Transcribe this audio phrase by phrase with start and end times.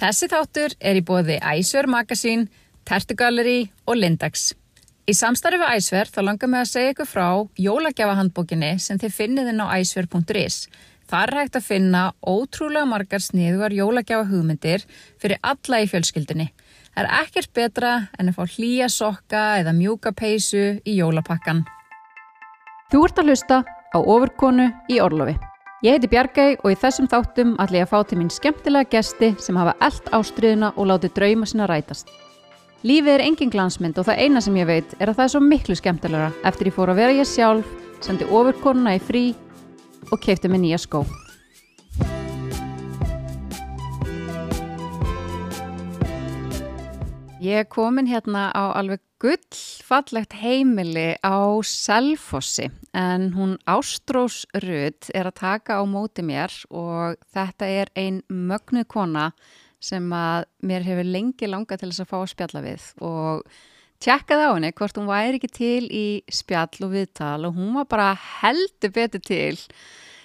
[0.00, 2.46] Þessi þáttur er í bóði Æsver Magasín,
[2.88, 4.54] Tertugalleri og Lindex.
[5.04, 7.26] Í samstarfi við Æsver þá langar mig að segja ykkur frá
[7.60, 10.56] jólagjafahandbókinni sem þið finnið inn á æsver.is.
[11.10, 14.86] Það er hægt að finna ótrúlega margar sniðugar jólagjafa hugmyndir
[15.20, 16.48] fyrir alla í fjölskyldinni.
[16.94, 21.66] Það er ekkert betra en að fá hlýja sokka eða mjúka peysu í jólapakkan.
[22.88, 25.36] Þú ert að hlusta á ofurkonu í Orlofi.
[25.80, 29.30] Ég heiti Bjargæg og í þessum þáttum ætla ég að fá til mín skemmtilega gesti
[29.40, 32.10] sem hafa eld ástriðuna og láti drauma sinna rætast.
[32.84, 35.40] Lífið er engin glansmynd og það eina sem ég veit er að það er svo
[35.40, 37.72] miklu skemmtilegra eftir ég fór að vera ég sjálf,
[38.04, 39.24] sendi ofurkonuna í frí
[40.12, 41.00] og keipti mig nýja skó.
[47.40, 55.28] Ég er komin hérna á alveg gullfallegt heimili á Selfossi en hún Ástrós Rudd er
[55.28, 59.30] að taka á móti mér og þetta er ein mögnuð kona
[59.80, 63.44] sem að mér hefur lengi langað til þess að fá að spjalla við og
[64.00, 67.88] tjekkaði á henni hvort hún væri ekki til í spjall og viðtal og hún var
[67.92, 69.58] bara heldur betur til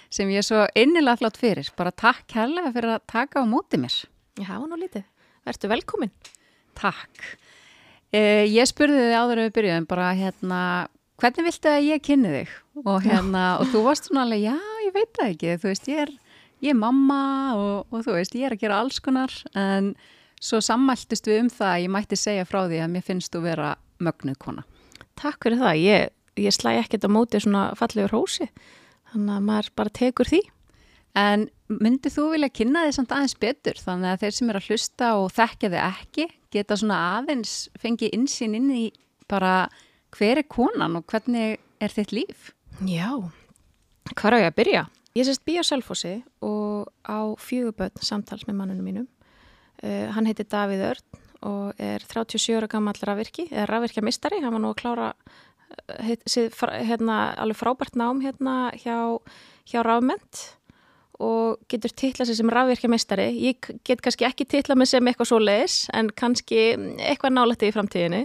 [0.08, 1.68] sem ég er svo innilega flott fyrir.
[1.76, 3.96] Bara takk kærlega fyrir að taka á móti mér.
[4.40, 5.04] Já, nú lítið.
[5.44, 6.12] Vertu velkomin.
[6.78, 7.36] Takk.
[8.16, 10.60] Eh, ég spurði þið áður að við byrjuðum bara hérna,
[11.20, 12.52] hvernig viltu að ég kynni þig?
[12.84, 14.54] Og, hérna, og þú varst svona alveg, já,
[14.86, 16.12] ég veit það ekki, þú veist, ég er,
[16.64, 17.18] ég er mamma
[17.58, 19.90] og, og þú veist, ég er að gera alls konar, en
[20.40, 23.42] svo sammæltist við um það að ég mætti segja frá því að mér finnst þú
[23.44, 23.74] vera
[24.06, 24.66] mögnuð kona.
[25.16, 25.82] Takk fyrir það.
[25.82, 26.10] Ég,
[26.46, 28.48] ég slæ ekkert á móti svona fallegur hósi,
[29.12, 30.42] þannig að maður bara tekur því.
[31.16, 34.68] En myndið þú vilja kynna þið samt aðeins betur þannig að þeir sem er að
[34.70, 38.84] hlusta og þekkja þið ekki geta svona aðeins fengið insýn inn í
[39.30, 39.54] bara
[40.16, 42.52] hver er konan og hvernig er þitt líf?
[42.84, 43.16] Já,
[44.12, 44.84] hvað er ég að byrja?
[45.16, 49.08] Ég sést bí á Selfossi og á fjöguböld samtals með mannunum mínum.
[49.80, 54.54] Uh, hann heitir Davíð Örn og er 37 ára gammal rafvirki, eða rafvirkja mistari, hann
[54.56, 59.16] var nú að klára uh, hérna, alveg frábært nám hérna hjá,
[59.68, 60.44] hjá rafment
[61.22, 63.28] og getur titla sér sem rafvirkjameistari.
[63.48, 66.62] Ég get kannski ekki titla mig sem eitthvað svo leiðis en kannski
[67.00, 68.22] eitthvað nálætti í framtíðinu.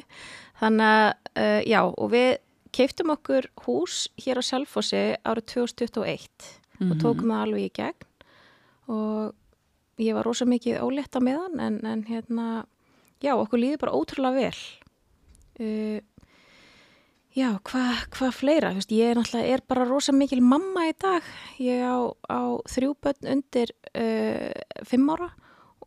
[0.62, 1.08] Þannig að
[1.42, 2.32] uh, já og við
[2.76, 6.92] keiptum okkur hús hér á Selfossi árið 2021 mm -hmm.
[6.92, 7.02] og mhm.
[7.04, 8.08] tókum það alveg í gegn
[8.88, 9.34] og
[10.00, 12.66] ég var rosa mikið ólétta með hann en, en hérna
[13.22, 14.60] já okkur líði bara ótrúlega vel.
[15.60, 16.00] Uh,
[17.32, 18.74] Já, hvað hva fleira?
[18.76, 21.24] Veist, ég er er bara rosa mikil mamma í dag.
[21.64, 24.52] Ég á, á þrjú börn undir uh,
[24.84, 25.30] fimm ára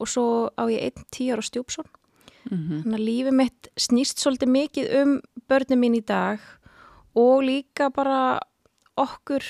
[0.01, 1.85] og svo á ég einn tíu ára stjúpsón.
[2.49, 2.83] Mm -hmm.
[2.83, 6.41] Þannig að lífið mitt snýst svolítið mikið um börnum mín í dag
[7.15, 8.41] og líka bara
[8.97, 9.43] okkur,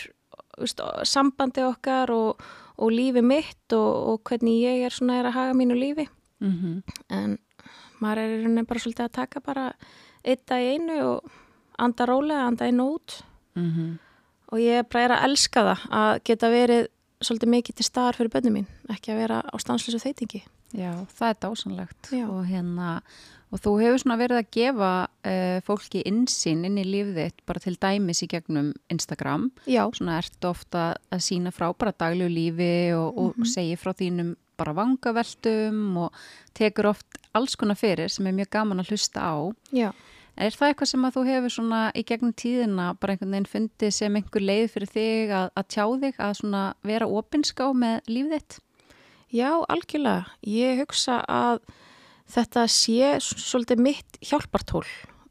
[0.59, 2.43] veist, sambandi okkar og,
[2.77, 6.09] og lífið mitt og, og hvernig ég er svona er að haga mínu lífi.
[6.41, 6.83] Mm -hmm.
[7.11, 7.39] En
[8.01, 9.73] maður er bara svolítið að taka bara
[10.25, 11.31] eitt dag í einu og
[11.79, 13.23] anda rólega, anda inn og út
[13.55, 13.99] mm -hmm.
[14.53, 16.89] og ég bara er að elska það að geta verið
[17.21, 20.43] svolítið mikið til staðar fyrir bönnum mín, ekki að vera á stanslösu þeitingi.
[20.75, 23.03] Já, það er dásanlegt og hérna
[23.55, 27.63] og þú hefur svona verið að gefa uh, fólki insýn inn í lífið þitt bara
[27.63, 29.87] til dæmis í gegnum Instagram Já.
[29.95, 33.53] svona ert ofta að sína frá bara daglegu lífi og, og mm -hmm.
[33.55, 36.13] segja frá þínum bara vangaveltum og
[36.53, 39.93] tekur oft alls konar fyrir sem er mjög gaman að hlusta á Já
[40.35, 43.93] Er það eitthvað sem að þú hefur svona í gegnum tíðina bara einhvern veginn fundið
[43.95, 48.35] sem einhver leið fyrir þig að, að tjá þig að svona vera opinská með lífið
[48.35, 48.57] þitt?
[49.35, 50.27] Já, algjörlega.
[50.47, 51.63] Ég hugsa að
[52.35, 54.85] þetta sé svolítið mitt hjálpartól.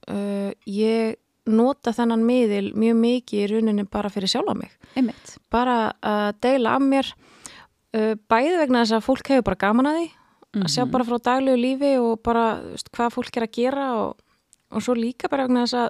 [0.08, 1.20] Uh, ég
[1.52, 4.72] nota þennan miðil mjög mikið í rauninni bara fyrir sjálfa mig.
[4.96, 5.38] Einmitt.
[5.52, 10.00] Bara að deila af mér uh, bæði vegna þess að fólk hefur bara gaman að
[10.00, 10.06] því.
[10.08, 10.64] Mm -hmm.
[10.64, 10.92] Að sjá mhm.
[10.92, 14.23] bara frá daglegu lífi og bara veist, hvað fólk er að gera og
[14.74, 15.90] og svo líka bara vegna þess að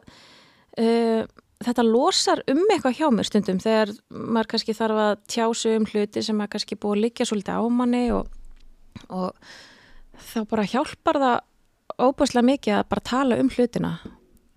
[0.83, 5.87] uh, þetta losar um eitthvað hjá mér stundum þegar maður kannski þarf að tjásu um
[5.89, 8.27] hluti sem maður kannski búið að liggja svolítið á manni og,
[9.09, 9.53] og
[10.31, 11.37] þá bara hjálpar það
[12.03, 13.93] óbúslega mikið að bara tala um hlutina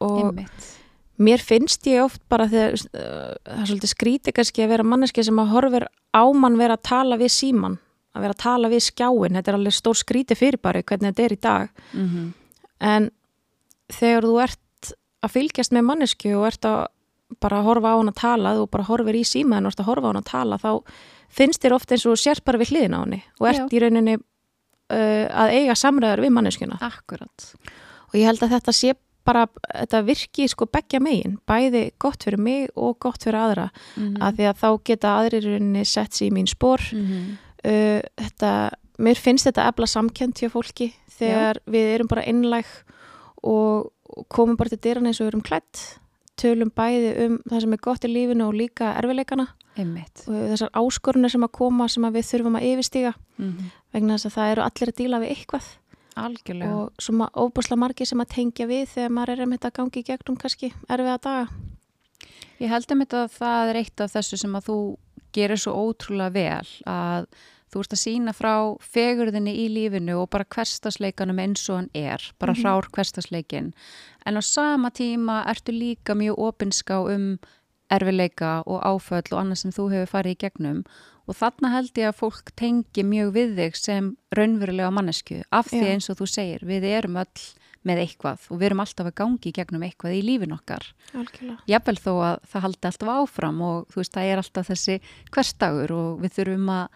[0.04, 0.68] og Einmitt.
[1.16, 5.24] mér finnst ég oft bara þegar uh, það er svolítið skríti kannski að vera manneski
[5.26, 7.78] sem að horfir á mann vera að tala við síman
[8.16, 11.34] að vera að tala við skjáin þetta er alveg stór skríti fyrirbari hvernig þetta er
[11.34, 12.28] í dag mm -hmm.
[12.80, 13.10] en
[13.92, 14.92] þegar þú ert
[15.24, 16.86] að fylgjast með mannesku og ert að
[17.42, 20.06] bara horfa á hann að tala þú bara horfir í símaðin og ert að horfa
[20.06, 20.70] á hann að tala þá
[21.36, 23.66] finnst þér ofta eins og sérst bara við hliðin á hann og ert Já.
[23.66, 27.48] í rauninni uh, að eiga samræðar við manneskuna Akkurat
[28.06, 28.94] og ég held að þetta sé
[29.26, 34.02] bara, þetta virki sko begja megin, bæði gott fyrir mig og gott fyrir aðra mm
[34.04, 34.22] -hmm.
[34.22, 37.36] að því að þá geta aðrir rauninni sett sér í mín spór mm -hmm.
[37.66, 38.52] uh, þetta
[38.98, 42.66] mér finnst þetta efla samkjönd hjá fólki þegar við erum bara innlæg
[43.46, 43.92] og,
[44.32, 45.84] komum bara til dyran eins og við erum klætt
[46.36, 49.46] tölum bæði um það sem er gott í lífinu og líka erfileikana
[49.76, 50.22] Einmitt.
[50.28, 53.70] og þessar áskorunir sem að koma sem að við þurfum að yfirstíga Mm -hmm.
[53.92, 55.64] vegna þess að það eru allir að díla við eitthvað
[56.16, 56.74] Algjörlega.
[56.76, 60.00] og svona óbúslega margir sem að tengja við þegar maður er um þetta að gangi
[60.00, 61.48] í gegnum kannski erfiða daga
[62.60, 64.96] Ég held að þetta að það er eitt af þessu sem að þú
[65.36, 67.26] gerir svo ótrúlega vel að
[67.76, 72.24] þú ert að sína frá fegurðinni í lífinu og bara hverstasleikanum eins og hann er,
[72.40, 72.62] bara Mhm.
[72.64, 73.72] hrár hverstasleikin
[74.26, 77.38] en á sama tíma ertu líka mjög opinská um
[77.90, 80.80] erfileika og áföll og annað sem þú hefur farið í gegnum
[81.28, 85.82] og þarna held ég að fólk tengi mjög við þig sem raunverulega mannesku af því
[85.84, 85.92] Já.
[85.94, 87.46] eins og þú segir, við erum öll
[87.86, 90.82] með eitthvað og við erum alltaf að gangi gegnum eitthvað í lífin okkar
[91.70, 94.96] jafnvel þó að það haldi alltaf áfram og þú veist, það er alltaf þessi
[95.30, 96.88] hverstagur og við þurfum að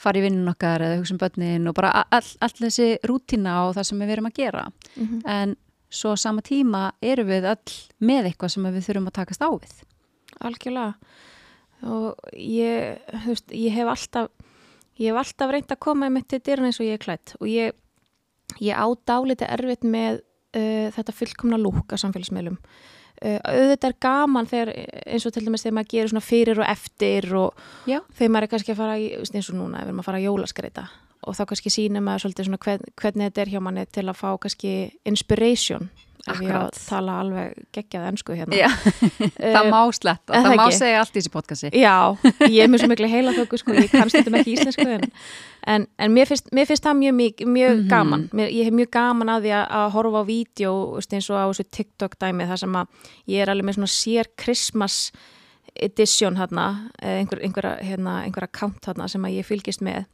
[0.00, 3.76] fara í vinnun okkar eða hugsa um börnin og bara all, all þessi rútina og
[3.76, 4.66] það sem við erum að gera.
[4.96, 5.56] Mm en
[5.90, 9.74] svo sama tíma erum við öll með eitthvað sem við þurfum að takast á við.
[10.40, 10.94] Algjörlega.
[11.86, 14.30] Og ég, veist, ég hef alltaf
[14.96, 17.48] ég hef alltaf reynd að koma með til dyrun eins og ég er klætt og
[17.50, 17.76] ég,
[18.64, 20.20] ég ádáliti erfitt með
[20.56, 22.58] uh, þetta fullkomna lúk á samfélagsmiðlum
[23.22, 24.72] uh, auðvitað er gaman þegar
[25.06, 28.00] eins og til dæmis þegar maður gerir svona fyrir og eftir og Já.
[28.18, 30.22] þegar maður er kannski að fara í, eins og núna, ef við erum að fara
[30.22, 30.86] að jólaskreita
[31.26, 34.18] og þá kannski sýnir maður svolítið svona hvern, hvernig þetta er hjá manni til að
[34.20, 34.74] fá kannski
[35.08, 35.88] inspiration
[36.32, 38.70] ef ég að tala alveg geggjað ennsku hérna.
[39.36, 40.78] Það Eh, má sletta, er það það má ekki?
[40.78, 41.70] segja allt í þessi podcasti.
[41.80, 41.96] Já,
[42.50, 45.06] ég er mjög svo miklu heila þöku sko, ég kannst þetta ekki íslensku en,
[45.76, 47.86] en, en mér, finnst, mér finnst það mjög, mjög, mjög Mhm.
[47.92, 48.26] gaman.
[48.32, 50.74] Mér, ég hef mjög gaman að því að, að horfa á vídeo
[51.06, 52.86] eins og á þessu TikTok dæmi þar sem að
[53.34, 54.98] ég er alveg með svona sér Christmas
[55.76, 56.66] edition hérna,
[57.04, 60.06] einhver, einhverja hérna, einhver account hérna sem að ég fylgist með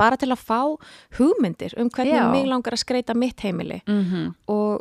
[0.00, 0.60] bara til að fá
[1.18, 2.28] hugmyndir um hvernig Já.
[2.32, 3.82] mig langar að skreita mitt heimili.
[3.90, 4.80] Mm og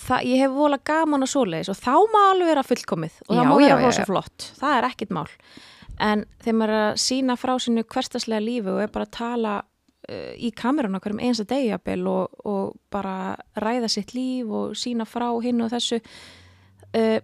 [0.00, 3.40] það, ég hef vola gaman að svoleiðis og þá má alveg vera fullkomið og það
[3.40, 5.28] Já, má vera rosa flott, það er ekkit mál.
[6.06, 9.54] En þegar maður er að sína frá sinu hverstaslega lífi og er bara að tala
[9.62, 15.08] uh, í kamerun okkur um einsta degjabel og, og bara ræða sitt líf og sína
[15.08, 17.18] frá hinn og þessu uh,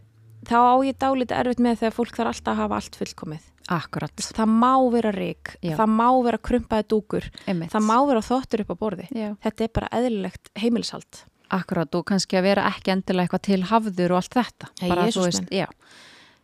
[0.49, 3.51] þá á ég dálítið erfitt með þegar fólk þarf alltaf að hafa allt fullkomið.
[3.73, 5.77] Akkurat, það má vera rík, Já.
[5.79, 7.71] það má vera krumpaði dúkur, einmitt.
[7.71, 9.07] það má vera þóttur upp á borði.
[9.15, 9.29] Já.
[9.45, 11.21] þetta er bara eðlilegt heimilishald
[11.53, 14.73] Akkurat og kannski að vera ekki endilega eitthvað til hafður og allt þetta.
[14.81, 15.53] Ja, Bara, veist.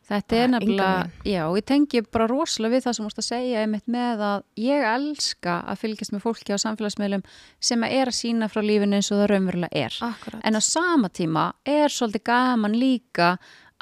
[0.08, 3.62] Þetta er Bara nefnilega, já, ég tengi bara rosalega við það sem múst að segja
[3.64, 7.24] einmitt með að ég elska að fylgjast með fólki á samfélagsmiðlum
[7.60, 9.98] sem að er að sína frá lífinu eins og það raunverulega er.
[10.08, 10.40] Akkurat.
[10.48, 13.34] En á sama tíma er svolítið gaman líka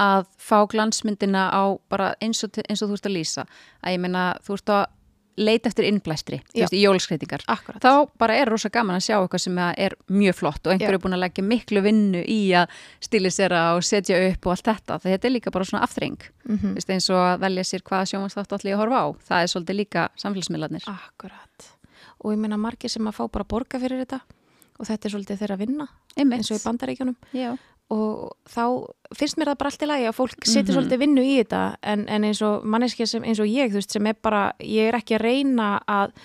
[0.02, 3.46] að fá glansmyndina á bara eins og, eins og þú ert að lýsa.
[3.86, 4.84] Að ég meina, þú ert að
[5.36, 6.40] leita eftir innblæstri,
[7.52, 7.80] Akkurat.
[7.82, 10.98] þá bara er rosa gaman að sjá eitthvað sem er mjög flott og einhver Já.
[10.98, 12.72] er búin að leggja miklu vinnu í að
[13.04, 16.76] stilisera og setja upp og allt þetta, þetta er líka bara svona aftreng, mm mm.
[16.88, 20.08] eins og að velja sér hvaða sjónvarsþátt allir að horfa á, það er svolítið líka
[20.16, 20.88] samfélagsmiðlarnir.
[20.88, 21.70] Akkurat.
[22.24, 24.20] Og ég meina margir sem að fá bara borga fyrir þetta
[24.76, 25.86] og þetta er svolítið þeirra vinna
[26.16, 26.38] Einmitt.
[26.38, 27.56] eins og í bandaríkjunum Já,
[27.90, 28.62] og þá
[29.14, 30.74] finnst mér það bara allt í lagi að fólk setja Mhm.
[30.76, 33.92] svolítið vinnu í þetta en, en eins og manneskja sem eins og ég þú veist
[33.94, 36.16] sem er bara, ég er ekki að reyna að,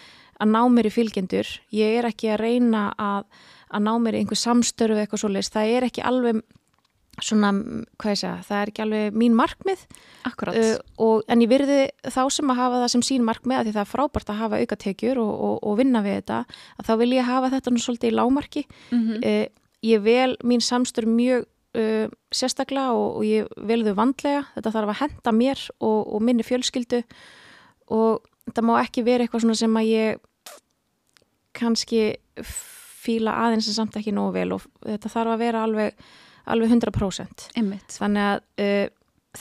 [0.42, 3.26] að ná mér í fylgjendur ég er ekki að reyna að,
[3.70, 6.42] að ná mér í einhver samstörfu eitthvað svoleiðis það er ekki alveg
[7.22, 7.52] svona,
[8.02, 9.82] hvað ég segja, það er ekki alveg mín markmið
[10.26, 10.56] akkurat.
[10.58, 13.74] uh, og, en ég virði þá sem að hafa það sem sín markmið að því
[13.76, 16.40] það er frábært að hafa aukatekjur og, og, og vinna við þetta
[16.80, 19.46] að þá vil ég hafa þetta nú svolítið í lámarki mm uh,
[19.86, 21.46] ég vel mín samstur mjög
[21.78, 26.26] uh, sérstaklega og, og ég vel þau vandlega þetta þarf að henda mér og, og
[26.26, 27.02] minni fjölskyldu
[27.92, 30.22] og þetta má ekki vera eitthvað svona sem að ég
[31.58, 32.04] kannski
[33.02, 36.04] fíla aðeins en samt ekki nógu vel og þetta þarf að vera alveg,
[36.54, 37.98] alveg 100% Einmitt.
[37.98, 38.88] þannig að uh,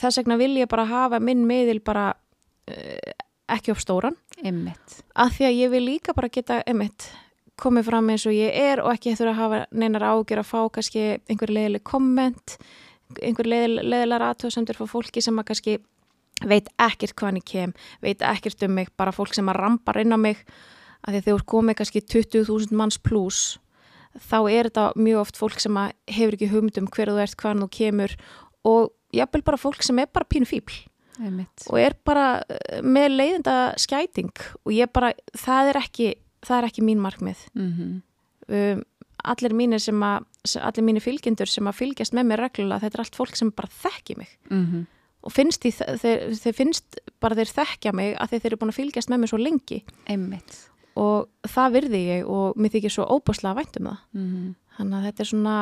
[0.01, 3.11] þess vegna vil ég bara hafa minn miðil bara uh,
[3.51, 5.01] ekki upp stóran Einmitt.
[5.13, 7.09] að því að ég vil líka bara geta emitt
[7.61, 10.59] komið fram eins og ég er og ekki þurfa að hafa neinar ágjör að fá
[10.77, 12.57] kannski einhver leiðileg komment
[13.21, 15.79] einhver leiðilegar aðtöðsendur frá fólki sem að kannski
[16.47, 20.15] veit ekkert hvaðan ég kem, veit ekkert um mig bara fólk sem að rampar inn
[20.15, 20.39] á mig.
[21.01, 23.41] Að því að þegar komið kannski 20.000 manns pluss
[24.19, 27.37] þá er þetta mjög oft fólk sem að hefur ekki hugmynd um hver þú ert,
[27.39, 28.15] hvaðan þú kemur
[28.67, 30.75] og jafnvel bara fólk sem er bara pínu fíbl
[31.21, 34.31] og er bara eh, með leiðinda skæting
[34.65, 36.09] og ég bara, það er ekki
[36.45, 37.45] það er ekki mín markmið.
[37.57, 38.01] Mm
[38.51, 38.87] um,
[39.21, 40.23] allir mínir sem að
[40.65, 43.69] allir mínir fylgjendur sem að fylgjast með mér reglulega, þetta er allt fólk sem bara
[43.69, 44.31] þekki mig.
[44.49, 44.87] -hmm.
[45.21, 45.71] og finnst því,
[46.01, 49.29] þeir, þeir finnst bara þeir þekkja mig að þeir, eru búin að fylgjast með mér
[49.29, 49.83] svo lengi.
[50.09, 50.57] Einmitt.
[50.95, 53.99] og það virði ég og mér þykir svo óbúslega vænt um það.
[54.13, 55.55] Mm þannig að þetta er svona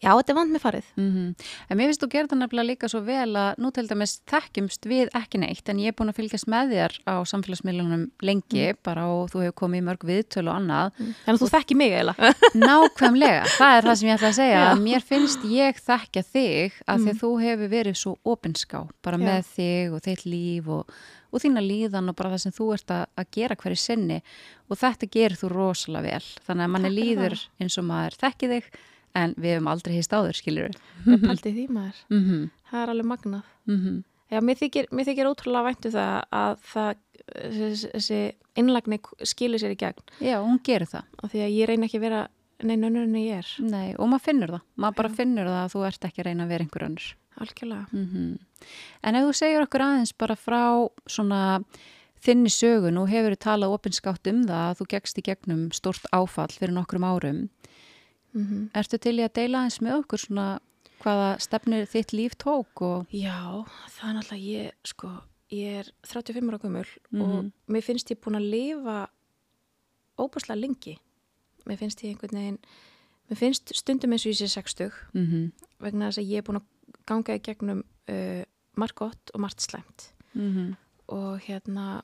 [0.00, 0.86] já, þetta er vant með farið.
[0.96, 1.28] -hmm.
[1.68, 5.12] En mér finnst þú gerða nefnilega líka svo vel að nú til dæmis þekkjumst við
[5.18, 9.30] ekki neitt en ég er búin að fylgjast með þér á samfélagsmiðlunum lengi bara og
[9.32, 10.92] þú hefur komið í mörg viðtölu og annað.
[11.24, 12.32] Þannig að þú þekki mig eiginlega.
[12.66, 14.60] Nákvæmlega, það er það sem ég ætla að segja.
[14.62, 14.74] Já.
[14.82, 19.24] mér finnst ég þekkja þig að því að þú hefur verið svo opinská bara Já.
[19.26, 20.94] með þig og þitt líf og,
[21.32, 24.22] og þína líðan og bara það sem þú ert að, að gera hverju sinni.
[24.70, 26.30] Og þetta gerir þú rosalega vel.
[26.46, 28.72] Þannig að manni líður eins og maður þekki þig
[29.18, 32.50] en við hefum aldrei hýst áður, skilur við paldið því maður, mm -hmm.
[32.70, 33.42] það er alveg magnað.
[33.68, 34.02] Mm -hmm.
[34.32, 36.92] Já, mér þykir, mér þykir ótrúlega væntu það að það,
[37.92, 38.20] þessi,
[38.56, 40.04] innlagni skilur sér í gegn.
[40.20, 41.04] Já, hún gerir það.
[41.22, 42.28] Og því að ég reyna ekki að vera
[42.62, 45.72] neina önnur en ég er, Nei, og maður finnur það, maður bara finnur það að
[45.74, 47.08] þú ert ekki að reyna að vera einhver önnur.
[47.42, 47.86] Algjörlega.
[47.92, 48.38] Mm
[49.02, 51.40] En ef þú segir okkur aðeins bara frá svona
[52.22, 56.52] þinni sögu, nú hefur talað opinskátt um það að þú gegst í gegnum stort áfall
[56.54, 57.48] fyrir nokkrum árum.
[58.34, 60.46] Mm Ertu til í að deila aðeins með okkur svona
[61.02, 63.06] hvaða stefnir þitt líf tók og...
[63.10, 65.08] Já, það er náttúrulega ég, sko,
[65.50, 67.22] ég er 35 ára gömul Mhm.
[67.22, 69.08] og mér finnst ég búin að lifa
[70.18, 70.98] óbúslega lengi.
[71.66, 72.58] Mér finnst ég einhvern veginn,
[73.30, 75.52] mér finnst stundum eins og ég sé 60 Mm -hmm.
[75.80, 76.66] vegna þess að ég er búin að
[77.06, 78.42] ganga í gegnum uh,
[78.76, 80.12] margt gott og margt slæmt.
[80.34, 80.76] Mm
[81.08, 82.02] og hérna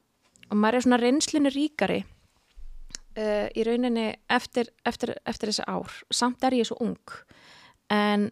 [0.51, 2.05] og maður er svona reynslinu ríkari
[3.19, 5.97] uh, í rauninni eftir, eftir, eftir þessi ár.
[6.15, 7.19] Samt er ég svo ung
[7.93, 8.31] en,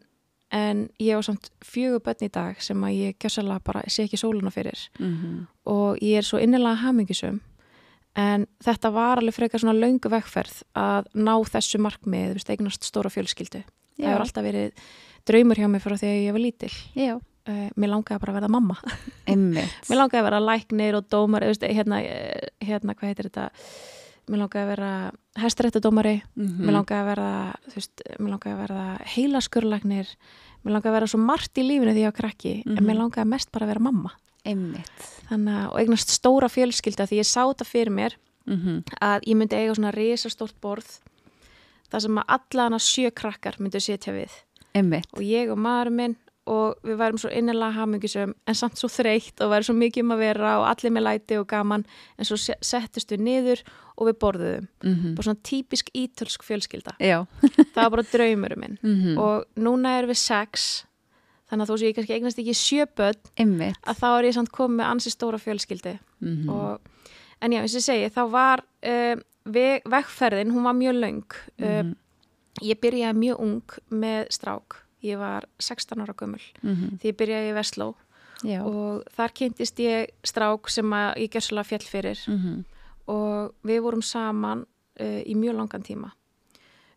[0.54, 4.20] en ég var samt fjögur börn í dag sem að ég gjössalega bara sé ekki
[4.20, 4.88] sóluna fyrir.
[4.98, 5.46] -hmm.
[5.64, 7.40] og ég er svo innilega hamingisum
[8.16, 12.88] en þetta var alveg frekar svona löngu vegferð að ná þessu markmið, þú veist, eignast
[12.88, 13.62] stóra fjölskyldu.
[13.96, 14.86] Það hefur alltaf verið
[15.28, 16.72] draumur hjá mig frá því að ég var lítil.
[16.96, 18.78] Já, uh, mér langaði bara að verða mamma.
[19.28, 19.76] Einmitt.
[19.90, 23.46] Mér langaði að vera læknir og dómar, hérna, eh, hérna, hvað heitir þetta,
[24.28, 24.90] mér langaði að vera
[25.38, 27.28] hestrættadómari, Mm mér langaði að vera,
[27.68, 30.06] þú veist, mér langaði að vera heilaskurlæknir,
[30.64, 32.76] mér langaði að vera svo margt í lífinu því ég var krakki, Mhm.
[32.78, 34.10] en mér langaði mest bara að vera mamma.
[34.44, 35.02] Einmitt.
[35.30, 38.12] Þannig að, og eignast stóra fjölskylda því ég sá þetta fyrir mér
[38.46, 41.00] Mm að ég myndi eiga svona risastórt borð,
[41.90, 44.30] þar sem að alla hana sjö krakkar myndu setja við
[44.72, 45.06] Einmitt.
[45.14, 46.16] og ég og maður minn
[46.46, 50.12] og við værum svo innilega hamingisum en samt svo þreytt og væri svo mikið um
[50.14, 51.84] að vera og allir með læti og gaman
[52.18, 53.62] en svo se- settust við niður
[53.96, 54.66] og við borðuðum.
[54.84, 56.94] Mm bara svona típisk ítölsk fjölskylda.
[57.00, 57.24] Já.
[57.74, 58.78] það var bara draumurum minn.
[58.82, 60.84] Mm og núna erum við sex
[61.50, 63.30] þannig að þó sem ég kannski eignast ekki sjöböld
[63.86, 66.80] að þá er ég samt komið með ansi stóra fjölskyldi Mm og,
[67.42, 71.22] en já, eins og ég segi, þá var uh, veg, vegferðin, hún var mjög löng.
[71.60, 71.94] Uh, Mhm.
[72.64, 76.98] ég byrjaði mjög ung með strák ég var 16 ára gömul -hmm.
[77.00, 77.94] því ég byrjaði í Vestló
[78.44, 78.60] Já.
[78.64, 82.64] og þar kynntist ég strák sem ég gerðslega fjall fyrir Mm
[83.06, 84.66] og við vorum saman
[85.00, 86.10] uh, í mjög langan tíma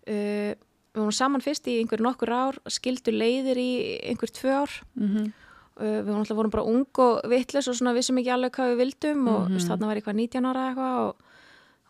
[0.09, 0.53] uh,
[0.89, 5.31] við vorum saman fyrst í einhver nokkur ár skildu leiðir í einhver tvö ár -hmm.
[5.77, 8.71] uh, við vorum alltaf vorum bara ung og vittlis og svona vissum ekki alveg hvað
[8.73, 9.53] við vildum og Mhm.
[9.53, 11.15] mm þarna var ég eitthvað 19 ára eitthvað og,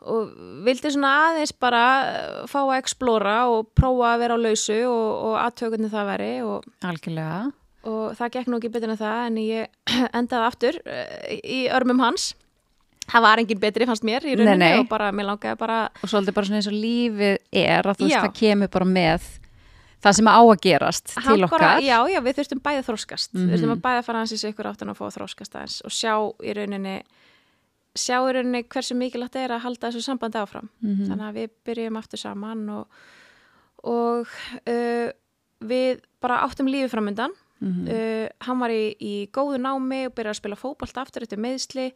[0.01, 0.29] og
[0.65, 5.07] vildi svona aðeins bara uh, fá að explora og prófa að vera á lausu og,
[5.29, 7.39] og aðtökunni það veri og Algjörlega.
[7.89, 9.67] og það gekk nú ekki betur en það en ég
[10.19, 12.29] endaði aftur uh, í örmum hans
[13.09, 14.79] það var engin betri fannst mér í rauninni Nei, nei.
[14.83, 18.07] og bara, mér langaði bara Og svolítið bara svona eins og lífið er að þú
[18.07, 19.29] veist það kemur bara með
[19.99, 21.59] það sem á að gerast til hann okkar.
[21.59, 23.47] bara, já, já, við þurftum bæði að þróskast Mhm.
[23.49, 25.79] við þurftum að bæði að fara hans í sig ykkur áttan og fá þróskast aðeins
[25.83, 26.13] og sjá
[26.45, 26.93] í rauninni
[27.99, 31.05] sjá í rauninni hversu mikilvægt er að halda þessu sambandi áfram Mhm.
[31.09, 32.87] þannig að við byrjum aftur saman og,
[33.83, 34.27] og
[34.67, 35.09] uh,
[35.59, 37.87] við bara áttum lífi framöndan Mhm.
[37.91, 41.89] uh, hann var í, í góðu námi og byrjaði að spila fótballt aftur eftir meðsli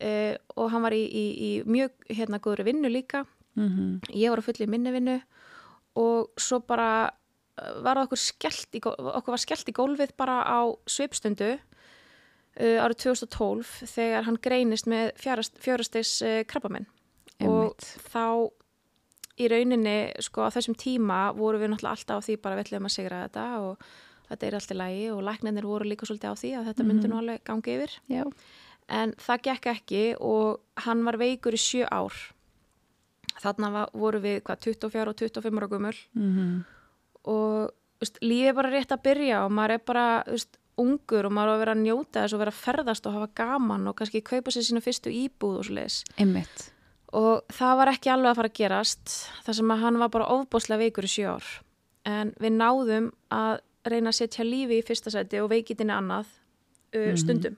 [0.00, 4.00] uh, og hann var í, í, í mjög hérna góðri vinnu líka Mhm.
[4.16, 5.18] ég var að fulli minni vinnu
[6.00, 7.10] og svo bara
[7.60, 11.58] uh, var okkur skellt í, okkur var skellt í gólfið bara á svipstundu uh,
[12.56, 16.86] árið 2012 þegar hann greinist með fjórastegs uh, krabbamenn
[17.44, 17.74] og
[18.12, 18.50] þá
[19.42, 22.86] í rauninni sko á þessum tíma voru við náttúrulega alltaf á því bara við ætlum
[22.86, 23.88] að sigra þetta og
[24.28, 27.08] þetta er allt í lagi og læknarnir voru líka svolítið á því að þetta myndi
[27.10, 27.96] nú alveg gangi yfir.
[28.08, 28.22] Já.
[28.88, 32.12] en það gekk ekki og hann var veikur í sjö ár.
[33.40, 36.64] Þarna var, voru við hvað, 24 og 25 ára gumul Mhm.
[37.24, 37.70] og
[38.00, 41.50] veist, lífið er bara rétt að byrja og maður er bara veist, ungur og maður
[41.50, 44.22] á að vera að njóta þess og vera að ferðast og hafa gaman og kannski
[44.26, 45.68] kaupa sér sína fyrstu íbúð og
[46.18, 46.70] Einmitt.
[47.12, 49.14] og það var ekki alveg að fara að gerast
[49.46, 51.50] þar sem að hann var bara ofbóslega veikur í sjö ár.
[52.04, 56.26] En við náðum að reyna að setja lífi í fyrsta seti og veikitinni annað
[56.96, 57.56] uh, stundum.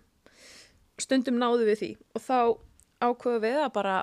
[1.01, 1.91] Stundum náðum við því.
[2.15, 2.39] Og þá
[3.07, 3.97] ákveðum við að bara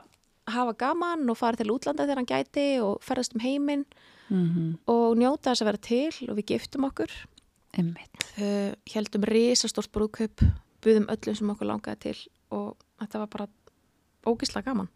[0.49, 3.85] hafa gaman og fara til útlanda þegar hann gæti og ferðast um heiminn
[4.29, 7.11] mm og njóta þess að vera til og við giftum okkur.
[8.37, 10.43] Uh, heldum risastórt brúðkaup
[10.83, 12.17] buðum öllum sem okkur langaði til
[12.53, 13.47] og þetta var bara
[14.29, 14.89] ógislega gaman.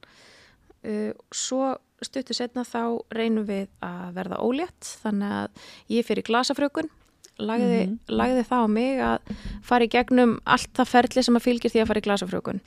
[0.86, 6.89] Uh, svo stuttu setna þá reynum við að verða ólétt þannig að ég fyrir glasafrökun
[7.39, 7.98] lagði, Mhm.
[8.10, 9.19] lagði það á mig að
[9.63, 12.62] fara í gegnum allt það ferli sem að fylgir því að fara í glasafrökun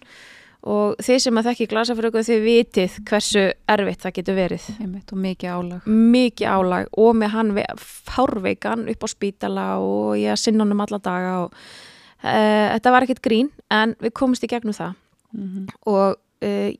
[0.62, 5.12] og þið sem að þekki glasafrökun þið vitið hversu erfitt það getur verið Einmitt.
[5.14, 5.86] Og mikið álag.
[5.86, 10.82] mikið álag og með hann ve- fárveikan upp á spítala og ég að sinna honum
[10.84, 14.96] alla daga og uh, þetta var ekkert grín en við komumst í gegnum það
[15.30, 16.70] Mm og uh,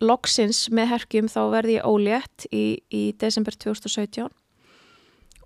[0.00, 4.30] loksins með herkjum þá verði ég ólétt í, í desember 2017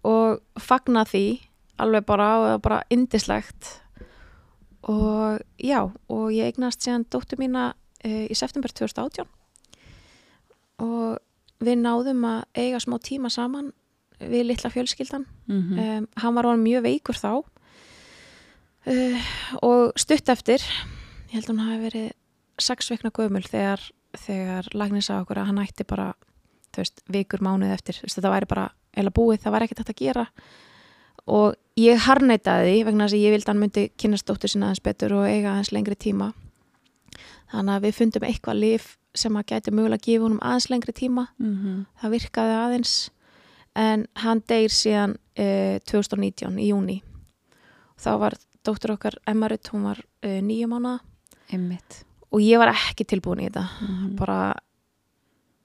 [0.04, 1.40] og fagna því
[1.82, 3.70] alveg bara og það var bara indislegt
[4.88, 5.80] og já
[6.10, 7.72] og ég eignast síðan dóttur mína
[8.04, 9.28] uh, í september 2018
[10.82, 11.20] og
[11.62, 13.70] við náðum að eiga smá tíma saman
[14.18, 15.26] við litla fjölskyldan.
[15.46, 15.78] -hmm.
[15.78, 17.32] um, hann var orðinn mjög veikur þá.
[18.86, 19.30] Uh,
[19.62, 20.62] og stutt eftir
[21.30, 22.10] ég held að hann hafi verið
[22.58, 23.80] sex veikna gömul þegar,
[24.18, 26.14] þegar lagnin sá okkur að hann ætti bara
[26.76, 27.98] veist, vikur mánuð eftir.
[28.02, 30.26] Veist, þetta væri bara eða búið, það var ekkert hægt að gera.
[31.26, 34.66] Og ég harneitaði því vegna þess að ég vildi að hann myndi kynast dóttur sinna
[34.66, 36.32] aðeins betur og eiga aðeins lengri tíma
[37.52, 40.94] þannig að við fundum eitthvað lif sem að gæti mögulega að gefa honum aðeins lengri
[40.96, 41.26] tíma.
[41.38, 42.94] Mm það virkaði aðeins.
[43.76, 47.02] En hann deyr síðan uh, 2019 í júni
[47.96, 50.68] þá var dóttur okkar Emma Rutt, hún var uh, nýju
[51.52, 52.04] Einmitt.
[52.30, 53.68] og ég var ekki tilbúin í þetta.
[53.80, 54.54] Mm bara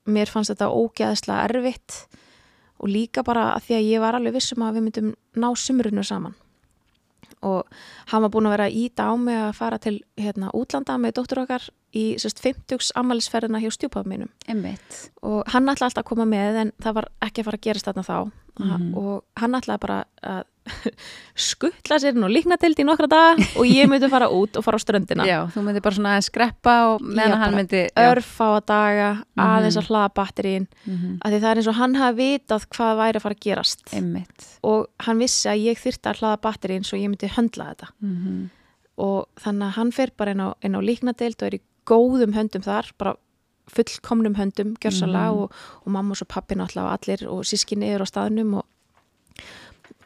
[0.08, 2.08] mér fannst þetta ógeðslega erfitt.
[2.80, 6.04] Og líka bara að því að ég var alveg vissum að við myndum ná sumrunu
[6.04, 6.36] saman
[7.48, 7.68] og
[8.12, 11.44] hann var búin að vera íta á mig að fara til hérna, útlanda með dóttur
[11.46, 14.98] okkar í sérst 50 ammælisferðina hjá stjúpafum mínum Einmitt.
[15.24, 17.90] og hann ætlaði alltaf að koma með en það var ekki að fara að gerast
[17.90, 18.18] þarna þá
[18.58, 18.94] Mhm.
[18.98, 20.44] og hann ætlaði bara að
[21.38, 24.82] skuttla sér nú líknatild í nokkra daga og ég myndi fara út og fara á
[24.84, 29.10] ströndina Já, þú myndir bara svona aðeins skreppa og meðan hann myndi örfá að daga
[29.38, 31.18] aðeins að hlaða batterín mm -hmm.
[31.22, 33.94] af því það er eins og hann hafi vitað hvað væri að fara að gerast
[33.94, 34.48] Einmitt.
[34.64, 38.50] og hann vissi að ég þyrta að hlaða batterín svo ég myndi höndla þetta Mm
[38.98, 42.34] og þannig að hann fer bara inn á, inn á líknadeild og er í góðum
[42.34, 43.14] höndum þar bara
[43.70, 45.38] fullkomnum höndum gjörsalega Mhm.
[45.42, 45.52] og,
[45.86, 48.66] og mamma og svo pappi náttúrulega og allir og sískinni eru á staðnum og,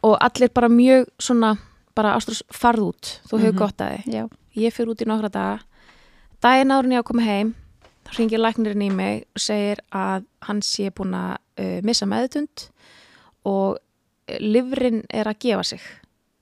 [0.04, 1.58] og allir bara mjög svona
[1.96, 3.58] bara ástrús farð út, þú hefur Mhm.
[3.58, 5.60] gott að þið ég fyrir út í nokkra daga.
[6.42, 7.56] Daginn árun ég að koma heim
[8.06, 12.70] þá ringir læknirinn í mig og segir að hann sé búin að uh, missa meðutund
[13.46, 15.82] og uh, livrin er að gefa sig.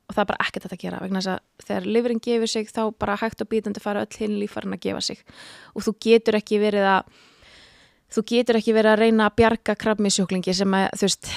[0.10, 2.82] Og það er bara ekkert að gera vegna þess að þegar livrin gefur sig þá
[2.98, 5.20] bara hægt og bítandi fara öll hinn lífærin að gefa sig.
[5.76, 7.04] Og þú getur ekki verið að
[8.10, 11.30] þú getur ekki verið að reyna að bjarga krabbmissjúklingi sem að þú veist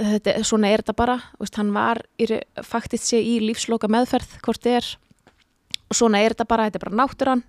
[0.00, 1.16] þetta, svona er þetta bara.
[1.40, 4.88] Veist, hann var ra- faktist sé í lífsloka meðferð hvort þið er.
[5.90, 7.44] Og svona er þetta bara, þetta er bara náttúran.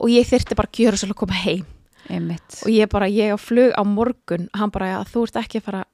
[0.00, 1.64] Og ég þyrfti bara að gjöra svolítið að koma heim.
[2.04, 2.58] Einmitt.
[2.60, 5.64] og ég bara, ég á flug á morgun hann bara, já, þú ert ekki að
[5.64, 5.84] fara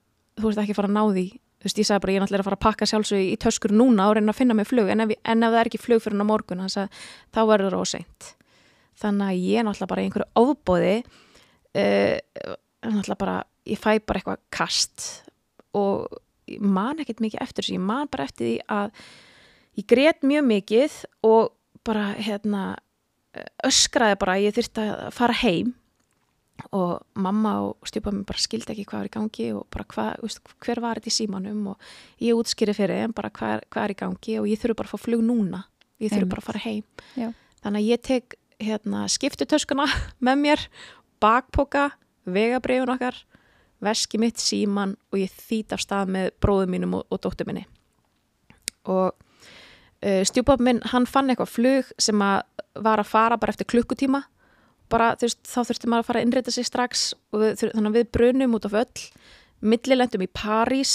[0.41, 1.25] þú ert ekki að fara að ná því.
[1.61, 3.75] Þú veist, ég sagði bara, ég er náttúrulega að fara að pakka sjálfsög í töskur
[3.77, 6.03] núna og reyna að finna mig flug, en ef, en ef það er ekki flug
[6.03, 8.31] fyrir hann á morgun, sagði, þá verður það óseint
[9.01, 10.95] þannig að ég er náttúrulega bara í einhverju ofbóði
[11.79, 15.09] uh, bara ég fæ bara eitthvað kast
[15.77, 16.09] og
[16.59, 19.03] man ekkert mikið eftir þessu, ég man bara eftir því að
[19.79, 20.97] ég grét mjög mikið
[21.29, 21.53] og
[21.87, 22.65] bara hérna
[23.67, 25.75] öskraði bara að ég þyrfti að fara heim
[26.77, 30.11] og mamma og stjúpa mér bara skildi ekki hvað var í gangi og bara hvað,
[30.25, 33.87] veist, hver var þetta í símanum og ég útskýri fyrir þeim bara hvað er, hvað
[33.87, 35.63] er í gangi og ég þurfu bara að fá flug núna.
[36.01, 36.85] Ég þurfu bara að fara heim.
[37.17, 37.31] Já.
[37.65, 39.87] þannig að ég tek hérna, skiptutöskuna
[40.27, 40.67] með mér
[41.21, 41.91] bakpoka,
[42.27, 43.17] vegabrifun okkar
[43.81, 47.65] veski mitt, síman og ég þýt af stað með bróðum mínum og, og dóttur minni.
[48.91, 52.43] Og uh, stjúpað minn, hann fann eitthvað flug sem að
[52.81, 54.23] var að fara bara eftir klukkutíma.
[54.91, 57.91] Bara, þú veist, þá þurfti maður að fara að innreita sig strax og við, þannig
[57.93, 59.05] að við brunum út af öll.
[59.61, 60.95] Millilendum í París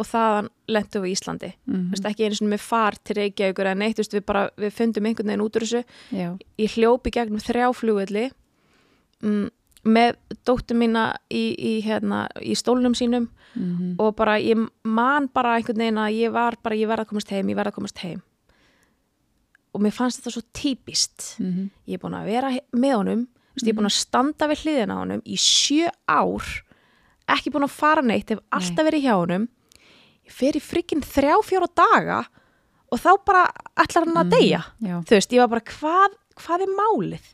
[0.00, 1.50] og þaðan lendum við í Íslandi.
[1.66, 1.86] Mm Mhm.
[1.92, 4.72] veist, ekki einu sinni með far til Reykjavíkur en neitt, þú veist, við bara, við
[4.72, 5.84] fundum einhvern veginn út úr þessu.
[6.12, 6.38] Já.
[6.58, 8.30] ég hljópi gegnum þrjá flugvelli.
[9.22, 9.50] Mm,
[9.84, 15.56] með dóttur mína í, í, hérna, í stólnum sínum Mm og bara ég man bara
[15.56, 17.98] einhvern veginn að ég var bara, ég verð að komast heim, ég verð að komast
[17.98, 18.22] heim.
[19.74, 21.36] Og mér fannst þetta svo típist.
[21.38, 21.70] -hmm.
[21.86, 23.62] ég er búin að vera með honum mm.
[23.64, 26.44] ég er búin að standa við hliðina honum í sjö ár
[27.26, 29.48] ekki búin að fara neitt, hef alltaf verið hjá honum.
[30.24, 32.24] Ég fer í frikinn þrjá fjóra daga
[32.90, 33.44] og þá bara
[33.76, 34.62] ætlar hann að deyja.
[34.78, 35.02] Já.
[35.02, 37.26] þú veist, ég var bara hvað, hvað er málið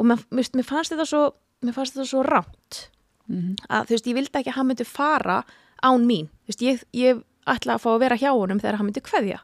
[0.00, 1.22] og mér, mér, fannst þetta svo
[1.62, 2.86] mér fannst þetta svo rámt
[3.30, 3.56] Mhm.
[3.70, 5.44] að þú veist, ég vildi ekki að hann myndi fara
[5.84, 8.86] án mín, þú veist, ég, ég ætla að fá að vera hjá honum þegar hann
[8.88, 9.38] myndi kveðja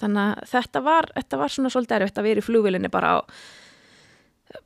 [0.00, 3.20] þannig að þetta var þetta var svona svolítið erfitt að vera í flugvilinni bara á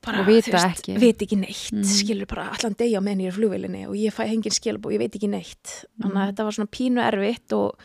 [0.03, 0.97] bara, Og vita veist, ekki.
[0.99, 1.85] veit ekki neitt, Mhm.
[1.85, 4.93] skilur bara allan degja meðan ég er í flugvilinni og ég fæ hengin skilb og
[4.93, 6.31] ég veit ekki neitt þannig að Mhm.
[6.33, 7.79] þetta var svona pínu erfitt og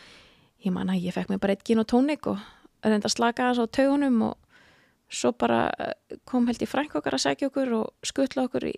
[0.65, 2.37] ég man að ég fekk mér bara eitt gin og tónik og
[2.83, 4.37] reynda að slaka þess á taugunum og
[5.11, 8.75] svo bara eh, kom held ég frænk okkar að segja okkur og skutla okkur í,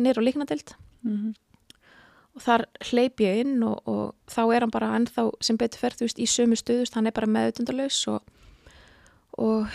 [0.00, 1.34] nýr og líknadild Mhm.
[2.34, 5.98] og þar hleyp ég inn og, og þá er hann bara ennþá sem betur ferð
[6.00, 8.22] þú veist í sömu stuðust, hann er bara meðutundalaus og,
[9.38, 9.68] og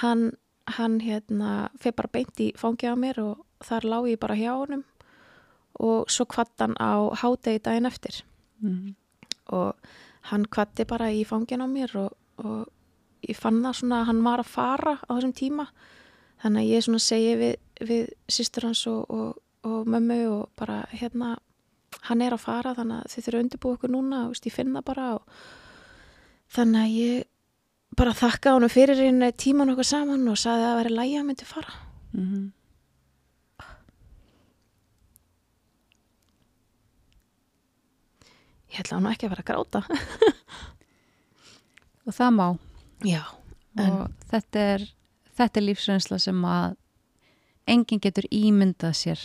[0.00, 0.32] hann,
[0.66, 4.54] hann hérna feð bara beint í fangið á mér og þar lá ég bara hjá
[4.56, 4.84] honum
[5.80, 8.22] og svo kvatt hann á hádegi daginn eftir
[8.62, 8.94] Mhm.
[9.52, 9.74] og
[10.32, 12.68] hann kvatti bara í fangin á mér og, og
[13.28, 15.66] ég fann það svona að hann var að fara á þessum tíma
[16.42, 17.54] þannig að ég svona segi við,
[17.90, 21.34] við sýstur hans og, og, og mömmu og bara hérna
[22.06, 24.72] hann er að fara þannig að þið þurfum að undirbúa ykkur núna og ég finn
[24.76, 25.42] það bara og
[26.54, 27.28] þannig að ég
[27.98, 31.28] bara þakka honum fyrir einu tíman okkur saman og saði að það væri lægi að
[31.32, 31.78] myndi fara
[32.10, 32.48] Mhm.
[38.70, 39.80] ég ætla nú ekki að vera að gráta
[42.08, 42.46] Og það má.
[43.06, 43.22] Já,
[43.80, 44.84] Og þetta er,
[45.38, 46.76] þetta er lífsreynsla sem að
[47.70, 49.20] enginn getur ímyndað sér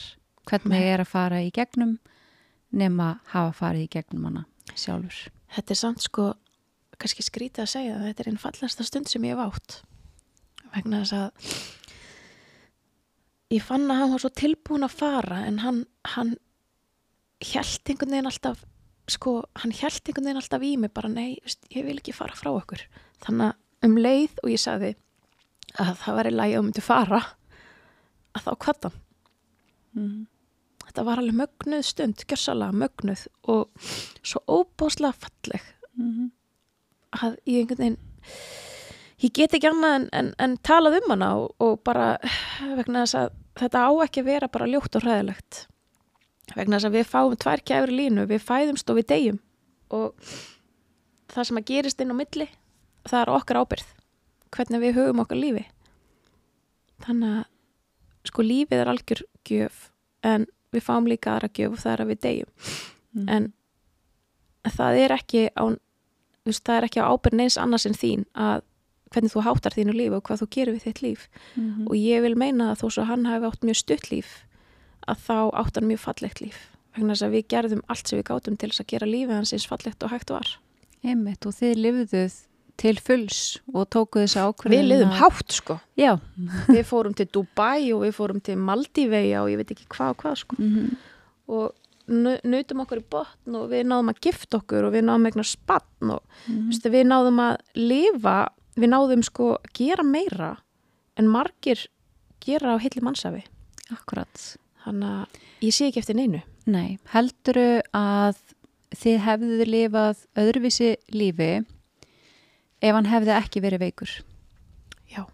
[0.45, 0.91] hvernig Nei.
[0.93, 1.95] er að fara í gegnum
[2.75, 4.43] nema hafa farið í gegnum hana
[4.75, 5.31] sjálfur.
[5.55, 6.33] þetta er samt sko
[6.99, 9.79] kannski skrítið að segja að þetta er einn fallasta stund sem ég hef átt
[10.75, 11.49] vegna þess að
[13.55, 15.83] ég fann að hann var svo tilbúin að fara en hann,
[16.15, 16.35] hann
[17.43, 18.63] hjælt einhvern veginn alltaf
[19.11, 21.37] sko, hann hjælt einhvern veginn alltaf í mig bara nei,
[21.73, 22.85] ég vil ekki fara frá okkur
[23.25, 24.93] þannig að um leið og ég sagði
[25.79, 27.21] að það væri lægi að myndi fara
[28.35, 29.01] að þá kvata hann
[29.95, 30.25] Mm.
[30.83, 33.69] þetta var alveg mögnuð stund, gjörsalega mögnuð og
[34.27, 35.61] svo óbáslega falleg
[35.95, 36.31] Mm.
[37.15, 37.97] að ég einhvern veginn
[39.23, 42.17] ég get ekki annað en, en, en talað um hana og, og bara
[42.75, 45.61] vegna þess að þetta á ekki að vera bara ljótt og hræðilegt
[46.57, 49.39] vegna þess að við fáum tvær kæfri línu, við fæðumst og við deyjum
[49.95, 50.11] og
[51.31, 52.49] það sem að gerist inn á milli
[53.09, 53.91] það er okkar ábyrð
[54.55, 55.65] hvernig við hugum okkar lífi.
[57.05, 59.81] Þannig að sko lífið er algjör gjöf
[60.25, 62.53] en við fáum líka aðra gjöf og það er að við deyjum.
[63.15, 63.27] Mm.
[63.31, 63.45] en
[64.75, 65.63] það er ekki á
[66.45, 68.65] veist, það er ekki á ábyrð neins annars en þín að
[69.13, 71.27] hvernig þú háttar þínu líf og hvað þú gerir við þitt líf.
[71.55, 71.87] Mhm.
[71.87, 74.43] og ég vil meina að þó svo hann hafi átt mjög stutt líf
[75.07, 76.57] að þá átt hann mjög fallegt líf.
[76.95, 79.53] Vegna þess að við gerðum allt sem við gátum til þess að gera lífið hans
[79.53, 80.47] eins fallegt og hægt var.
[81.03, 82.35] Einmitt, og þið lifðuð
[82.77, 83.39] til fulls
[83.73, 86.13] og tókuð þessu ákvörðin Við liðum hátt sko Já.
[86.75, 90.23] við fórum til Dubai og við fórum til Maldíveia og ég veit ekki hvað og
[90.23, 90.95] hvað sko Mm
[91.45, 91.73] og
[92.07, 95.45] nu- nutum okkur í botn og við náðum að gifta okkur og við náðum eignar
[95.45, 96.67] spann og -hmm.
[96.69, 100.57] Vistu, við náðum að lifa, við náðum sko að gera meira
[101.17, 101.87] en margir
[102.41, 103.43] gera á hilli mannsafi.
[103.91, 104.57] Akkurat.
[104.85, 105.27] Þannig að
[105.61, 106.41] ég sé ekki eftir neinu.
[106.65, 108.35] Nei, helduru að
[108.95, 111.65] þið hefðuð lifað öðruvísi lífi
[112.81, 114.11] ef hann hefði ekki verið veikur?
[115.11, 115.25] Já,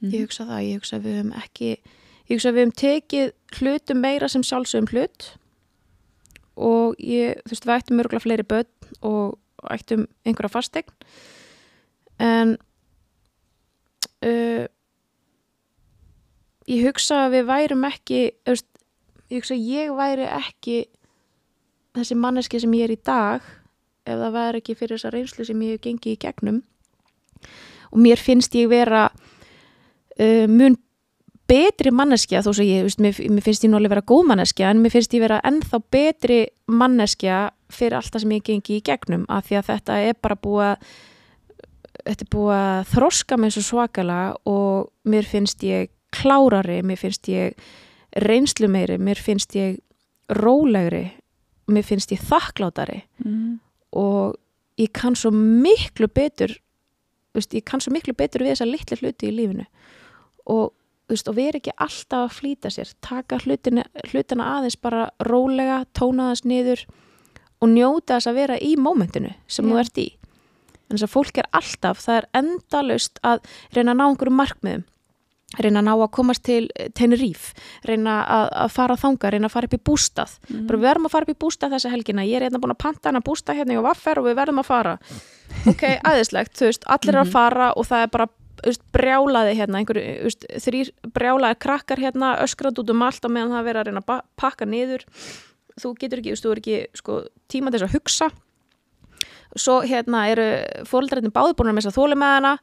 [0.00, 0.10] Mhm.
[0.12, 1.70] ég hugsa það, ég hugsa við höfum ekki,
[2.28, 5.30] ég hugsa við höfum tekið hlutum meira sem sjálfsögum hlut
[6.56, 9.38] og ég, þú veist, við ættum örgulega fleiri börn og
[9.70, 10.92] ættum einhverja fastegn
[12.18, 12.56] en
[14.24, 14.66] uh,
[16.66, 18.68] ég hugsa að við værum ekki, þú veist,
[19.30, 20.78] ég hugsa að ég væri ekki
[21.96, 23.42] þessi manneski sem ég er í dag
[24.06, 26.62] ef það væri ekki fyrir þessa reynslu sem ég hef gengið í gegnum
[27.92, 30.76] og mér finnst ég vera uh, mun
[31.46, 34.80] betri manneskja þó sem ég, veist, mér, mér finnst ég alveg vera góð manneskja en
[34.82, 39.26] mér finnst ég vera ennþá betri manneskja fyrir allt það sem ég gengi í gegnum
[39.30, 40.88] af því að þetta er bara búið að
[42.06, 47.28] þetta er búið að þroska mig svo svakalega og mér finnst ég klárari, mér finnst
[47.30, 47.56] ég
[48.22, 49.80] reynslu meiri, mér finnst ég
[50.32, 51.10] rólegri,
[51.70, 53.58] mér finnst ég þakklátari Mm.
[53.92, 54.36] og
[54.78, 56.52] ég kann svo miklu betur
[57.36, 59.66] veist, ég kann svo miklu betur við þessa litlu hluti í lífinu.
[60.52, 60.72] Og,
[61.10, 62.92] veist, og vera ekki alltaf að flýta sér.
[63.04, 66.86] Taka hlutina, hlutina aðeins bara rólega, tóna þess niður
[67.62, 69.72] og njóta þess að vera í mómentinu sem Já.
[69.72, 70.08] þú ert í.
[70.86, 74.86] En þess að fólk er alltaf, það er endalust að reyna að ná einhverjum markmiðum
[75.62, 76.64] reyna að ná að komast til
[76.98, 77.54] Tenerife,
[77.86, 80.32] reyna að, að fara þanga, reyna að fara upp í bústað.
[80.50, 80.64] Mm.
[80.66, 82.24] bara við verðum að fara upp í bústað þessa helgina.
[82.26, 84.66] Ég er hérna búin að panta hana bústað hérna og vaffer og við verðum að
[84.72, 84.96] fara.
[85.70, 87.32] Ok, aðeinslegt, þú veist, allir er að Mhm.
[87.38, 88.28] fara og það er bara
[88.66, 93.54] veist, brjálaði hérna, einhverju, veist, þrýr brjálaði krakkar hérna, öskrað út um allt á meðan
[93.54, 95.04] það verið að reyna að pakka niður.
[95.76, 97.20] Þú getur ekki, þú er ekki sko,
[97.52, 98.28] tíma til þess að hugsa.
[99.56, 100.46] Svo hérna eru
[100.88, 102.54] fólkdrættin báðbúinur með þess að þóli með hana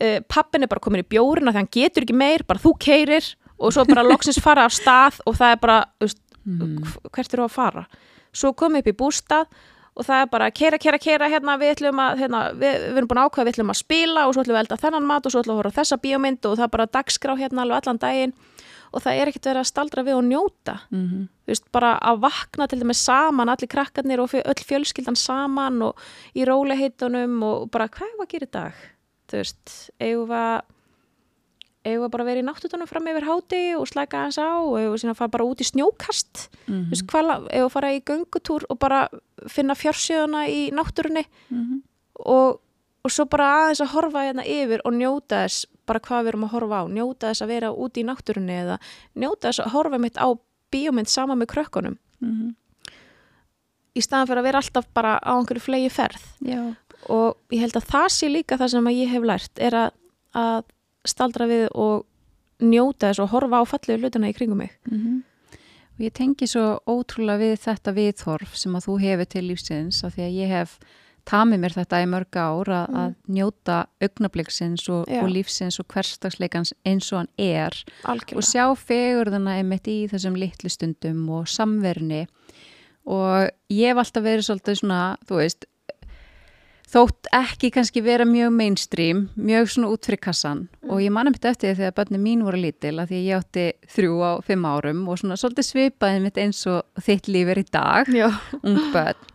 [0.00, 2.74] uh, pappin er bara komin í bjórina þannig að hann getur ekki meir, bara þú
[2.78, 6.76] keirir og svo bara loksins fara af stað og það er bara, veist, mm.
[7.12, 7.86] hvert eru að fara
[8.36, 9.46] svo komið upp í bústað
[9.96, 13.08] og það er bara keira, keira, keira hérna, við ætlum að, hérna, við, við erum
[13.10, 15.26] búin að ákvæða við ætlum að spila og svo ætlum við að elda þennan mat
[15.26, 17.80] og svo ætlum við að horfa þessa bíómynd og það er bara dagskrá hérna alveg
[17.80, 18.34] allan daginn
[18.92, 21.22] og það er ekkert verið að staldra við og njóta mm -hmm.
[21.44, 25.96] þú veist, bara að vakna til dæmis saman, allir krakkarnir og öll fjölskyldan saman og
[26.34, 28.74] í róliheitunum og bara hvað það að gera í dag
[29.30, 30.64] þú veist, eigum við
[31.86, 34.76] eigum við bara að vera í náttutunum fram yfir háti og slæka hans á og
[34.80, 36.90] eigum við að fara bara út í snjókast mm -hmm.
[36.90, 39.08] veist, hvala, eigum við að fara í göngutúr og bara
[39.46, 41.80] finna fjársjöðuna í náttúrunni mm -hmm.
[42.14, 42.60] og,
[43.04, 46.44] og svo bara aðeins að horfa hérna yfir og njóta þess bara hvað við erum
[46.44, 48.78] að horfa á, njóta þess að vera út í náttúrunni eða
[49.14, 50.28] njóta þess að horfa mitt á
[50.72, 52.54] bíómynd sama með krökkunum mm -hmm.
[53.94, 56.74] í staðan fyrir að vera alltaf bara á einhverju flegi ferð Já.
[57.12, 59.96] Og ég held að það sé líka það sem ég hef lært er að,
[60.34, 60.62] að
[61.06, 62.04] staldra við og
[62.62, 65.22] njóta þess og horfa á fallegu hlutuna í kringum mig mm -hmm.
[65.96, 70.14] og ég tengi svo ótrúlega við þetta viðhorf sem að þú hefur til lífsins af
[70.14, 70.78] því að ég hef
[71.26, 72.96] tamið mér þetta í mörg ár að, mm.
[73.02, 78.36] að njóta augnabliksins og, og lífsins og hverstagsleikans eins og hann er Algjörlega.
[78.36, 82.26] og sjá fegurðuna einmitt í þessum litlu stundum og samverni
[83.06, 85.66] og ég hef alltaf verið svolítið svona, þú veist
[86.86, 90.90] þótt ekki kannski vera mjög mainstream, mjög svona út fyrir kassan mm.
[90.90, 93.66] og ég manna mitt eftir því þegar börnum mín voru lítil að því ég átti
[93.96, 97.66] þrjú á fimm árum og svona svolítið svipaði mitt eins og þitt líf er í
[97.74, 98.12] dag,
[98.62, 99.32] ung börn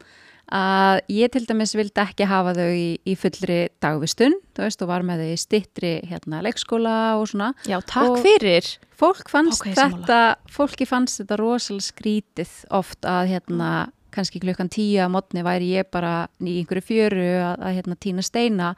[0.52, 4.92] að ég til dæmis vildi ekki hafa þau í, í fullri dagvistun, þú veist, og
[4.92, 7.54] var með þau í stittri hérna leikskóla og svona.
[7.64, 8.68] Já, takk og fyrir.
[9.00, 10.20] Fólk fannst okay, þetta,
[10.52, 13.72] fólki fannst þetta rosalega skrítið oft að hérna
[14.12, 18.26] kannski klukkan tíu að modni væri ég bara í einhverju fjöru að, að hérna, týna
[18.26, 18.72] steina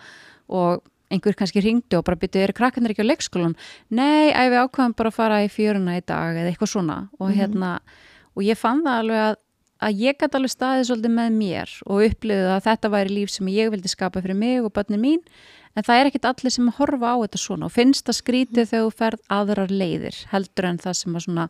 [0.48, 3.56] og einhver kannski ringdi og bara byrjuði, er krakkarnir ekki á leikskólan?
[3.94, 7.28] Nei, að við ákvæðum bara að fara í fjöruna í dag eða eitthvað svona og
[7.28, 7.40] mm -hmm.
[7.40, 7.72] hérna,
[8.36, 9.36] og ég fann það alveg að,
[9.84, 13.48] að ég gæti alveg staðið svolítið með mér og upplöðið að þetta væri líf sem
[13.48, 15.22] ég vildi skapa fyrir mig og börnin mín
[15.76, 18.64] en það er ekkit allir sem horfa á þetta svona og finnst það skrítið mm
[18.64, 18.70] -hmm.
[18.70, 21.50] þegar þú ferð aðrar leiðir heldur en það sem að svona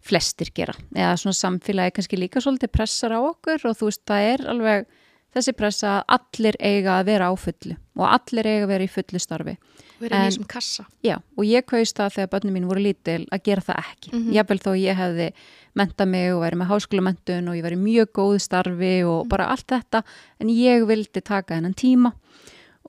[0.00, 4.28] flestir gera eða svona samfélagi kannski líka svolítið pressar á okkur og þú veist það
[4.32, 4.86] er alveg
[5.34, 8.90] þessi pressa að allir eiga að vera á fullu og allir eiga að vera í
[8.90, 9.56] fullu starfi
[10.00, 13.44] vera í þessum kassa já og ég kaust það þegar börnum mín voru lítil að
[13.50, 14.48] gera það ekki mm -hmm.
[14.48, 15.28] vel þó ég hefði
[15.74, 19.28] mentað mig og verið með háskólamöntun og ég verið mjög góð starfi og mm -hmm.
[19.28, 20.02] bara allt þetta
[20.40, 22.12] en ég vildi taka hennan tíma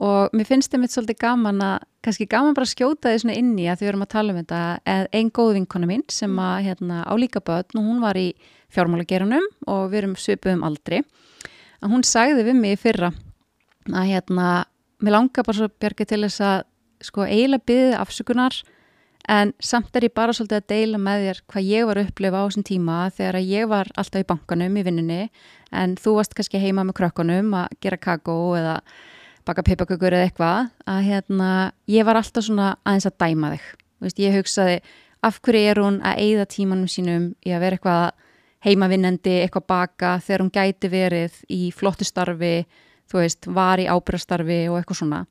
[0.02, 3.38] og mér finnst það mitt svolítið gaman að kannski gaman bara að skjóta því svona
[3.38, 4.62] inni að því við erum að tala um þetta
[5.14, 8.32] einn góð vinkona mín sem að hérna á líka börn og hún var í
[8.74, 11.04] fjármálagerunum og við erum svipið um aldri
[11.82, 13.12] að hún sagði við mig fyrra
[13.92, 14.50] að hérna
[15.02, 16.60] mér langar bara svo björgi til þess að
[17.06, 18.58] sko eiginlega byggði afsökunar
[19.30, 22.42] en samt er ég bara svolítið að deila með þér hvað ég var að upplifa
[22.42, 25.22] á þessum tíma þegar að ég var alltaf í bankanum í vinninni
[25.72, 28.80] en þú varst kannski heima með krökkunum að gera kakó eða
[29.48, 31.52] baka peipakökur eða eitthvað að hérna,
[31.90, 33.66] ég var alltaf svona aðeins að dæma þig.
[34.02, 34.78] Veist, ég hugsaði
[35.22, 38.30] af hverju er hún að eigða tímanum sínum í að vera eitthvað
[38.66, 42.56] heimavinnandi, eitthvað baka þegar hún gæti verið í flottu starfi
[43.12, 45.22] þú veist, var í ábyrgastarfi og eitthvað svona.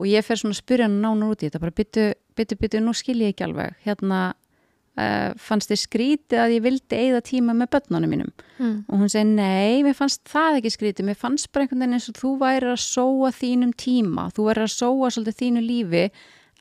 [0.00, 2.06] Og ég fer svona að spyrja hann nánu út í þetta bara byttu,
[2.38, 3.76] byttu, byttu, nú skil ég ekki alveg.
[3.86, 4.22] Hérna
[5.00, 8.32] uh, fannst þið skrítið að ég vildi eigða tíma með börnunum mínum?
[8.58, 8.76] Mm.
[8.86, 11.08] og hún segi nei, mér fannst það ekki skrítið.
[11.08, 14.64] Mér fannst bara einhvern veginn eins og þú væri að sóa þínum tíma, þú væri
[14.66, 16.04] að sóa svolítið þínu lífi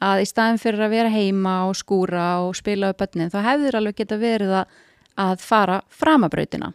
[0.02, 3.78] að í staðin fyrir að vera heima og skúra og spila á börnin, þá hefur
[3.78, 4.80] alveg geta verið að,
[5.22, 6.72] að fara framabrautina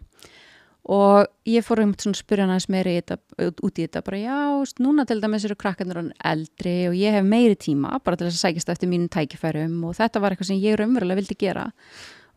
[0.86, 3.16] og ég fór um að spyrja hann aðeins meira í þetta,
[3.50, 4.36] út í þetta bara já,
[4.82, 8.44] núna til dæmis eru krakkarnir eldri og ég hef meiri tíma bara til þess að
[8.44, 11.64] sækist eftir mínum tækifærum og þetta var eitthvað sem ég raunverulega vildi gera.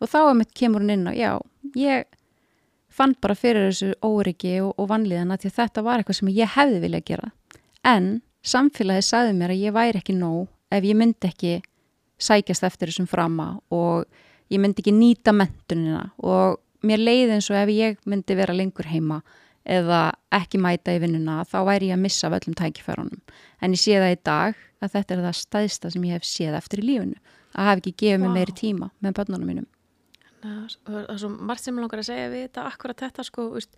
[0.01, 0.19] Og þá
[0.55, 1.31] kemur hann inn og já,
[1.77, 2.07] ég
[2.89, 6.79] fann bara fyrir þessu óryggi og, og vanlíðan að þetta var eitthvað sem ég hefði
[6.87, 7.29] viljað gera.
[7.85, 8.07] En
[8.41, 11.53] samfélagi sagði mér að ég væri ekki nóg ef ég myndi ekki
[12.19, 14.09] sækjast eftir þessum frama og
[14.49, 18.89] ég myndi ekki nýta mentunina og mér leiði eins og ef ég myndi vera lengur
[18.89, 19.21] heima
[19.69, 23.19] eða ekki mæta í vinnuna þá væri ég að missa af öllum tækifærunum.
[23.61, 26.57] En ég sé það í dag að þetta er það staðista sem ég hef séð
[26.59, 27.19] eftir í lífunu
[27.53, 28.37] að hafa ekki gefið mig wow.
[28.37, 29.67] meiri tíma með börnunum mínum.
[30.39, 33.75] Það er svo margt sem ég langar að segja við þetta akkurat þetta sko, veist,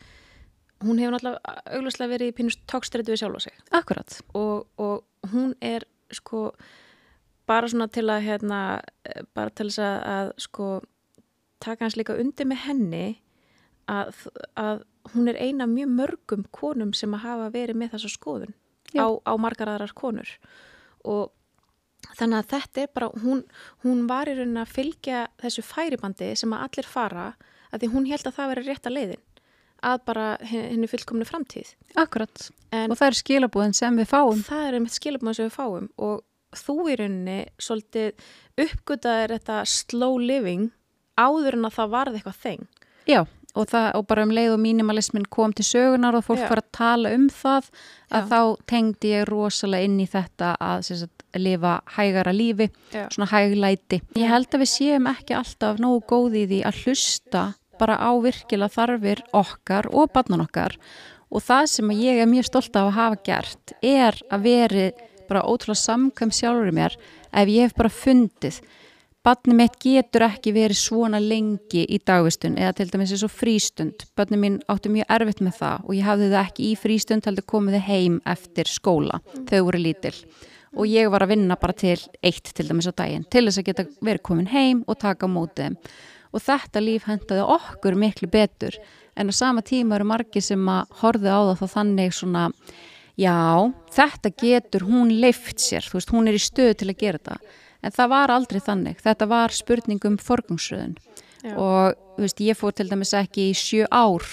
[0.85, 3.57] hún hefur náttúrulega auglustlega verið í pínust tókstrætu við sjálfa sig.
[3.73, 6.51] Akkurat og, og hún er sko
[7.49, 8.61] bara svona til að hérna,
[9.35, 10.69] bara til þess að, að sko
[11.63, 13.06] taka hans líka undir með henni
[13.91, 14.26] að,
[14.60, 18.54] að hún er eina mjög mörgum konum sem að hafa verið með þessa skoðun
[18.97, 20.30] á, á margar aðrar konur
[21.08, 21.32] og
[22.17, 23.43] þannig að þetta er bara, hún,
[23.86, 27.28] hún var í raunin að fylgja þessu færibandi sem að allir fara
[27.71, 29.28] að því hún held að það veri rétt að leiðin
[29.82, 31.71] að bara henni fullkomni framtíð.
[31.97, 32.43] Akkurat.
[32.69, 34.43] En og það er skilabúðin sem við fáum.
[34.45, 36.21] Það er einmitt skilabúðin sem við fáum og
[36.62, 38.28] þú í rauninni svolítið
[38.62, 40.69] uppgötaðir þetta slow living
[41.21, 42.67] áður en að það varði eitthvað þeng.
[43.10, 43.21] Já,
[43.55, 46.69] og, það, og bara um leið og mínimalismin kom til sögunar og fólk var að
[46.77, 47.71] tala um það
[48.12, 48.27] að Já.
[48.31, 53.07] þá tengdi ég rosalega inn í þetta að sagt, lifa hægara lífi, Já.
[53.13, 54.01] svona hæglæti.
[54.19, 57.45] Ég held að við séum ekki alltaf nógu góði í því að hlusta
[57.81, 60.75] bara á virkilega þarfir okkar og barnan okkar
[61.31, 64.86] og það sem ég er mjög stolt af að hafa gert er að veri
[65.29, 66.97] bara ótrúlega samkvæm sjálfur í mér
[67.31, 68.60] ef ég hef bara fundið
[69.21, 74.07] Barni mitt getur ekki verið svona lengi í dagvistun eða til dæmis eins og frístund.
[74.17, 77.45] Barni mín áttu mjög erfitt með það og ég hafði það ekki í frístund heldur
[77.53, 79.19] komið þið heim eftir skóla.
[79.51, 80.15] Þau voru lítil.
[80.73, 83.69] Og ég var að vinna bara til eitt til dæmis á daginn til þess að
[83.69, 85.77] geta verið komin heim og taka mótið.
[86.34, 88.81] Og þetta líf hendaði okkur miklu betur.
[89.13, 92.47] En á sama tíma eru margi sem að horfið á það þá þannig svona
[93.21, 97.19] já, þetta getur hún leift sér, þú veist, hún er í stöð til að gera
[97.19, 99.02] þetta, en það var aldrei þannig.
[99.02, 100.96] Þetta var spurningum forgangsröðun.
[101.58, 104.26] Og, þú veist, ég fór til dæmis ekki í sjö ár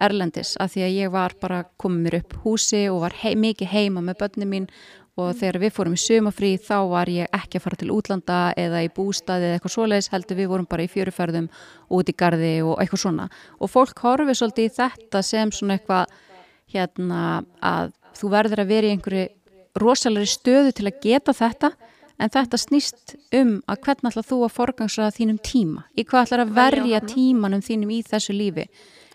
[0.00, 3.70] Erlendis að því að ég var bara komið mér upp húsi og var hei, mikið
[3.70, 4.68] heima með börnum mín.
[5.14, 5.36] Og mm.
[5.38, 8.88] þegar við fórum í sumafrí þá var ég ekki að fara til útlanda eða í
[8.90, 11.46] bústaði eða eitthvað svoleiðis heldur við vorum bara í fjöruferðum
[11.94, 13.28] út í gardi og eitthvað svona.
[13.62, 16.16] Og fólk horfið svolítið í þetta sem svona eitthvað
[16.74, 17.20] hérna
[17.62, 19.28] að þú verður að vera í einhverju
[19.78, 21.70] rosalari stöðu til að geta þetta
[22.18, 25.86] en þetta snýst um að hvernig ætla þú að forgangsraða þínum tíma?
[25.98, 28.68] Í hvað ætlar að verja tímanum þínum í þessu lífi?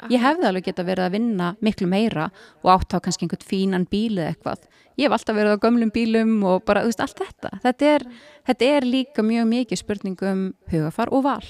[0.07, 2.29] Ég hefði alveg geta verið að vinna miklu meira
[2.63, 4.67] og átt á kannski einhvern fínan bíl eða eitthvað.
[4.99, 7.51] Ég hef alltaf verið á gömlum bílum og bara, þú veist, allt þetta.
[7.63, 8.05] Þetta er,
[8.47, 11.49] þetta er líka mjög mikið spurningum hugafar og val.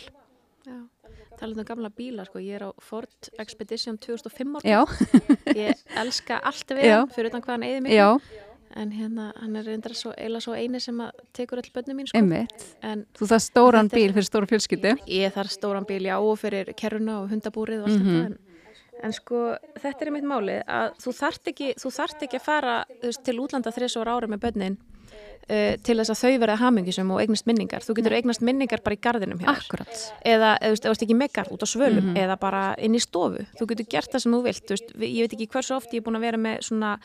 [1.40, 4.60] Talað um gamla bíla, sko, ég er á Ford Expedition 2005
[5.56, 9.96] ég elska allt við fyrir utan hvað hann eði miklu en hérna, hann er reyndar
[9.98, 12.20] svo, eila svo eini sem að tekur all börnum mín sko.
[12.84, 16.74] en, Þú þarf stóran bíl fyrir stóra fjölskyldu Ég þarf stóran bíl, já, og fyrir
[16.78, 18.22] kerruna og hundabúrið og allt mm -hmm.
[18.22, 22.38] þetta en, en sko, þetta er mitt máli að þú þart ekki, þú þart ekki
[22.38, 24.78] að fara veist, til útlanda þrjus ára með börnin
[25.50, 27.86] uh, til þess að þau verða hamingisum og eignast minningar.
[27.86, 29.52] Þú getur eignast minningar bara í gardinum hér.
[29.56, 30.04] Akkurat.
[30.28, 32.22] Eða, eða þú ekki með gard út á svölum mm -hmm.
[32.24, 33.46] eða bara inn í stofu.
[33.60, 34.70] Þú getur gert það sem þú vilt.
[34.70, 37.00] Veist, ég veit ekki hversu oft ég er búin að vera með svona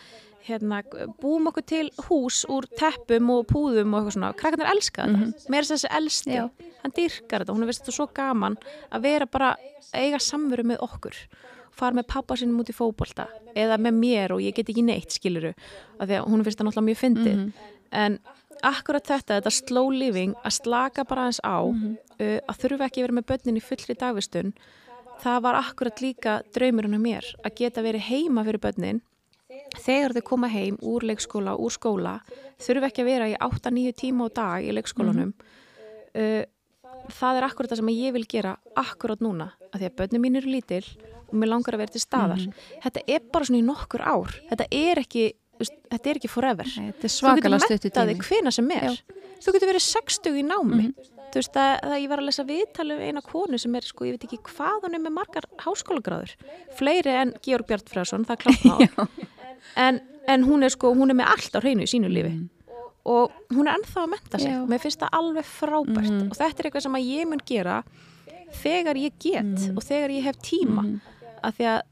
[0.44, 0.82] Hérna,
[1.22, 5.22] búum okkur til hús úr teppum og púðum og eitthvað svona krakkarnir elska þetta, mm
[5.24, 5.50] -hmm.
[5.50, 6.50] mér er þessi elsti Já.
[6.82, 8.56] hann dyrkar þetta, hún er veist þetta svo gaman
[8.92, 9.56] að vera bara,
[9.94, 11.14] eiga samveru með okkur,
[11.70, 13.26] fara með pappa sinum út í fókbólta,
[13.56, 15.54] eða með mér og ég get ekki neitt, skiluru,
[15.98, 18.18] af því að hún finnst það náttúrulega mjög fyndið, mm -hmm en
[18.64, 21.96] akkurat þetta, þetta slow living að slaka bara eins á mm -hmm.
[22.20, 24.54] uh, að þurfa ekki að vera með börnin í fullri dagvistun
[25.22, 29.02] það var akkurat líka draumurinn á mér, að geta verið heima fyrir börnin
[29.84, 32.18] þegar þau koma heim úr leikskóla, úr skóla
[32.62, 35.34] þurfa ekki að vera í 8-9 tíma á dag í leikskólanum.
[36.14, 36.50] Mm
[37.04, 40.38] það er akkurat það sem ég vil gera akkurat núna, að því að börnin mín
[40.38, 40.86] eru lítil
[41.26, 42.40] og mér langar að vera til staðar.
[42.40, 44.36] Mm þetta er bara svona í nokkur ár.
[44.48, 45.24] Þetta er ekki
[45.58, 46.70] þetta er ekki forever.
[46.78, 48.88] Nei, þetta er svakalega stuttu tími þú getur mettaði hvena sem er.
[48.88, 49.26] Já.
[49.44, 50.80] þú getur verið 60 í námi.
[50.86, 53.86] Mm þú veist að, að ég var að lesa viðtalið um eina konu sem er
[53.88, 56.34] sko, ég veit ekki hvað hún er með margar háskólagráður
[56.78, 58.62] fleiri en Georg Bjartfræðsson, það klátt
[59.76, 62.44] en, en hún er sko hún er með allt á hreinu í sínu lífi mm.
[63.14, 64.60] og hún er ennþá að menta sig Já.
[64.68, 66.28] mér finnst það alveg frábært mm.
[66.28, 67.80] og þetta er eitthvað sem ég mun gera
[68.62, 69.74] þegar ég get mm.
[69.74, 71.00] og þegar ég hef tíma mm.
[71.42, 71.82] að því að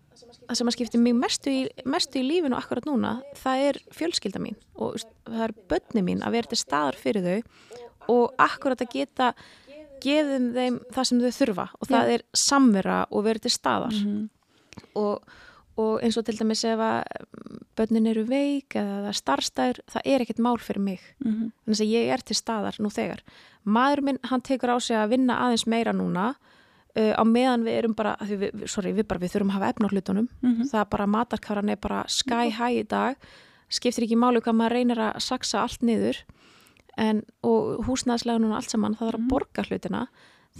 [0.43, 4.43] það sem að skipti mig mestu í, mestu í lífinu akkurat núna, það er fjölskylda
[4.43, 8.93] mín og það er börni mín að vera til staðar fyrir þau og akkurat að
[8.93, 9.31] geta
[10.03, 12.15] gefðum þeim það sem þau þurfa og það Já.
[12.17, 14.29] er samvera og vera til staðar mm -hmm.
[14.99, 15.35] og,
[15.81, 17.03] og eins og til dæmis ef að
[17.79, 21.51] börnin eru veik eða starfstæður, það er ekkert mál fyrir mig mm -hmm.
[21.65, 23.23] þannig að ég er til staðar nú þegar.
[23.65, 26.35] Maður minn, hann tekur á sig að vinna aðeins meira núna
[26.93, 29.87] Uh, á meðan við erum bara, við, sorry, við, bara, við þurfum að hafa efn
[29.89, 30.67] á hlutunum mm -hmm.
[30.69, 33.17] það bara, matarkaran er bara sky high í dag
[33.73, 36.21] skiptir ekki málu hvað maður reynir að saksa allt niður
[37.01, 39.29] en, og húsnæðslegan og allt saman, það er að mhm.
[39.33, 40.03] borga hlutina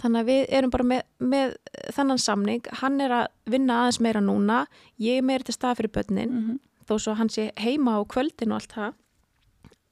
[0.01, 1.55] þannig að við erum bara með, með
[1.93, 4.65] þannan samning, hann er að vinna aðeins meira núna,
[5.01, 6.59] ég er meira til stað fyrir börnin, mm -hmm.
[6.89, 8.93] þó svo hann sé heima á kvöldin og allt það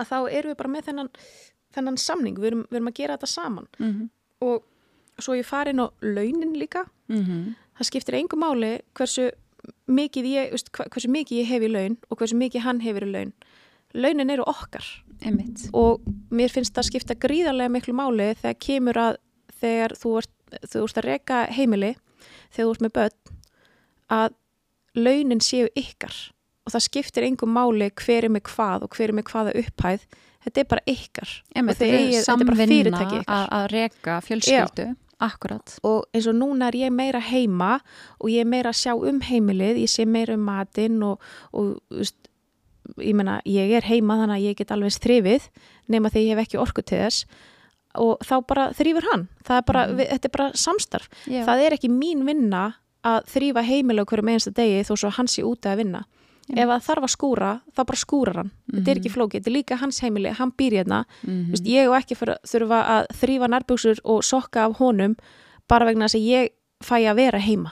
[0.01, 1.09] að þá erum við bara með þennan,
[1.75, 3.67] þennan samning, við erum, við erum að gera þetta saman.
[3.79, 4.09] Mm -hmm.
[4.47, 4.63] og
[5.21, 6.85] svo ég fari inn á launin líka.
[7.77, 9.31] Það skiptir engu máli hversu
[9.87, 13.11] mikið ég, veist, hversu mikið ég hef í laun og hversu mikið hann hefur í
[13.11, 13.33] laun.
[13.93, 14.85] Launin eru okkar.
[15.21, 15.69] Einmitt.
[15.73, 19.17] Og mér finnst það skipta gríðarlega miklu máli þegar kemur að
[19.61, 20.31] þegar þú ert,
[20.67, 21.93] þú ert að reka heimili
[22.51, 23.35] þegar þú ert með börn
[24.11, 24.33] að
[24.95, 26.15] launin séu ykkar.
[26.67, 30.03] Og það skiptir engum máli hver er með hvað og hver er með hvaða upphæð.
[30.41, 31.31] Þetta er bara ykkar.
[31.53, 33.47] Þið þetta er eigið- þetta er bara fyrirtæki ykkar.
[33.57, 34.87] að reka fjölskyldu.
[35.21, 37.79] Akkurat og eins og núna er ég meira heima
[38.19, 39.77] og ég er meira að sjá um heimilið.
[39.77, 41.21] Ég sé meira um matinn og,
[41.53, 42.15] og veist,
[42.97, 45.45] ég meina, ég er heima þannig að ég get alveg þrifið
[45.87, 47.25] nema þegar ég hef ekki orku til þess
[47.95, 49.27] og þá bara þrýfur hann.
[49.43, 49.97] Það er bara, Mhm.
[49.97, 51.09] við, þetta er bara samstarf.
[51.27, 51.45] Já.
[51.45, 55.27] það er ekki mín vinna að þrýfa heimilið okkur með einsta degi þó svo hann
[55.27, 56.05] sé úti að vinna.
[56.51, 56.63] Já.
[56.63, 58.51] ef það þarf að skúra, þá bara skúrar hann.
[58.73, 61.05] Þetta er ekki flókið, þetta er líka hans heimili hann býr hérna.
[61.23, 65.15] Þú veist, ég og ekki þurfa að þrýfa nærbuksur og sokka af honum
[65.69, 66.49] bara vegna þess að ég
[66.83, 67.71] fæ að vera heima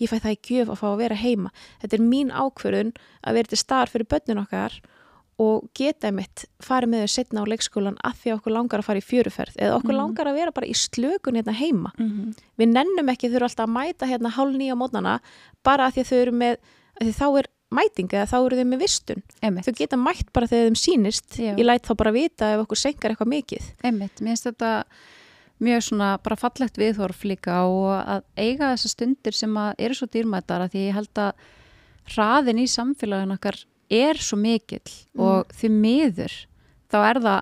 [0.00, 1.50] ég fæ það í gjöf að fá að vera heima.
[1.82, 4.80] Þetta er mín ákvörðun að vera til staðar fyrir börnin okkar
[5.42, 8.88] og geta mitt farið með þau setna á leikskólan að því að okkur langar að
[8.88, 10.00] fara í fjöruferð eða okkur Mhm.
[10.02, 12.34] langar að vera bara í slökun hérna heima Mhm.
[12.58, 15.18] við nennum ekki þurfa alltaf að mæta hérna hálf nýja mótnana
[15.64, 16.56] bara að því að þau eru með
[17.02, 20.46] því þá er mæting eða þá eru þau með vistun einmitt þau geta mætt bara
[20.46, 21.54] þegar þeim sýnist Já.
[21.56, 24.84] ég læt þá bara vita ef okkur senkar eitthvað mikið Einmitt, mér finnst þetta
[25.62, 30.06] mjög svona bara fallegt viðhorf líka og að eiga þessar stundir sem að eru svo
[30.10, 31.32] dýrmættar að því ég held að
[32.12, 33.56] hraðin í samfélagin okkar
[33.92, 36.34] er svo mikill og því miður
[36.92, 37.40] þá er það,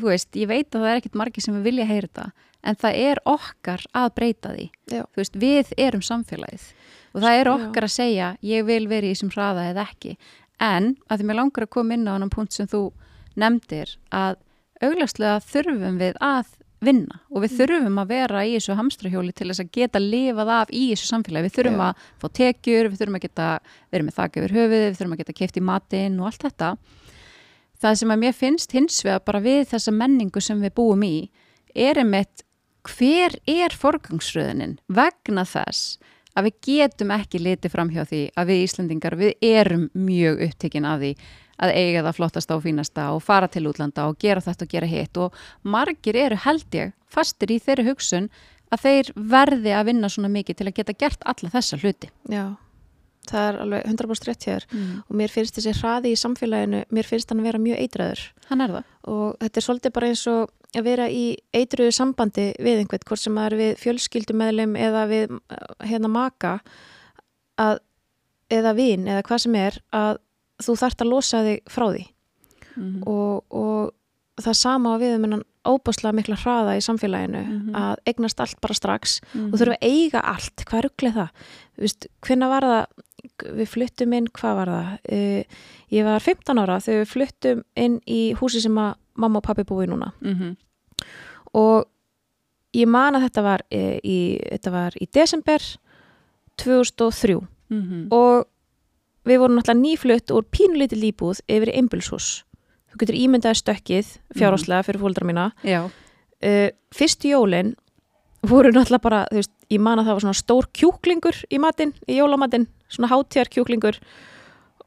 [0.00, 2.98] þú veist, ég veit að það er ekkit margir sem vilja heyra þetta en það
[3.00, 5.02] er okkar að breyta því Já.
[5.04, 6.66] þú veist, við erum samfélagið
[7.14, 7.54] og það er Já.
[7.54, 10.16] okkar að segja ég vil vera í þessum hraða eða ekki
[10.60, 12.90] en að því mér langar að koma inn á annan punkt sem þú
[13.40, 14.36] nefndir að
[14.84, 16.52] auglastlega þurfum við að
[16.84, 20.72] vinna og við þurfum að vera í þessu hamstrahjóli til þess að geta lifað af
[20.72, 21.48] í þessu samfélagi.
[21.48, 21.86] Við þurfum Já.
[21.86, 23.48] að fá tekjur, við þurfum að geta
[23.92, 26.70] verið með þak yfir höfuðið, við þurfum að geta keift í matinn og allt þetta.
[27.80, 31.14] Það sem að mér finnst hins vegar bara við þessa menningu sem við búum í
[31.74, 32.44] er einmitt
[32.88, 35.98] hver er forgangsröðunin vegna þess
[36.36, 40.88] að við getum ekki litið fram hjá því að við Íslandingar við erum mjög upptekinn
[40.88, 41.12] af því
[41.60, 44.86] að eiga það flottasta og fínasta og fara til útlanda og gera þetta og gera
[44.88, 48.30] hitt og margir eru held ég fastir í þeirri hugsun
[48.70, 52.08] að þeir verði að vinna svona mikið til að geta gert alla þessa hluti.
[52.30, 52.44] Já,
[53.30, 55.02] það er alveg 100% rétt hér Mm.
[55.08, 58.60] og mér finnst þessi hraði í samfélaginu, mér finnst hann að vera mjög eitraður Hann
[58.60, 58.84] er það.
[59.10, 63.18] og þetta er svolítið bara eins og að vera í eitruðu sambandi við einhvern, hvort
[63.20, 66.52] sem það er við fjölskyldumæðlum eða við uh, hérna maka
[67.58, 67.80] að,
[68.50, 70.18] eða vin eða hvað sem er að
[70.60, 72.06] þú þart að losa þig frá því
[72.76, 73.02] Mm.
[73.06, 73.90] og, og
[74.40, 77.74] það sama við um hennan óbáslega mikla hraða í samfélaginu Mhm.
[77.74, 79.52] að eignast allt bara strax Mm.
[79.52, 81.28] og þurfa að eiga allt, hvað rugglið það
[82.22, 82.86] hvenna var það
[83.58, 85.42] við fluttum inn, hvað var það uh,
[85.92, 89.86] ég var 15 ára þegar við fluttum inn í húsi sem mamma og pappi búi
[89.90, 90.56] núna Mm
[91.52, 91.86] og
[92.72, 95.58] ég man að þetta var, uh, í, þetta var í desember
[96.56, 97.40] 2003
[97.70, 98.06] -hmm.
[98.12, 98.46] og
[99.30, 102.30] við vorum náttúrulega nýflutt úr pínulítið líbúð yfir í einbilshús
[102.90, 105.50] þú getur ímyndaði stökkið fjárháslega fyrir fóldra mína.
[105.62, 105.84] Já.
[105.86, 107.74] uh, fyrstu jólin
[108.46, 111.94] voru náttúrulega bara, þú veist, ég man að það var svona stór kjúklingur í matinn,
[112.08, 114.00] í jólamatinn svona hátíðar kjúklingur.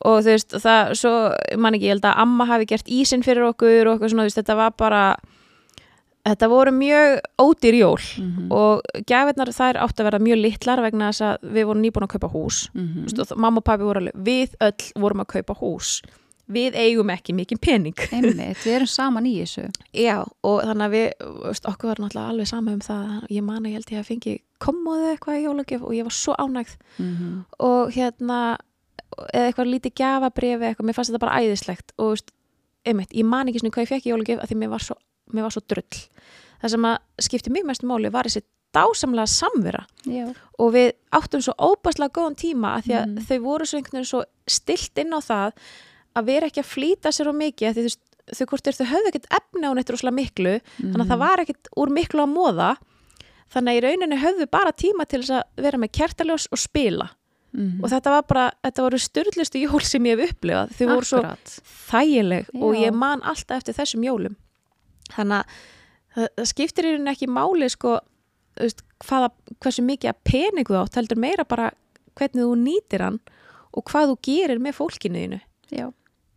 [0.04, 1.14] Og þú veist, það, svo
[1.62, 4.32] man ekki, ég held að amma hafi gert ísinn fyrir okkur og eitthvað svona, þú
[4.32, 5.04] veist, þetta var bara
[6.24, 11.10] þetta voru mjög ódýr jól Mm og gæfirnar þær átt að vera mjög litlar vegna
[11.10, 12.70] þess að við vorum nýbúin að kaupa hús.
[12.74, 13.06] -hmm.
[13.08, 16.02] Þú veist, og mamma og pabbi voru alveg, við öll vorum að kaupa hús.
[16.48, 18.00] Við eigum ekki mikið pening.
[18.12, 19.70] Einmitt, við erum saman í þessu.
[19.94, 21.08] Já, og þannig að við,
[21.46, 24.10] veist, okkur var náttúrulega alveg sama um það, ég man að ég held ég að
[24.12, 26.76] fengi kommóðu eitthvað í jólagjöf og ég var svo ánægð.
[27.00, 28.58] Mm og hérna,
[29.34, 31.96] eða eitthvað lítið gjafabrifi eitthvað, mér fannst þetta bara æðislegt.
[31.98, 32.32] Og veist,
[32.86, 34.98] einmitt, ég man ekki svona hvað ég fekk í jólagjöf að því mér var svo,
[35.32, 36.02] mér var svo drull.
[36.64, 36.98] Það sem að
[37.28, 38.44] skipti mjög mestu máli var þessi
[38.74, 39.84] dásamlega samvera.
[40.10, 40.34] Já.
[40.60, 43.26] og við áttum svo óbærslega góðan tíma að því að Mhm.
[43.28, 45.52] þau voru svo einhvern veginn svo stilt inn á það
[46.16, 47.96] að vera ekki að flýta sér á mikið því
[48.34, 51.38] þau hvort er þau höfðu ekkert efni á neitt rosalega miklu þannig að það var
[51.44, 52.78] ekkert úr miklu að móða
[53.54, 57.10] þannig að í rauninni höfðu bara tíma til þess að vera með kertaljós og spila.
[57.54, 61.06] Mm og þetta var bara, þetta voru styrlustu jól sem ég hef upplifað, þau voru
[61.06, 61.22] svo
[61.92, 62.80] þægileg og Já.
[62.90, 64.36] ég man alltaf eftir þessum jólum
[65.18, 65.62] þannig að
[66.16, 67.96] það, skiptir í rauninni ekki máli sko,
[68.60, 69.32] veist, hvaða,
[69.64, 71.72] hversu mikið að peningu átt, heldur meira bara
[72.20, 73.20] hvernig þú nýtir hann
[73.74, 75.42] og hvað þú gerir með fólkinu þínu
[75.74, 75.88] Já.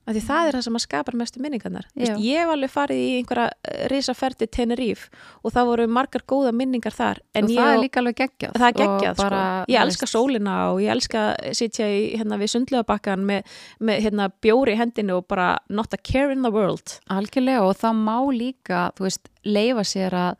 [0.06, 1.86] Af því það er það sem að skapar mestu minningarnar.
[1.98, 5.08] Vist, ég hef alveg farið í einhverja risaferdi Tenerife
[5.42, 8.58] og það voru margar góða minningar þar en og ég það er líka alveg geggjað
[8.78, 9.22] geggjað sko.
[9.24, 11.24] bara, ég þú elska sólina og ég elska
[11.58, 15.98] sitja í, hérna, við sundlegabakkan með, með hérna, bjóri í hendinu og bara not a
[15.98, 20.36] care in the world algjörlega og það má líka veist, leifa sér að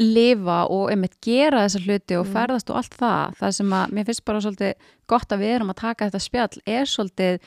[0.00, 2.32] lifa og einmitt gera þessa hluti og Mm.
[2.32, 4.72] ferðast og allt það það sem að mér finnst bara svolítið
[5.06, 7.38] gott að við erum að taka þetta spjall er svolítið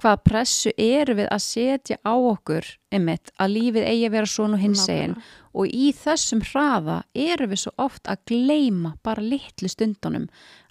[0.00, 4.60] hvað pressu eru við að setja á okkur einmitt að lífið eigi að vera svona
[4.60, 5.22] hins Nákvæmlega.
[5.52, 10.28] og í þessum hraða eru við svo oft að gleyma bara litlu stundunum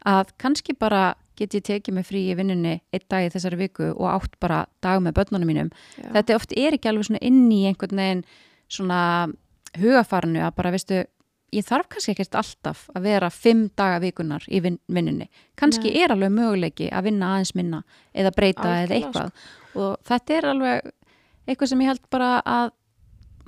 [0.07, 3.91] að kannski bara get ég tekið mig frí í vinnunni einn dag í þessari viku
[3.93, 6.09] og átt bara dag með börnunum mínum Já.
[6.17, 8.25] þetta oft er ekki alveg svona inn í einhvern veginn
[8.69, 9.01] svona
[9.79, 11.03] hugafarnu að bara veistu
[11.55, 15.29] ég þarf kannski ekkert alltaf að vera fimm daga vikunar í vin vinnunni.
[15.59, 16.03] Kannski Nei.
[16.03, 17.83] er alveg möguleiki að vinna aðeins minna
[18.13, 19.47] eða breyta eða Algjörlega, eitthvað.
[19.79, 20.91] Og þetta er alveg
[21.49, 22.73] eitthvað sem ég held bara að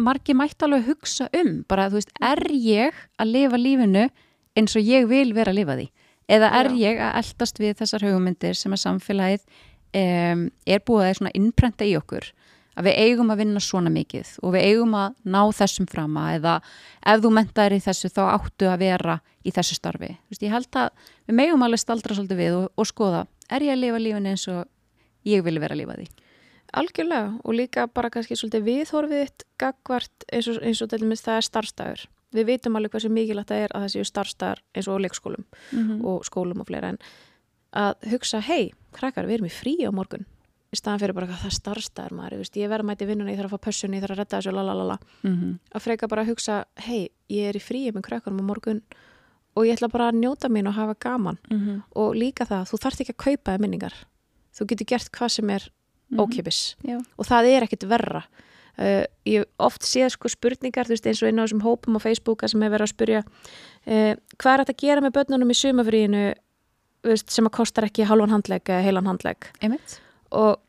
[0.01, 1.53] margi mætti alveg hugsa um.
[1.69, 4.05] Bara þú veist, er ég að lifa lífinu
[4.57, 5.89] eins og ég vil vera að lifa því?
[6.31, 6.77] Eða er Já.
[6.79, 9.45] ég að eldast við þessar hugmyndir sem að samfélagið
[9.99, 12.31] um, er búið að innprenta í okkur
[12.77, 16.55] að við eigum að vinna svona mikið og við eigum að ná þessum frama eða
[17.11, 20.13] ef þú mentar í þessu þá áttu að vera í þessu starfi.
[20.31, 20.89] Veist, ég held að
[21.27, 24.47] við megum alveg staldra svolítið við og, og skoða, er ég að lifa lífinu eins
[24.51, 24.63] og
[25.27, 26.07] ég vil vera að lifa því?
[26.81, 31.47] Algjörlega og líka bara kannski svolítið viðhorfið þitt gagvart eins og, eins og það er
[31.49, 32.05] starfstæður.
[32.31, 36.05] Við vitum alveg hversu mikilvægt það er að það séu starfstæðar eins og leikskólum Mm.
[36.07, 37.01] og skólum og fleira en
[37.75, 40.25] að hugsa, hei, krakkar, við erum í frí á morgun
[40.71, 43.39] í staðan fyrir bara hvað það starfstæður maður, veist, ég verð að mæti vinnuna, ég
[43.41, 44.97] þarf að fá pössunni, ég þarf að redda þessu, lalalala.
[45.23, 45.57] Mm -hmm.
[45.75, 48.81] Að freka bara að hugsa, hei, ég er í fríi með krakkarum á morgun
[49.55, 51.81] og ég ætla bara að njóta mín og hafa gaman Mhm.
[51.95, 53.93] og líka það, þú þarft ekki að kaupa minningar.
[54.55, 55.69] Þú getur gert hvað sem er
[56.17, 56.97] ókipis Já.
[57.17, 58.23] og það er ekkit verra
[58.79, 61.99] uh, ég oft séð sko spurningar þú veist eins og inn á þessum hópum á
[62.03, 63.19] Facebooka sem hefur verið að spurja
[63.87, 66.33] uh, hvað er þetta að gera með börnunum í sumafríinu
[67.27, 69.99] sem að kostar ekki halvan handlegg eða heilan handlegg Einmitt.
[70.31, 70.61] Og,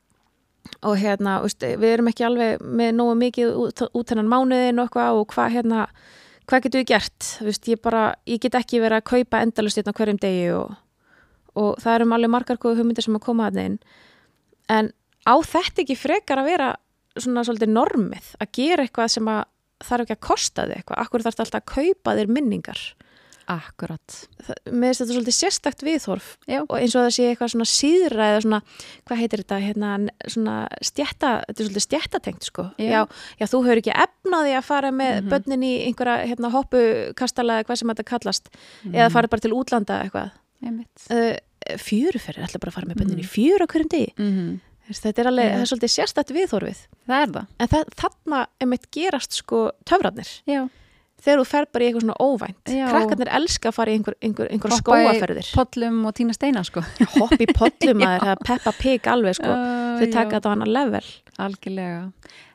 [0.83, 4.89] og hérna veist, við erum ekki alveg með nógu mikið út, út hennan mánuðin og
[4.89, 5.87] eitthvað og hvað hérna
[6.51, 9.95] hvað getum við gert, veist, ég bara ég get ekki verið að kaupa endalust hérna
[9.97, 10.75] hverjum degi og,
[11.59, 13.79] og það eru alveg margar góðu hugmyndir sem að koma að inn.
[14.73, 14.91] En
[15.23, 16.69] á þetta ekki frekar að vera
[17.19, 19.43] svona svolítið normið að gera eitthvað sem að
[19.83, 22.83] þarf ekki að kosta þig eitthvað, akkur þarf alltaf að kaupa þér minningar
[23.51, 24.15] Akkurat.
[24.47, 26.61] það, með þetta svolítið sérstakt viðhorf Já.
[26.69, 28.61] og eins og það sé eitthvað svona síðra eða svona,
[29.07, 29.91] hvað heitir þetta hérna,
[30.29, 32.91] svona stjætta, þetta er svolítið stjættatengt sko, Já.
[32.91, 33.01] já,
[33.41, 35.29] já, þú hefur ekki efnaði að fara með Mhm.
[35.33, 38.49] börnin í einhverja hérna, hoppukastala eða hvað sem þetta kallast
[38.87, 40.31] eða fara bara til útlanda eitthvað
[41.11, 41.37] uh,
[41.79, 43.25] fjöruferðir, ætla bara að fara með börnin Mhm.
[43.25, 46.79] í fjör á hverjum degi, Mm Þess, þetta er alveg, það er svolítið sérstakt viðhorfið
[47.07, 47.47] Það er það.
[47.61, 50.69] en það, þarna einmitt gerast sko töfrarnir Já.
[51.23, 52.63] Þegar þú fer bara í eitthvað svona óvænt.
[52.73, 52.85] Já.
[52.91, 56.63] krakkarnir elska að fara í einhver, einhver, einhver Hoppa í skóaferðir Pollum og tína steina
[56.67, 56.83] sko.
[57.17, 60.71] hopp í pollum að það Peppa Pig alveg sko, Uh, þau taka þetta á annar
[60.73, 61.05] level.
[61.43, 62.01] Algjörlega.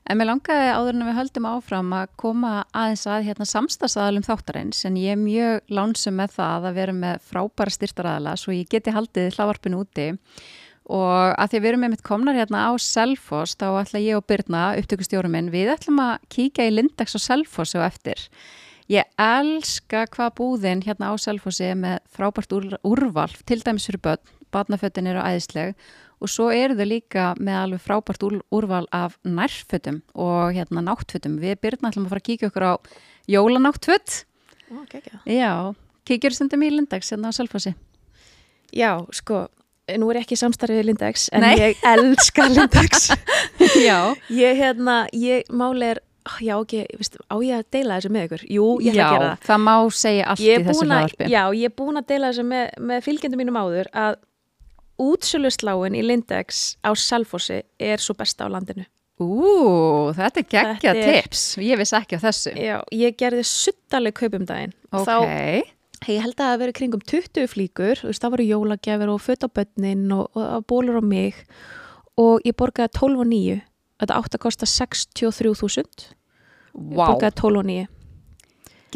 [0.07, 4.85] En mér langaði áður en við höldum áfram að koma aðeins að hérna samstagsæðalum þáttarins
[4.87, 8.93] en ég er mjög lánsum með það að vera með frábæra styrtaræðala svo ég geti
[8.95, 10.07] haldið hlavarpinu úti
[10.87, 14.25] og að því við erum með mitt komnar hérna á Selfoss þá ætla ég og
[14.29, 18.23] Birna, upptökustjórum minn, við ætlum að kíkja í Lindex og Selfoss og eftir.
[18.87, 23.99] Ég elska hvað búðin hérna á Selfossi er með frábært úr, úrval, til dæmis fyrir
[24.05, 25.75] börn, barnafötin eru æðisleg
[26.23, 31.35] og svo eru þau líka með alveg frábært úr, úrval af nærfötum og hérna náttfötum.
[31.43, 32.73] Við Birna ætlum að fara að kíkja okkur á
[33.27, 34.23] jólanáttföt.
[34.71, 35.19] Ó, geggjað.
[35.35, 35.51] Já,
[36.07, 37.75] kíkjur stundum í Lindex hérna á Selfossi.
[38.71, 39.45] Já, sko,
[39.97, 41.53] nú er ég ekki samstarfið Lindex en Nei.
[41.61, 43.07] ég elska Lindex
[43.79, 43.99] Já.
[44.29, 46.01] ég hérna, ég máli er
[46.43, 49.13] já, ok, veist, á ég að deila þessu með ykkur jú, ég ætla Já, að
[49.15, 51.29] gera það það má segja allt í þessu hlaðarpi.
[51.31, 54.17] já, ég er búin að deila þessu með, með fylgjendum mínum áður að
[55.07, 58.85] útsölusláin í Lindex á Selfossi er svo besta á landinu
[59.17, 61.45] Ú, þetta er geggja tips.
[61.57, 62.51] Ég vissi ekki á þessu.
[62.53, 65.07] já, ég gerði suttaleg kaupum daginn Ok.
[65.07, 65.15] þá
[66.05, 69.23] Ég held að það hafi verið kringum 20 flíkur, þú veist, það voru jólagjafir og
[69.23, 71.41] föt á börnin og, og, og bólur á mig
[72.21, 73.59] og ég borgaði 12 og 9.
[73.97, 76.09] Þetta átt að kosta 63.000.
[76.77, 77.87] Ég Vá, borgaði 12 og 9.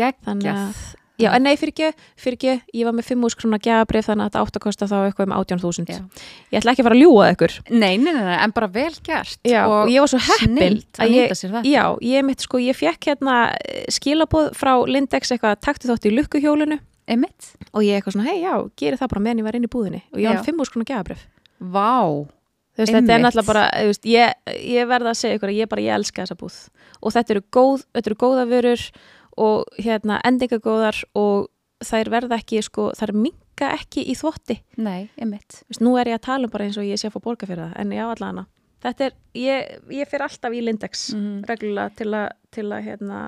[0.02, 0.84] Þannig að,
[1.20, 4.30] já, en nei, fyrir ekki, fyrir ekki, ég var með 5 skrona gjafabrif þannig að
[4.30, 5.89] þetta átt að kosta þá eitthvað um 18.000.
[5.89, 6.30] Já.
[6.54, 7.58] Ég ætla ekki að fara að ljúa ykkur.
[7.74, 9.41] Nei, nei, nei, nei, en bara vel gert.
[9.41, 11.36] Já, og, ég var svo heppin snillt að ég,
[11.74, 11.84] já,
[12.14, 13.41] ég mitt sko, ég fekk hérna
[13.91, 17.56] skilabóð frá Lindex eitthvað, taktu þátt í lukkuhjólinu Einmitt.
[17.74, 20.02] og ég eitthvað svona, hei, já, geri það bara meðan ég var inn í búðinni
[20.14, 20.34] og ég Já.
[20.36, 21.24] var 5 skrona gjafabrif.
[21.60, 21.91] Vá,
[22.76, 24.34] þú veist, þetta er náttúrulega bara veist, ég,
[24.64, 26.60] ég verða að segja ykkur að ég bara, ég elska þessa búð
[27.02, 28.86] og þetta eru, góð, þetta eru góða vörur
[29.38, 31.47] og hérna endingagóðar og
[31.84, 35.64] þær verða ekki sko, þær minka ekki í þvotti Nei, einmitt.
[35.70, 37.47] Veist, nú er ég að tala um bara eins og ég sé að fá borga
[37.49, 38.45] fyrir það en já, allavega
[38.82, 41.43] þetta er, ég, ég fyrir alltaf í Lindex Mhm.
[41.49, 43.20] reglulega til að, til að hérna,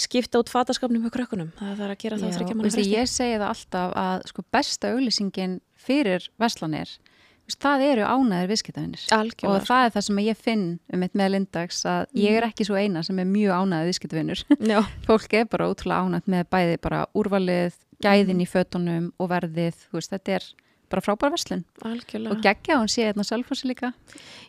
[0.00, 1.50] skipta út fataskapnum hjá krökkunum.
[1.58, 2.94] Það þarf að gera það þryggja manna veistu, fresti.
[2.94, 6.96] ég segi það alltaf að sko, besta auglýsingin fyrir verslanir
[7.44, 9.04] veistu, það eru ánæður viðskiptavinnir
[9.50, 12.66] og það er það sem ég finn um eitt með Lindax að ég er ekki
[12.66, 14.44] svo eina sem er mjög ánæður viðskiptavinnur
[15.06, 20.14] fólk er bara ótrúlega ánægt með bæði bara úrvalið, gæðin í fötunum og verðið, veist,
[20.14, 20.52] þetta er
[20.92, 21.64] bara frábær verslun.
[21.82, 22.34] Algjörlega.
[22.34, 23.90] Og geggja hún sé hérna sjálfhósi líka.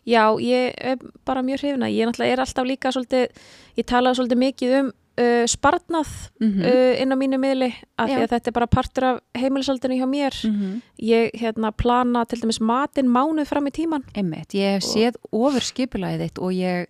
[0.06, 1.90] Já, ég er bara mjög hrifina.
[1.90, 3.32] Ég er alltaf líka svolítið,
[3.80, 6.10] ég talaði svolítið mikið um uh, sparnað
[6.40, 9.96] mm uh, inn á mínu miðli af því að þetta er bara partur af heimilisaldinu
[10.00, 10.34] hjá mér.
[10.44, 10.82] -hmm.
[11.00, 14.04] Ég hérna plana til dæmis matinn mánuð fram í tíman.
[14.16, 16.88] Einmitt, ég hef Og- séð ofur skipulagið þitt og ég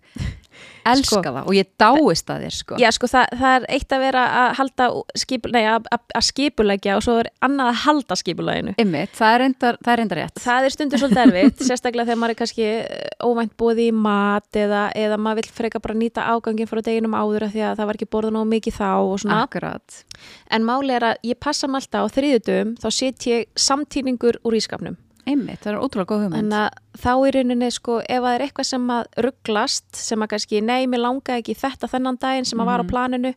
[0.86, 4.02] elska það og ég dáist að þér sko Já, sko, það, það er eitt að
[4.04, 4.88] vera að halda
[5.18, 8.74] skipul, nei, að, að, skipulegja og svo er annað að halda skipulaginu.
[8.80, 12.40] Einmitt, það það er reyndar rétt Það er stundur svolítið erfitt, sérstaklega þegar maður er
[12.40, 16.82] kannski eh, óvænt búið í mat eða, eða maður vill freka bara nýta ágangin frá
[16.86, 19.40] deginum áður af því að það var ekki borðan á mikið þá og svona.
[19.46, 20.02] Akkurat
[20.50, 24.56] En máli er að ég passa mig alltaf á þriðutum þá set ég samtíningur úr
[24.58, 24.96] ískapnum.
[25.26, 28.44] Einmitt, það er ótrúlega góð hugmynd Þannig að þá í rauninni sko ef það er
[28.46, 32.60] eitthvað sem að rugglast sem að kannski nei, mér langaði ekki þetta þennan daginn sem
[32.62, 32.90] að var á Mhm.
[32.92, 33.34] planinu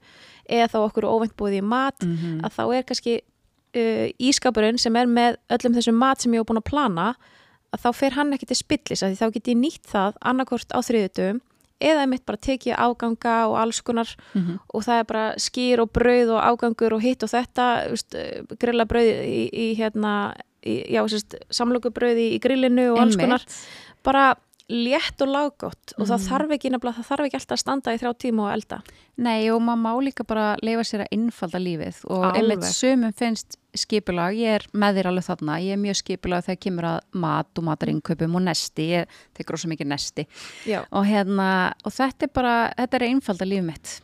[0.50, 2.42] eða þá okkur óvænt búið í mat -hmm.
[2.46, 3.16] að þá er kannski
[3.76, 7.16] uh, ískapurinn sem er með öllum þessum mat sem ég hef búin að plana
[7.74, 10.72] að þá fer hann ekki til spillis að því þá get ég nýtt það annarkvort
[10.74, 11.42] á þriðutum
[11.80, 14.60] eða mitt bara tekið afganga og alls konar Mhm.
[14.74, 17.86] og það er bara skýr og brauð og ágangur og hitt og þetta
[18.16, 20.34] eh, grilla brauð í, í hérna
[20.66, 23.44] já, sérst, samlokubrauð í, grillinu og alls konar
[24.04, 24.36] bara
[24.70, 26.28] létt og lággott og það Mhm.
[26.30, 28.82] þarf ekki nefnilega, það þarf ekki alltaf að standa í þrjá tíma og elda
[29.18, 32.38] Nei og maður má líka bara leifa sér að innfalda lífið og Alveg.
[32.44, 36.60] einmitt sumum finnst skipulag, ég er með þér alveg þarna, ég er mjög skipulag þegar
[36.62, 40.28] kemur að mat og matarinköpum og nesti, ég tekur rosa mikið nesti
[40.66, 44.02] já, og hérna, og þetta er bara, þetta er einfalda lífið mitt.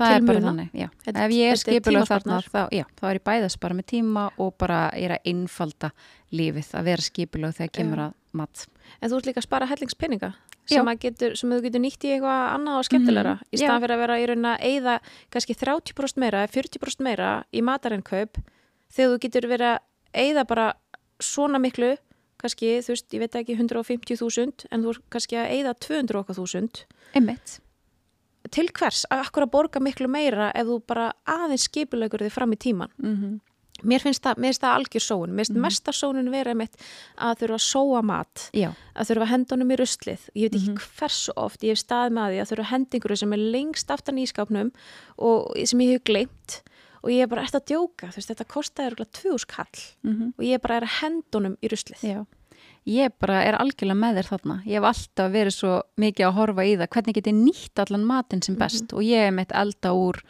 [0.00, 0.88] Það er bara þannig, já.
[1.04, 4.30] Þetta- Ef ég er skipulag þarna, þá, já, þá er ég bæðast bara með tíma
[4.38, 5.90] og bara er að einfalda
[6.32, 8.66] lífið, að vera skipulag þegar kemur að mat.
[9.02, 10.34] en þú ert líka að spara hellingspeninga
[10.70, 13.32] sem, getur, sem þú getur nýtt í eitthvað annað og skemmtilegra.
[13.40, 17.44] Mhm, í staðan fyrir að vera í raun að eyða kannski 30% meira, 40% meira
[17.52, 18.38] í matarinkaup
[18.92, 19.78] þegar þú getur verið að
[20.14, 20.74] eyða bara
[21.20, 21.96] svona miklu
[22.40, 26.84] kannski, þú veist, ég veit ekki 150.000 en þú er kannski að eyða 200.000
[27.14, 27.58] Einmitt.
[28.50, 32.52] Til hvers, að akkur að borga miklu meira ef þú bara aðeins skipulegur þig fram
[32.52, 33.40] í tíman Mm
[33.80, 35.30] mér finnst það, mér finnst það algjör sóun.
[35.32, 35.60] Mér finnst Mhm.
[35.64, 36.74] mesta sóun vera mitt
[37.16, 40.20] að þurfa að sóa mat Já, að þurfa að henda honum í ruslið.
[40.36, 40.82] Ég veit ekki Mhm.
[40.98, 43.88] hversu oft ég hef staðið með því að þurfa að henda einhverju sem er lengst
[43.90, 44.70] aftan í skápnum
[45.18, 46.60] og sem ég hef gleymt
[47.02, 48.44] og ég er bara eftir að djóka, þú veist, þetta
[48.90, 52.00] örugglega tvö skall mm og ég bara er að henda honum í ruslið.
[52.04, 52.26] Já,
[52.88, 54.56] ég bara er algjörlega með þér þarna.
[54.66, 58.06] Ég hef alltaf verið svo mikið að horfa í það, hvernig get ég nýtt allan
[58.08, 60.20] matinn sem best og ég hef meitt elda úr,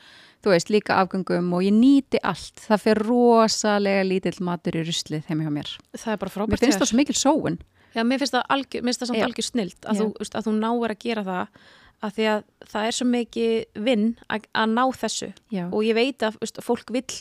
[0.41, 2.65] þú veist, líka afgöngum og ég nýti allt.
[2.67, 5.75] Það fer rosalega lítill matur í ruslið heim hjá mér.
[5.97, 7.61] það er bara Mér frábært finnst hjá það svo mikil sóun.
[7.91, 10.53] Já, mér finnst það, algjör, mér finnst það samt algjör snilt að veist, að þú
[10.61, 11.63] náir að gera það
[12.01, 15.99] að því að það er svo mikið vinn að, að ná þessu Já, og ég
[15.99, 17.19] veit að fólk vill,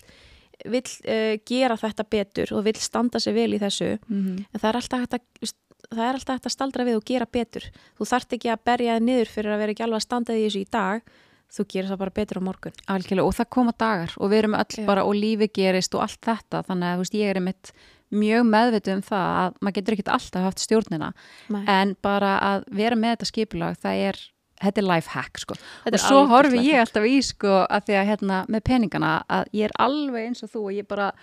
[0.65, 4.69] vill uh, gera þetta betur og vill standa sig vel í þessu mm en það
[4.69, 5.55] er alltaf hægt að
[5.89, 7.65] það er alltaf hægt að staldra við og gera betur
[7.97, 10.45] þú þarft ekki að berja þig niður fyrir að vera ekki alveg að standa því
[10.45, 11.11] þessu í dag
[11.49, 13.25] þú gerir það bara betur á morgun algjörlega.
[13.25, 14.85] Og það koma dagar og við erum öll Já.
[14.85, 16.61] bara og lífi gerist og allt þetta.
[16.67, 17.71] Þannig að, veist, ég er einmitt
[18.09, 21.09] mjög meðvituð um það að maður getur ekkert alltaf haft stjórnina
[21.53, 21.61] Nei.
[21.69, 24.21] en bara að vera með þetta skipulag það er,
[24.63, 25.55] þetta er life hack sko.
[25.85, 29.53] Þetta og svo horfi ég alltaf í sko að því að hérna með peningana að
[29.53, 31.13] ég er alveg eins og þú og ég bara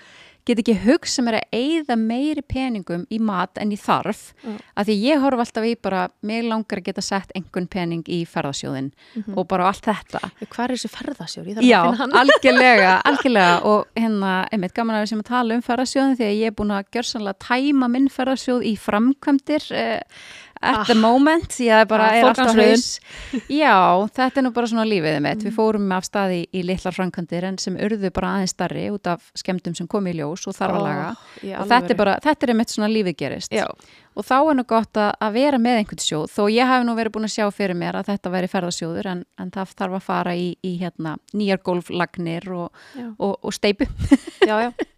[0.46, 4.52] get ekki hugsa mér að eyða meiri peningum í mat en ég þarf Já.
[4.78, 8.20] að því ég horf alltaf í bara mig langar að geta sett einhvern pening í
[8.30, 9.34] ferðasjóðin Mhm.
[9.36, 11.80] og bara allt þetta Hvað er þessi þarf Já,
[12.22, 16.38] algjörlega, algjörlega og hérna, einmitt gaman að við sem að tala um ferðasjóðin því að
[16.38, 20.00] ég er búin að gjörsanlega tæma minn ferðasjóð í framkvæmdir uh,
[20.66, 20.84] at Ah.
[20.90, 22.86] the moment því að það bara Ah, er alltaf haus.
[23.48, 23.76] Já,
[24.18, 25.38] þetta er nú bara svona lífið mitt.
[25.38, 25.46] Mm.
[25.48, 29.30] við fórum af staði í litlar framkvæmdir en sem urðu bara aðeins starri út af
[29.38, 31.06] skemmtum sem kom í ljós og þarf að laga.
[31.14, 33.52] Ó, og þetta er bara, þetta er einmitt svona lífið gerist.
[33.52, 33.66] Já,
[34.16, 36.26] og þá er nú gott að, að vera með einhvern sjóð.
[36.32, 39.24] Þó ég hef nú verið búin að sjá fyrir mér að þetta væri ferðasjóður en,
[39.38, 42.70] en það þarf að fara í, í hérna, nýjar golflagnir og,
[43.18, 43.86] og, og steipu
[44.46, 44.70] já, já.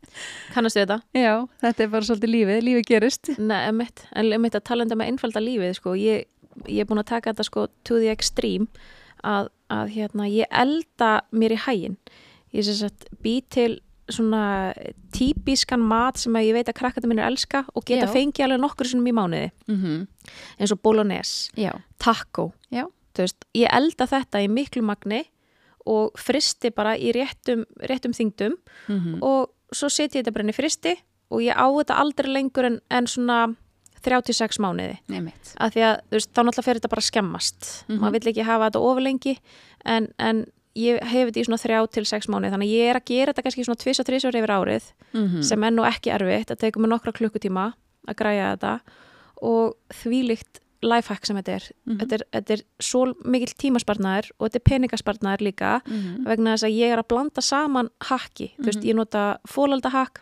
[0.54, 1.00] kannastu þetta?
[1.16, 3.32] Já, þetta er bara svolítið lífið, lífið gerist.
[3.38, 6.28] Nei, emitt, en emitt að talenda með einfalda lífið, sko, ég,
[6.66, 8.68] ég er búin að taka þetta sko to the extreme
[9.26, 11.98] að, að hérna, ég elda mér í hægin.
[12.56, 14.72] Ég sem sagt bý til svona
[15.12, 18.12] típiskan mat sem að ég veit að krakkata minn er elska og geta Já.
[18.14, 20.06] fengið alveg nokkur sinnum í mánuði Mm
[20.58, 22.50] eins og bolognese, Já, taco
[23.16, 25.22] veist, ég elda þetta í miklu magni
[25.88, 28.56] og fristi bara í réttum, réttum þingdum
[28.88, 30.94] mm og svo setja ég þetta bara inn í fristi
[31.30, 33.54] og ég á þetta aldrei lengur en, en svona
[34.02, 34.98] 36 mánuði.
[35.58, 37.98] Af því að veist, þá náttúrulega fer þetta bara að skemmast Mhm.
[38.00, 39.34] maður vill ekki hafa þetta ofurlengi
[39.84, 40.44] en, en
[40.78, 42.52] ég hef þetta í svona 3 til 6 mánuði.
[42.54, 45.70] Þannig að ég er að gera þetta kannski svona 2-3 yfir árið Mm sem er
[45.74, 47.74] nú ekki erfitt, það tekur mig nokkra klukkutíma
[48.08, 48.80] að græja þetta
[49.42, 51.64] og þvílíkt lifehack sem þetta er.
[51.86, 51.98] Mhm.
[51.98, 56.24] þetta er þetta er svo mikill tímaspartnaður og þetta er peningaspartnaður líka -hmm.
[56.26, 58.88] vegna þess að ég er að blanda saman hakki, þú veist, Mhm.
[58.88, 60.20] ég nota fólaldahakk,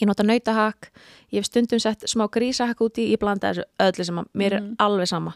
[0.00, 0.90] ég nota nautahakk
[1.32, 4.60] ég hef stundum sett smá grísahakk úti ég blanda þessu öllu sem að mér er
[4.60, 4.74] Mhm.
[4.78, 5.34] alveg sama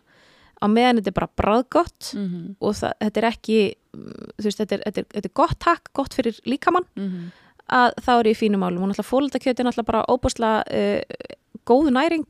[0.63, 4.59] á meðan þetta er bara bræðgott Mm og það, þetta er ekki mm, þú veist,
[4.59, 7.33] þetta er, þetta, er, þetta er gott hakk, gott fyrir líkamann -hmm.
[7.71, 11.01] að þá er ég í fínum málum og náttúrulega fólaldakjöti er náttúrulega bara óbúslega uh,
[11.67, 12.27] góð næring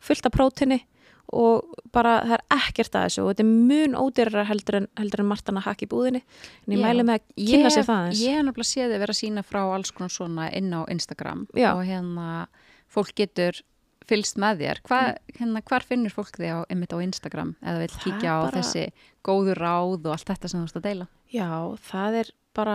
[0.00, 0.84] fullt af prótini
[1.32, 5.20] og bara það er ekkert að þessu og þetta er mun ódýrara heldur en, heldur
[5.24, 6.84] en martana hakk í búðinni en ég Já.
[6.86, 9.44] mæli með að kynna sér það eins Ég hef náttúrulega séð þið vera að sína
[9.44, 11.70] frá alls konar svona inn á Instagram Já.
[11.74, 12.28] og hérna
[12.88, 13.60] fólk getur
[14.08, 14.78] fylgst með þér.
[14.88, 14.98] Hva,
[15.36, 18.86] hérna, hvar finnur fólk þig á, einmitt á Instagram eða vil kíkja á bara- þessi
[19.22, 21.06] góðu ráð og allt þetta sem þú ert að deila?
[21.28, 21.48] Já,
[21.90, 22.74] það er bara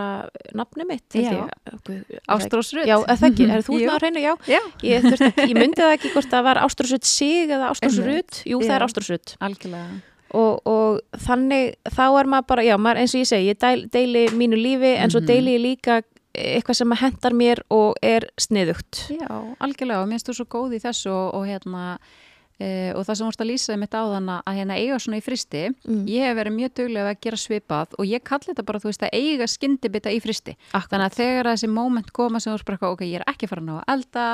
[0.55, 1.43] nafni mitt held Já.
[1.67, 3.89] það ekki- er það ekki, þú Jú.
[3.89, 7.05] ná að reyna, já Já, Ég, þurfti, ég myndi það ekki hvort það var Ástrúsut
[7.09, 8.41] sig eða Einmitt.
[8.47, 8.75] Jú, það Já.
[8.79, 10.01] er Ástrúsut algjörlega.
[10.33, 13.85] og, og þannig þá er maður bara, já, maður, eins og ég segi ég deil,
[13.93, 15.27] deili mínu lífi en svo Mhm.
[15.29, 16.01] deili ég líka
[16.33, 19.29] eitthvað sem hendar mér og er sniðugt Já,
[19.61, 21.99] algjörlega og minnst þú svo góð í þessu og, og hérna
[22.59, 25.23] e, og það sem vorst að lýsa mitt á þann að hérna eiga svona í
[25.25, 26.05] fristi Mm.
[26.07, 29.03] ég hef verið mjög duglega að gera svipað og ég kalli þetta bara, þú veist,
[29.03, 30.89] að eiga skyndibita í fristi Akkurat.
[30.91, 33.61] þannig að þegar þessi moment koma sem þú eitthvað, ok, ég er ekki að fara
[33.61, 34.27] að ná að elda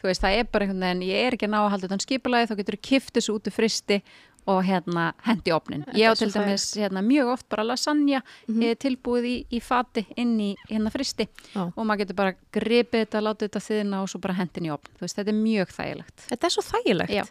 [0.00, 2.06] þú veist, það er bara einhvern veginn, ég er ekki að ná að halda þetta
[2.06, 4.02] skipulagi, þá getur þú kift þessu út úr fristi
[4.46, 8.76] og hérna hendi opnin ég á til dæmis hérna, mjög oft bara lasagna mm Mhm.
[8.76, 11.72] tilbúið í, í fati inn í hérna fristi Já.
[11.74, 14.90] og maður getur bara gripið þetta, látið þetta þiðna og svo bara hendin í opn.
[14.98, 16.26] Þú veist, þetta er mjög þægilegt.
[16.28, 17.24] Þetta er svo þægilegt Já.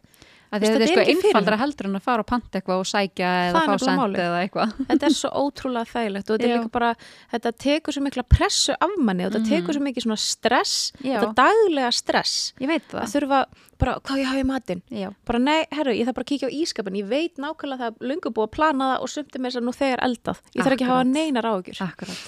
[0.53, 3.63] Að þetta er sko einfaldra heldur en að fara og panta eitthvað og sækja eða
[3.63, 4.19] Það fá málið.
[4.23, 4.73] eða eitthvað.
[4.91, 6.91] Þetta er svo ótrúlega þægilegt og þetta er líka bara,
[7.33, 9.49] þetta tekur svo mikla pressu af manni og þetta Mhm.
[9.49, 11.19] tekur svo mikið svona stress, Já.
[11.19, 13.13] þetta daglega stress Ég veit að það.
[13.15, 13.45] þurfa
[13.79, 15.09] bara, hvað ég hafi í matinn Já.
[15.25, 17.95] bara nei, herru, ég þarf bara að kíkja á ískapin ég veit nákvæmlega að það
[18.01, 20.63] er löngu búið að plana það og sumt með þess að nú þegar eldað ég
[20.63, 22.21] þarf ekki að hafa neinar áhugjur Akkurat.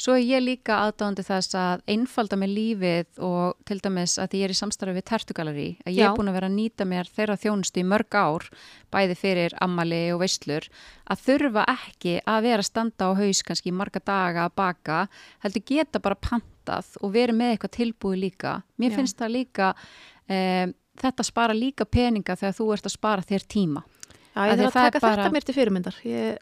[0.00, 4.46] Svo er ég líka aðdáðandi þess að einfalda með lífið og til dæmis að ég
[4.46, 7.36] er í samstarfi við Tertugalari að ég er búin að vera að nýta mér þeirra
[7.42, 8.46] þjónustu í mörg ár,
[8.94, 10.70] bæði fyrir ammali og veislur,
[11.04, 15.02] að þurfa ekki að vera að standa á haus kannski marga daga að baka,
[15.44, 18.54] heldur geta bara pantað og verið með eitthvað tilbúið líka.
[18.80, 18.96] Mér Já.
[19.02, 19.70] finnst það líka,
[20.32, 20.74] um,
[21.04, 23.84] þetta spara líka peninga þegar þú ert að spara þér tíma.
[24.30, 26.38] Já, ég þarf að er taka bara- þetta mér til fyrirmyndar ég,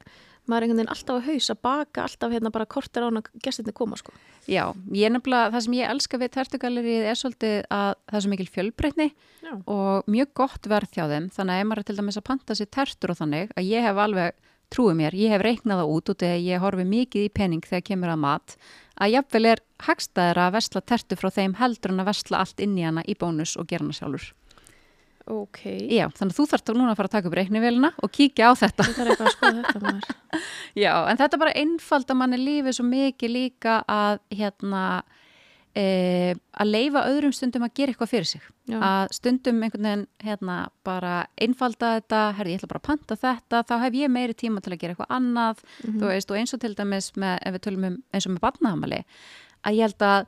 [0.49, 3.99] maður er einhvern veginn alltaf að baka alltaf hérna bara kortir án að gestinni koma
[4.01, 4.12] sko.
[4.49, 4.64] Já,
[4.96, 8.49] ég nefnilega, það sem ég elska við tertugalerið er svolítið að það er svo mikil
[8.55, 9.09] fjölbreytni
[9.44, 9.53] Já.
[9.66, 12.59] og mjög gott verð hjá þeim þannig að ef maður er til dæmis að panta
[12.59, 16.11] sér tertur og þannig að ég hef alveg, trúið mér, ég hef reiknað það út
[16.12, 18.57] út eða ég horfi mikið í pening þegar kemur að mat
[18.99, 22.76] að jafnvel er hagstæðir að vesla tertu frá þeim heldur en að vesla allt inn
[22.76, 24.32] í hana í bónus og gera hana sjálfur.
[25.31, 25.59] Ok
[25.93, 28.53] Já, þannig að þú þarft núna að fara að taka upp reiknivélina og kíkja á
[28.59, 28.87] þetta.
[28.89, 30.43] ég þarf eitthvað að skoða þetta maður
[30.85, 34.83] Já, en þetta bara einfalda manni lífið svo mikið líka að hérna
[35.76, 38.47] e, að leifa öðrum stundum að gera eitthvað fyrir sig.
[38.68, 38.79] Já.
[38.83, 40.57] Að stundum einhvern veginn hérna
[40.87, 44.62] bara einfalda þetta, herri ég ætla bara að panta þetta, þá hef ég meiri tíma
[44.64, 45.99] til að gera eitthvað annað, Mhm.
[46.01, 48.45] þú veist, og eins og til dæmis með, ef við tölum um eins og með
[48.49, 49.05] barnahamali,
[49.64, 50.26] að ég held að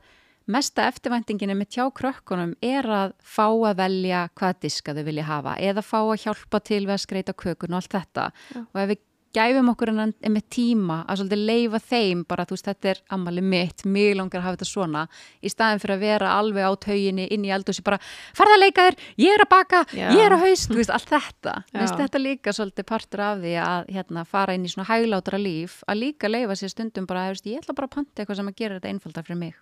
[0.51, 5.55] mesta eftirvæntinginu með tjá krökkunum er að fá að velja hvaða diska þau vilja hafa
[5.59, 8.61] eða fá að hjálpa til við að skreita kökun og allt þetta Já.
[8.65, 12.91] og ef við gæfum okkur með tíma að svolítið leifa þeim bara þú veist þetta
[12.91, 15.03] er ammali mitt, mjög langar að hafa þetta svona
[15.39, 18.01] í staðin fyrir að vera alveg á tauginni inn í eldhúsi bara
[18.37, 20.05] farða að leika þér, ég er að baka, Já.
[20.17, 23.57] ég er að haust þú veist allt þetta, veist þetta líka svolítið partur af því
[23.63, 27.47] að hérna, fara inn í svona hæglátara líf, að líka leifa sér stundum bara, veist,
[27.47, 29.59] ég ætla bara að panta eitthvað sem að gera þetta einfaldar fyrir mig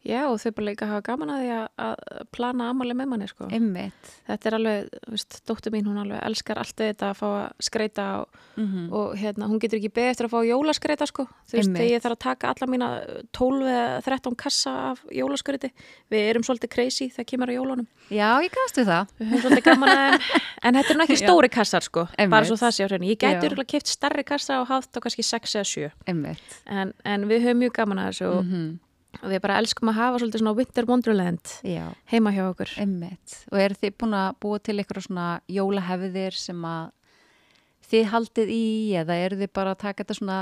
[0.00, 1.48] Já, og þau bara líka hafa gaman að því
[1.84, 3.48] að, plana ammali með manni, sko.
[3.52, 4.12] Einmitt.
[4.24, 8.06] Þetta er alveg, veist, dóttur mín, hún alveg elskar allt þetta að fá að skreita
[8.22, 11.24] og, Mm og hérna, hún getur ekki beðið eftir að fá jólaskreita, sko.
[11.48, 12.88] Þú veist, þegar ég þarf að taka alla mína
[13.36, 15.70] 12 eða 13 kassa af jólaskreiti.
[16.12, 17.88] Við erum svolítið crazy þegar kemur á jólunum.
[18.10, 19.14] Já, ég kannast við það.
[19.20, 20.28] Við höfum svolítið gaman að.
[20.66, 22.02] En þetta er nú ekki stóri kassar, sko.
[22.18, 22.34] Einmitt.
[22.34, 23.08] Bara svo það sé á hreinu.
[23.08, 25.88] Ég örugglega keft starri kassa og haft á kannski 6 eða 7.
[26.10, 26.58] Einmitt.
[26.68, 28.70] En, en við höfum mjög gaman að þessu og, Mm
[29.20, 32.72] og við bara elskum að hafa svolítið svona winter wonderland Já, heima hjá okkur.
[32.80, 33.36] einmitt.
[33.52, 36.90] Og eru þið búin að búa til eitthvað svona jólahefðir sem að
[37.90, 38.64] þið haldið í
[39.00, 40.40] eða eru þið bara að taka þetta svona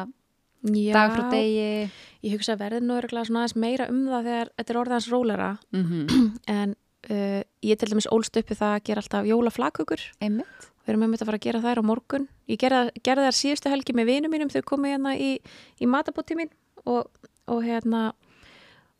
[0.69, 1.91] Já, dag frá degi?
[2.27, 5.11] Ég hugsa að verði nú örugglega svona aðeins meira um það þegar þetta er orðans
[5.13, 6.09] rólera Mm
[6.59, 6.75] en
[7.11, 10.03] uh, ég til dæmis ólst uppi það að gera alltaf jólaflakukur.
[10.21, 10.69] Einmitt.
[10.83, 12.29] Við erum með að fara að gera þær á morgun.
[12.49, 15.35] Ég gerði þær síðustu helgi með vinum mínum þau komið hérna í,
[15.79, 16.51] í matabóti mín
[16.89, 17.11] og,
[17.47, 18.13] og hérna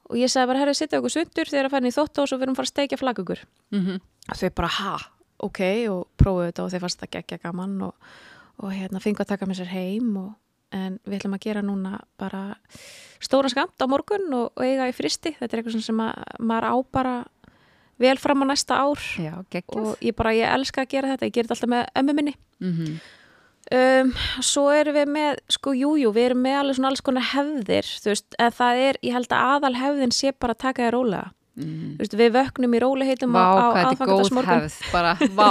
[0.09, 2.29] og ég sagði bara, herri, sitta okkur sundur þegar að fara inn í þótt og
[2.29, 3.45] svo við erum að fara að steikja flakukur.
[3.75, 4.97] Mm Þau bara, ha,
[5.41, 7.95] ok, og prófuðu þetta og þeir fannst það geggja gaman og,
[8.61, 10.35] og hérna fengu að taka með sér heim og,
[10.77, 12.43] en við ætlum að gera núna bara
[13.25, 15.33] stóra skamt á morgun og, og eiga í fristi.
[15.39, 17.15] Þetta er eitthvað sem að, maður á bara
[17.99, 19.01] vel fram á næsta ár.
[19.17, 22.19] Já, og ég bara, ég elska að gera þetta, ég ger þetta alltaf með ömmu
[22.21, 22.37] minni.
[22.61, 22.99] Mm
[23.69, 27.27] Um, svo erum við með, sko, jújú, jú, við erum með alveg svona alls konar
[27.35, 30.87] hefðir, þú veist, en það er, ég held að aðal hefðin sé bara að taka
[30.87, 31.33] þér rólega.
[31.59, 31.91] Mm.
[31.99, 35.13] Þú veist, við vöknum í róliheitum Vá, á, á hvað þetta er góð hefð, bara,
[35.37, 35.51] vá.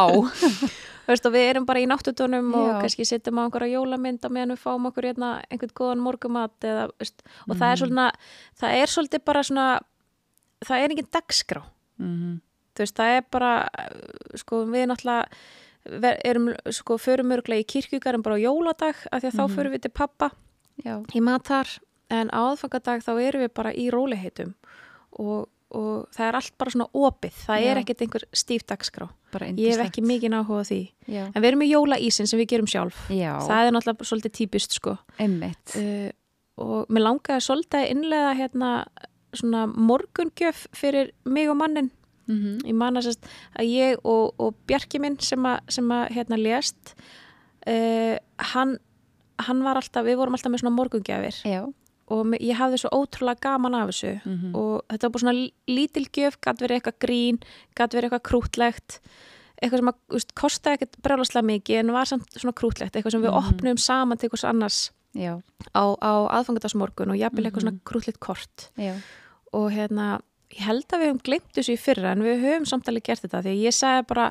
[1.07, 2.79] Þú veist, og við erum bara í náttutunum og Já.
[2.83, 6.87] kannski setjum á einhverja jólamynd á meðan við fáum okkur hérna einhvern góðan morgumat eða,
[6.99, 7.71] veist, og það Mhm.
[7.71, 8.07] er svona,
[8.59, 9.67] það er svolítið bara svona,
[10.65, 11.61] það er engin dagskrá.
[12.01, 12.41] Mm
[12.77, 13.51] Þú veist, það er bara,
[14.37, 15.25] sko, við náttúrulega
[16.25, 19.55] erum, sko, förum örglega í kirkjugarum bara á jóladag af því að þá Mhm.
[19.55, 20.31] förum við til pappa
[20.85, 21.67] Já, í matar
[22.09, 24.53] en á aðfangadag þá erum við bara í róliheitum
[25.19, 27.65] og, og það er allt bara svona opið, það Já.
[27.71, 29.09] er ekkert einhver stíf dagskrá.
[29.31, 30.91] bara Ég hef ekki mikið áhuga á því.
[31.07, 32.95] Já, En við erum með jólaísin sem við gerum sjálf.
[33.09, 33.39] Já.
[33.43, 34.97] Það er náttúrulega svolítið típist sko.
[35.19, 36.11] Uh,
[36.57, 38.85] og mér langaði svolítið að innlega hérna
[39.33, 41.91] svona morgungjöf fyrir mig og mannin.
[42.27, 43.15] Mm Ég man að,
[43.59, 46.95] að ég og, og Bjarki minn sem að, sem að hérna lést,
[47.67, 48.17] uh,
[48.53, 48.77] hann,
[49.47, 51.61] hann var alltaf, við vorum alltaf með svona morgungjafir Já.
[52.09, 54.55] og ég hafði svo ótrúlega gaman af þessu Mhm.
[54.55, 57.39] og þetta var bara svona lí- lítil gjöf, gætt verið eitthvað grín,
[57.75, 58.99] gætt verið eitthvað krútlegt
[59.61, 63.21] eitthvað sem að, úst, kostaði ekkert brjálaslega mikið en var samt svona krútlegt eitthvað sem
[63.23, 63.47] við Mhm.
[63.53, 65.41] opnum saman til hvers annars Já.
[65.73, 67.67] á, á aðfangadasmorgun og jafnvel eitthvað Mhm.
[67.67, 68.93] svona krútlegt kort Já.
[69.53, 70.19] og hérna,
[70.55, 73.41] ég held að við höfum glemt þessu í fyrra en við höfum samtalið gert þetta
[73.43, 74.29] því að ég sagði bara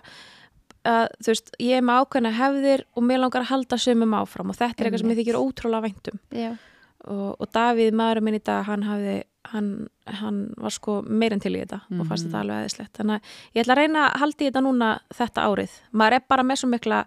[0.87, 4.51] að þú veist, ég er með ákveðna hefðir og mér langar að halda sömum áfram
[4.53, 6.21] og þetta er eitthvað sem ég þykir ótrúlega væntum
[7.07, 9.17] og, og Davíð maður minn í dag hann hafði
[9.51, 9.67] hann,
[10.21, 12.31] hann var sko meirinn til í þetta og fannst Mhm.
[12.33, 15.45] þetta alveg eðislegt þannig að ég ætla að reyna að halda í þetta núna þetta
[15.47, 15.75] árið.
[15.93, 16.99] Maður er bara með svo mikla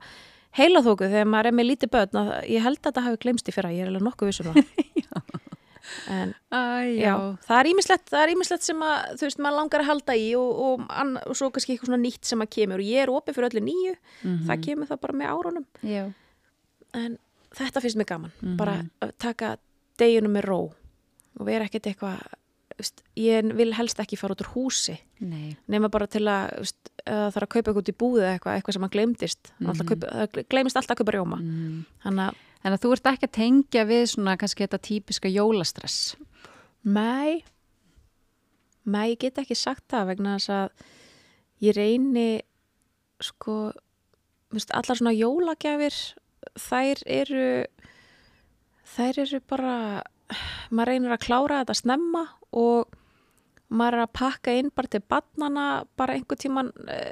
[0.59, 3.71] heilaþóku þegar maður er með lítið börn ég held að þetta hafi glemst í fyrra,
[3.75, 4.63] ég er alveg nokkuð vissum það
[6.09, 6.61] en Æ,
[7.01, 7.13] já,
[7.47, 10.27] það er ímislegt það er ímislegt sem að, þú veist, maður langar að halda í
[10.39, 13.13] og, og, ann, og svo kannski eitthvað svona nýtt sem að kemur og ég er
[13.13, 14.45] opið fyrir öllu nýju Mhm.
[14.49, 16.13] það kemur það bara með árunum Já.
[16.93, 17.17] en
[17.55, 18.57] þetta finnst mér gaman Mhm.
[18.57, 19.57] bara að taka
[19.97, 20.61] deginum með ró
[21.39, 22.21] og vera ekkert eitthvað
[23.19, 25.57] ég vil helst ekki fara út úr húsi Nei.
[25.67, 28.55] nema bara til að veist, að það þarf að kaupa eitthvað út í eða eitthvað,
[28.61, 29.87] eitthvað sem að glemdist mm Mhm.
[29.89, 31.85] kaupa, það glemist alltaf að kaupa rjóma Mm.
[32.05, 36.15] þannig að En að þú ert ekki að tengja við svona kannski þetta típiska jólastress.
[36.83, 37.43] mæ
[38.85, 40.69] mæ, ég get ekki sagt það vegna þess að
[41.61, 42.29] ég reyni
[43.21, 43.71] sko
[44.53, 45.95] veist, allar svona jólagjafir
[46.59, 47.49] þær eru
[48.95, 49.75] þær eru bara
[50.71, 52.23] maður reynir að klára þetta snemma
[52.55, 52.95] og
[53.69, 55.65] maður er að pakka inn bara til barnana
[55.97, 56.71] bara einhver tíman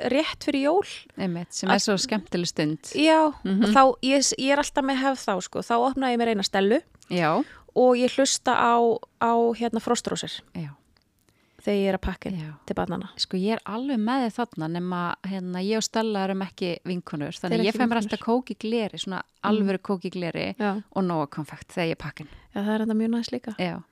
[0.09, 0.87] rétt fyrir jól
[1.17, 2.79] Einmitt, sem er svo skemmtileg stund.
[2.95, 3.63] já, Mhm.
[3.63, 6.43] og þá, ég, ég er alltaf með hefð þá sko, þá opna ég mér eina
[6.43, 7.43] stelu Já.
[7.75, 8.75] og ég hlusta á,
[9.21, 10.73] á hérna frostrósir Já.
[11.61, 12.53] þegar ég er að pakka inn Já.
[12.65, 16.77] til barnana Sko ég er alveg með þarna nema hérna ég og Stella erum ekki
[16.85, 20.09] vinkunur þannig eru ég ekki fæ mér alltaf kók í gleri, svona alvöru kók í
[20.11, 22.27] gleri og nóga konfekt þegar ég pakkin.
[22.55, 23.83] já, það er enda mjög næst líka Já.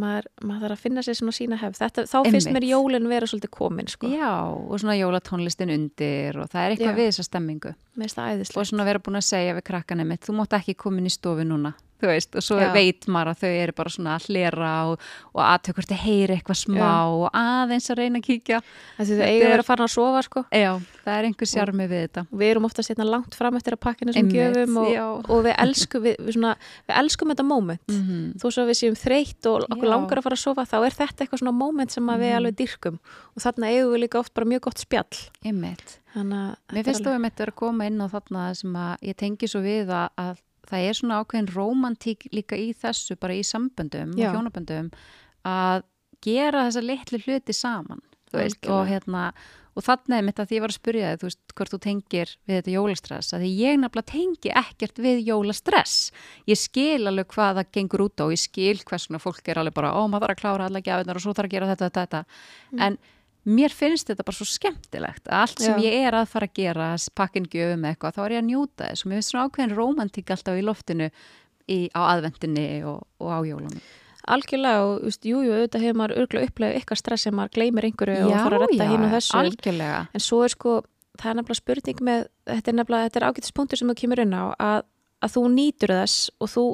[0.00, 2.56] Maður, maður þarf að finna sér svona sína hefð Þetta, þá finnst Einmitt.
[2.56, 4.10] mér jólin vera svolítið komin sko.
[4.10, 6.98] Já, og svona jólatónlistin undir og það er eitthvað Já.
[6.98, 7.74] við þessa stemmingu.
[8.00, 8.16] finnst
[8.56, 11.14] Og svona vera búin að segja við krakkanum mitt, þú mátt ekki koma inn í
[11.14, 11.74] stofu núna.
[12.00, 12.72] Þú veist, og svo Já.
[12.72, 15.00] veit maður að þau eru bara svona að hlera og,
[15.34, 16.92] og aðtöku hvort þau heyri eitthvað smá Já.
[17.10, 18.60] og aðeins að reyna að kíkja
[18.98, 20.72] Þessi þau Þetta eiga að er- vera farin að sofa sko Já,
[21.04, 24.12] það er einhver sjarmi við þetta við erum ofta sérna langt fram eftir að pakkina
[24.12, 26.54] sem Einmitt, gjöfum og, og við elskum við, við, svona,
[26.88, 28.26] við elskum þetta moment mm -hmm.
[28.40, 30.94] þó svo að við séum þreytt og okkur langar að fara að sofa þá er
[31.00, 32.36] þetta eitthvað svona moment sem að við Mhm.
[32.36, 32.98] alveg dyrkum
[33.36, 35.98] og þarna eigum við líka oft bara mjög gott spjall Einmitt.
[36.14, 38.96] þannig að Mér þetta er finnst þú einmitt að koma inn á þarna sem að
[39.02, 40.36] ég tengi svo við að, að
[40.70, 44.30] það er svona ákveðin rómantík líka í þessu, bara í samböndum Já.
[44.30, 44.92] og hjónaböndum
[45.48, 45.82] að
[46.24, 48.02] gera þessa litlu hluti saman
[48.32, 49.30] veist, og hérna
[49.78, 52.32] og er mitt að því ég var að spyrja þig, þú veist, hvort þú tengir
[52.48, 56.10] við þetta jólastress, að því ég nefnilega tengi ekkert við jólastress
[56.50, 59.76] ég skil alveg hvað það gengur út á ég skil hvers svona fólk er alveg
[59.78, 62.04] bara ó, maður þarf að klára alla gjafinnar og svo þarf að gera þetta, þetta,
[62.06, 62.24] þetta
[62.70, 62.82] Mm.
[62.86, 62.98] en
[63.48, 65.86] mér finnst þetta bara svo skemmtilegt allt sem Já.
[65.88, 69.04] ég er að fara að gera pakkin gjöfum eitthvað, þá er ég að njóta þess.
[69.04, 71.08] Og mér finnst svona ákveðin rómantík alltaf í loftinu
[71.70, 73.82] í, á aðvendinni og, og á jólunum.
[74.30, 77.86] Algjörlega og just, jú, jú, auðvitað hefur maður örgulega upplegað eitthvað stress sem maður gleymir
[77.88, 79.36] einhverju og fara að hinn og þessu.
[79.40, 80.02] algjörlega.
[80.12, 80.74] En svo er sko,
[81.16, 84.22] það er nefnilega spurning með, þetta er nefnilega, þetta er ágætis punktur sem þú kemur
[84.26, 84.82] inn á að,
[85.24, 86.66] að þú nýtur þess og þú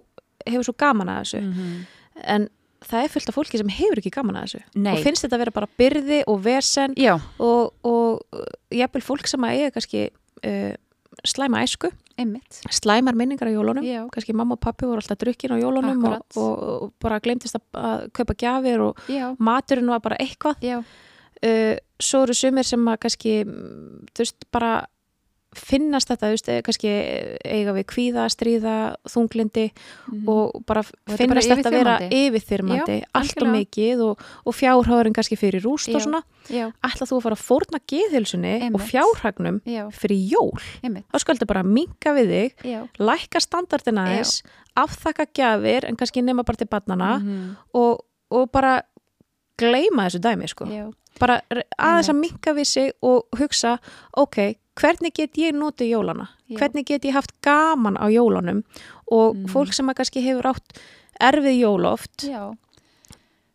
[0.42, 1.44] hefur svo gaman að þessu.
[1.46, 1.86] Mm
[2.24, 2.48] en
[2.86, 4.62] það er fullt af fólki sem hefur ekki gaman að þessu.
[4.78, 4.92] Nei.
[4.94, 9.30] og finnst þetta að vera bara byrði og vesen Já, og, og uh, jafnvel fólk
[9.30, 10.74] sem að eiga kannski uh,
[11.26, 12.60] slæma æsku, einmitt.
[12.72, 13.84] Slæmar minningar á jólunum.
[13.86, 14.04] Já.
[14.12, 16.52] kannski mamma og pappi voru alltaf drukkin á jólunum og, og,
[16.86, 20.62] og bara glemtist að, kaupa gjafir og Já, maturinn var bara eitthvað.
[21.44, 24.70] Uh, svo eru sumir sem að kannski mm, þú veist bara
[25.58, 26.92] finnast þetta, þú veist, eh, kannski
[27.44, 28.76] eiga við kvíða, stríða,
[29.10, 30.24] þunglindi mhm.
[30.32, 32.98] og bara er finnast þetta að vera yfirþyrmandi.
[33.20, 35.96] allt og mikið og, og fjárháðurinn kannski fyrir rúst Já.
[35.98, 40.60] og svona ætla þú að fara að fórna geðhilsunni og fjárhagnum já, fyrir jól?
[40.84, 41.06] Einmitt.
[41.10, 44.44] Þá skaldu bara minka við þig Já, lækka standardina þess
[44.76, 48.78] afþakka gjafir en kannski nema bara til barnana mhm, og, og bara
[49.60, 50.68] gleyma þessu dæmi sko.
[50.70, 50.86] Já,
[51.20, 51.40] bara
[51.78, 53.76] aðeins að minka við sig og hugsa,
[54.20, 56.28] ok, hvernig get ég notið jólana?
[56.48, 56.58] Já.
[56.60, 58.62] Hvernig get ég haft gaman á jólunum?
[59.10, 59.46] Og Mm.
[59.48, 60.78] fólk sem að kannski hefur átt
[61.20, 62.52] erfið jóloft, já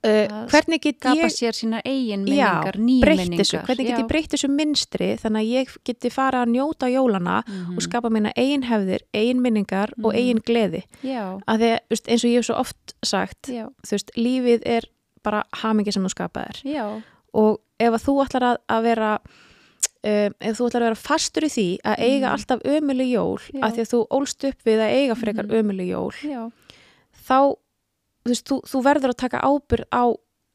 [0.03, 3.85] uh, hvernig get Skapa ég sér sína eigin Já, minningar, nýja breytt minningar þessu, hvernig
[3.87, 4.01] get Já.
[4.01, 7.75] ég breytt þessu minstri þannig að ég geti fara að njóta jólana Mhm.
[7.77, 10.17] og skapa mína eigin hefðir, eigin minningar og Mhm.
[10.17, 10.83] eigin gleði.
[11.03, 14.81] Já, Að því eins og ég hef svo oft sagt, já, þú veist, lífið er
[15.23, 16.63] bara hamingi sem þú skapaðir.
[16.63, 17.01] já
[17.33, 19.19] og ef að þú ætlar að, að vera
[20.03, 22.33] um, ef þú ætlar að vera fastur í því að eiga Mhm.
[22.33, 23.61] alltaf ömuleg jól Já.
[23.61, 25.55] að því að þú ólst upp við að eiga frekar Mhm.
[25.61, 26.51] ömuleg jól Já,
[27.27, 27.37] þá
[28.25, 30.03] þú, veist, þú, þú verður að taka ábyrð á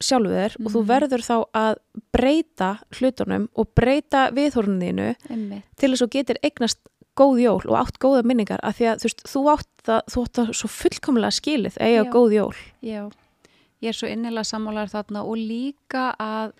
[0.03, 0.87] sjálfu þér og þú Mhm.
[0.87, 1.75] verður þá að
[2.13, 6.77] breyta hlutunum og breyta viðhoruninu einmitt til þess að þú getur eignast
[7.17, 10.23] góð jól og átt góða minningar af því að þú veist, þú átt það, þú
[10.23, 12.11] átt það svo fullkomlega skilið að eiga Já.
[12.13, 13.11] góð jól Já,
[13.81, 16.51] ég er svo innilega sammálar þarna og líka að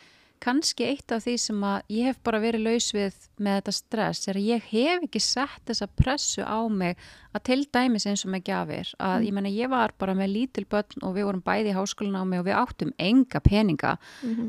[0.44, 4.28] kannski eitt af því sem að ég hef bara verið laus við með þetta stress
[4.30, 6.98] er að ég hef ekki sett þessa pressu á mig
[7.34, 10.66] að til dæmis eins og með gjafir að ég menna ég var bara með lítil
[10.70, 13.98] börn og við vorum bæði í háskólan á mig og við áttum enga peninga.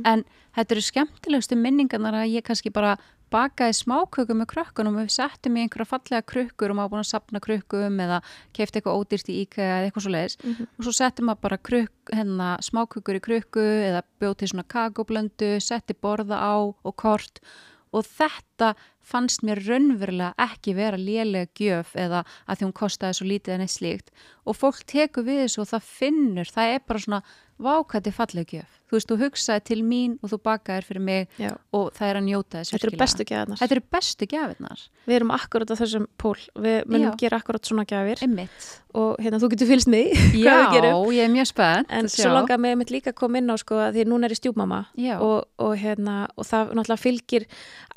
[0.05, 0.24] En
[0.57, 2.97] þetta eru skemmtilegustu minningarnar að ég kannski bara
[3.33, 7.11] bakaði smáköku með krökkunum og við settum í einhverja fallega krukkur og maður búin að
[7.11, 8.20] sapna krukkum eða
[8.57, 12.12] kefti eitthvað ódýrt í IKEA eða eitthvað svo leiðis og svo settum maður bara krukk,
[12.14, 17.43] hérna, smákökur í krukku eða bjóð til svona kagoblöndu, setti borða á og kort.
[17.89, 23.29] Og þetta fannst mér raunverulega ekki vera lélega gjöf eða að því hún kostaði svo
[23.29, 24.12] lítið en eitt slíkt.
[24.45, 27.22] Og fólk tekur við þessu og það finnur, það er bara svona
[27.57, 28.78] vákætti fallega gjöf.
[28.89, 31.51] Þú veist, þú hugsaði til mín og þú bakaðir fyrir mig Já.
[31.76, 35.16] og það er að njóta þess Þetta eru bestu gæðarnar Þetta eru bestu gjafirnar, Við
[35.18, 37.16] erum akkurat á þessum pól Við munum Já.
[37.20, 38.68] gera akkurat svona einmitt.
[38.99, 40.01] og hérna þú getur fylgst því
[40.49, 40.72] Já,
[41.12, 41.86] ég er mjög spennt.
[41.93, 44.24] en að svo langar mig einmitt líka að koma inn á sko að því núna
[44.24, 45.18] er ég stjúpmamma Já.
[45.20, 47.45] og, og hérna og það náttúrulega fylgir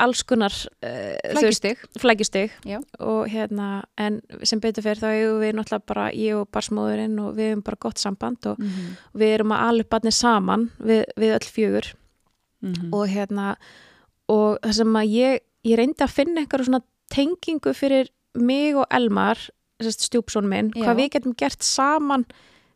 [0.04, 0.52] alls konar
[0.84, 1.16] uh,
[2.00, 2.80] flækjustig Já.
[3.00, 7.36] og hérna en sem betur fyrir þá eigum við náttúrulega bara ég og barsmóðurinn og
[7.38, 11.36] við hefum bara gott samband og Mhm, við erum að alveg barnið saman við, við
[11.38, 11.92] öll fjögur
[12.66, 12.92] mhm.
[12.94, 13.56] og hérna
[14.32, 18.88] og það sem að ég, ég reyndi að finna einhverju svona tengingu fyrir mig og
[18.94, 19.42] Elmar
[19.82, 20.86] stjúpsón minn, Já.
[20.86, 22.26] hvað við getum gert saman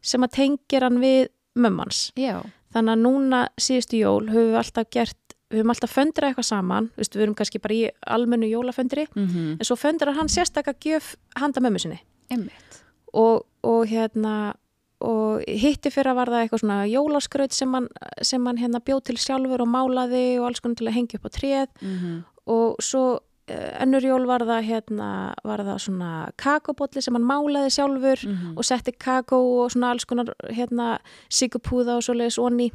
[0.05, 2.09] sem að tengir hann við mömmans.
[2.17, 2.41] Já,
[2.75, 6.89] Þannig að núna síðustu jól höfum við alltaf gert, við höfum alltaf föndrað eitthvað saman,
[6.99, 7.83] Vistu, við erum kannski bara í
[8.17, 12.81] almennu jólaföndri, mhm, en svo föndrar hann sérstakka gjöf handa mömmu sinni einmitt.
[13.13, 14.55] og, og hérna
[15.01, 17.87] og hitti fyrir að var það eitthvað svona jólaskraut sem hann,
[18.21, 21.25] sem hann hérna bjóð til sjálfur og málaði og alls konar til að hengja upp
[21.27, 22.23] á tréð Mhm.
[22.47, 23.19] og svo
[23.49, 28.57] uh, ennur jól var það hérna, var það svona kakobotli sem hann málaði sjálfur Mhm.
[28.57, 32.71] og setti kakó og svona alls konar hérna sigupúða og svoleiðis onni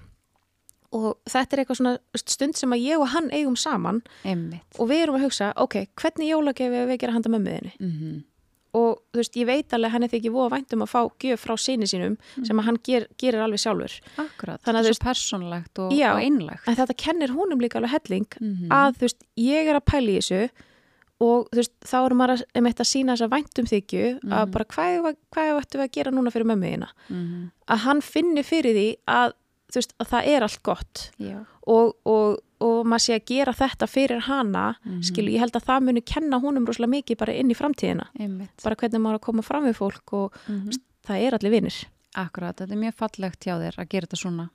[0.93, 4.63] og þetta er eitthvað svona stund sem að ég og hann eigum saman Einmitt.
[4.79, 8.23] og við erum að hugsa, ok, hvernig jólagefi við gera handa mömmuðinni Mm
[8.73, 11.87] og þú veist, ég veit alveg henni þykir voða væntum að fá gjöf frá síni
[11.91, 12.17] sínum
[12.47, 16.13] sem að hann ger, gerir alveg sjálfur Akkurat, að þú er svo persónlegt og, Já.
[16.15, 16.69] og einlegt.
[16.69, 18.69] en þetta kennir húnum líka alveg helling Mhm.
[18.71, 20.51] að þú veist, ég er að pæla í þessu
[21.21, 24.51] og þú veist, þá erum maður að, einmitt að sína þessa væntum þykju að Mhm.
[24.53, 27.51] bara hvað, hvað, ættum við að gera núna fyrir mömmuðina Mhm.
[27.69, 29.33] að hann finni fyrir því að
[29.71, 31.47] þú veist, að það er allt gott Já.
[31.71, 35.01] Og, og, og maður sé að gera þetta fyrir hana Mhm.
[35.07, 38.51] skilu, ég held að það muni kenna húnum rosalega mikið bara inn í framtíðina Einmitt.
[38.65, 40.71] bara hvernig maður að koma fram við fólk og Mhm.
[41.07, 41.85] það er allir vinnir
[42.17, 44.51] Akkurat, þetta er mjög fallegt hjá þér að gera þetta svona.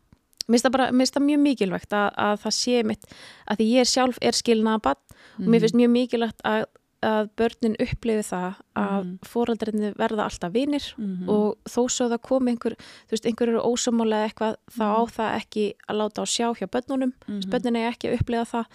[0.50, 3.06] Mér finnst það mjög mikilvægt að, að það sé mitt,
[3.50, 5.50] að því ég sjálf er skilnaða bann og Mhm.
[5.50, 6.66] mér finnst mjög mikilvægt að,
[7.06, 9.20] að börnin upplifi það að Mhm.
[9.30, 11.30] fóraldrinni verða alltaf vinir Mhm.
[11.30, 12.76] og þó svo það komi einhver,
[13.08, 16.68] þú veist, einhver eru ósámálega eitthvað, þá á það ekki að láta á sjá hjá
[16.68, 17.50] börnunum, Mhm.
[17.50, 18.66] börnin er ekki að upplifa það,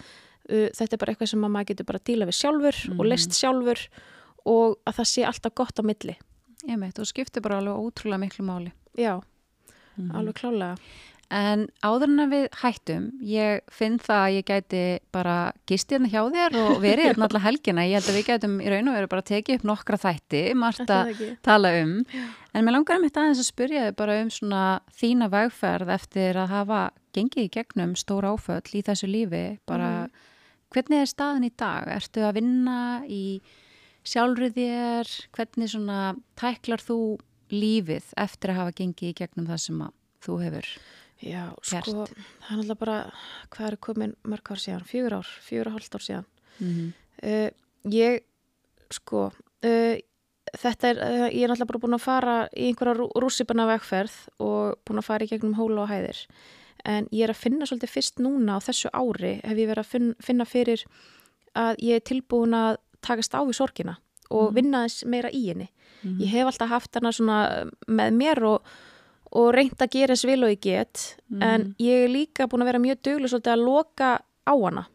[0.77, 3.09] þetta er bara eitthvað sem að maður getur bara að díla við sjálfur og Mhm.
[3.09, 3.87] list sjálfur
[4.45, 6.15] og að það sé alltaf gott á milli.
[6.69, 8.71] Einmitt, þú skiptir bara alveg ótrúlega miklu máli.
[8.97, 9.21] Já,
[9.97, 10.11] Mhm.
[10.11, 10.77] alveg klálega.
[11.31, 14.81] En áður en við hættum, ég finn það að ég gæti
[15.15, 15.35] bara
[15.69, 17.85] gist hérna hjá þér og verið hérna alla helgina.
[17.87, 20.91] Ég held að við gætum í raun og veru bara tekið upp nokkra þætti, margt
[20.91, 21.13] að
[21.47, 21.95] tala um.
[22.51, 24.65] En mér langar að mitt aðeins að spyrja þig bara um svona
[24.99, 26.83] þína vegferð eftir að hafa
[27.15, 29.45] gengið í gegnum stór áföll í þessu lífi.
[29.71, 29.91] Bara
[30.75, 31.87] hvernig er staðin í dag?
[31.95, 33.39] Ertu að vinna í
[34.03, 35.17] sjálfrið þér?
[35.37, 35.99] Hvernig svona
[36.39, 36.99] tæklar þú
[37.55, 39.85] lífið eftir að hafa gengið í gegnum það sem
[40.27, 40.75] þú hefur?
[41.21, 41.85] Já, gert.
[41.85, 43.11] sko, það er náttúrulega bara,
[43.51, 46.25] hvað er komin mörg ár síðan, fjögur ár, fjögur og hálft ár síðan.
[46.59, 47.51] Mm Uh,
[47.85, 48.23] ég,
[48.89, 49.27] sko,
[49.61, 49.95] uh,
[50.57, 54.15] þetta er, uh, ég er náttúrulega bara búin að fara í einhverja rú, rússipanna vegferð
[54.41, 56.23] og búin að fara í gegnum hóla og hæðir.
[56.83, 59.91] En ég er að finna svolítið fyrst núna á þessu ári, hef ég verið að
[59.91, 60.83] finna, finna fyrir
[61.53, 63.97] að ég er tilbúin að takast á við sorgina
[64.31, 64.55] og Mhm.
[64.55, 65.69] vinna þess meira í henni.
[66.03, 66.19] -hmm.
[66.21, 68.63] Ég hef alltaf haft hana svona með mér og,
[69.31, 71.75] og reynt að gera eins vil og ég get en Mhm.
[71.79, 74.09] ég er líka búin að vera mjög duglega svolítið að loka
[74.47, 74.85] á hana.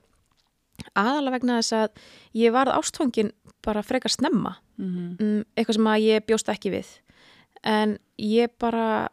[0.97, 1.89] Aðalega vegna þess að
[2.34, 3.30] ég varð ástfangin
[3.64, 4.57] bara frekar snemma.
[4.78, 6.87] Mm um, eitthvað sem að ég bjóst ekki við.
[7.64, 9.09] En ég bara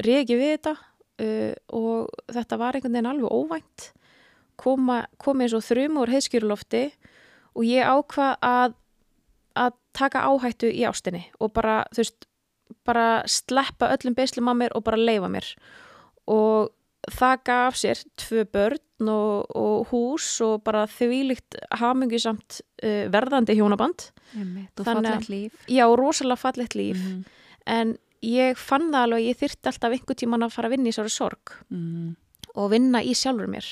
[0.00, 0.76] regi við þetta
[1.20, 3.90] uh, og þetta var einhvern veginn alveg óvænt.
[4.60, 6.82] Koma, kom eins og þrjum úr heiðskjörulofti
[7.56, 8.74] og ég ákvað að
[9.60, 12.26] að taka áhættu í ástinni og bara, þú veist,
[12.86, 15.48] bara sleppa öllum beislum að mér og bara leifa mér
[16.30, 16.70] og
[17.10, 24.10] það gaf sér tvö börn og, og hús og bara þvílíkt hamingisamt uh, verðandi hjónaband
[24.78, 25.52] og fallegt líf.
[25.68, 27.24] já, rosalega fallegt líf Mhm.
[27.66, 30.92] en ég fann það alveg ég þyrfti alltaf einhver tíman að fara að vinna í
[30.92, 32.16] svari sorg Mhm.
[32.54, 33.64] og vinna í sjálfur mér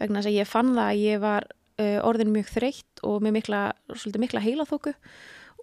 [0.00, 1.44] vegna þess að ég fann það að ég var
[1.78, 3.72] uh, orðin mjög þreytt og með mikla,
[4.18, 4.94] mikla heilaþóku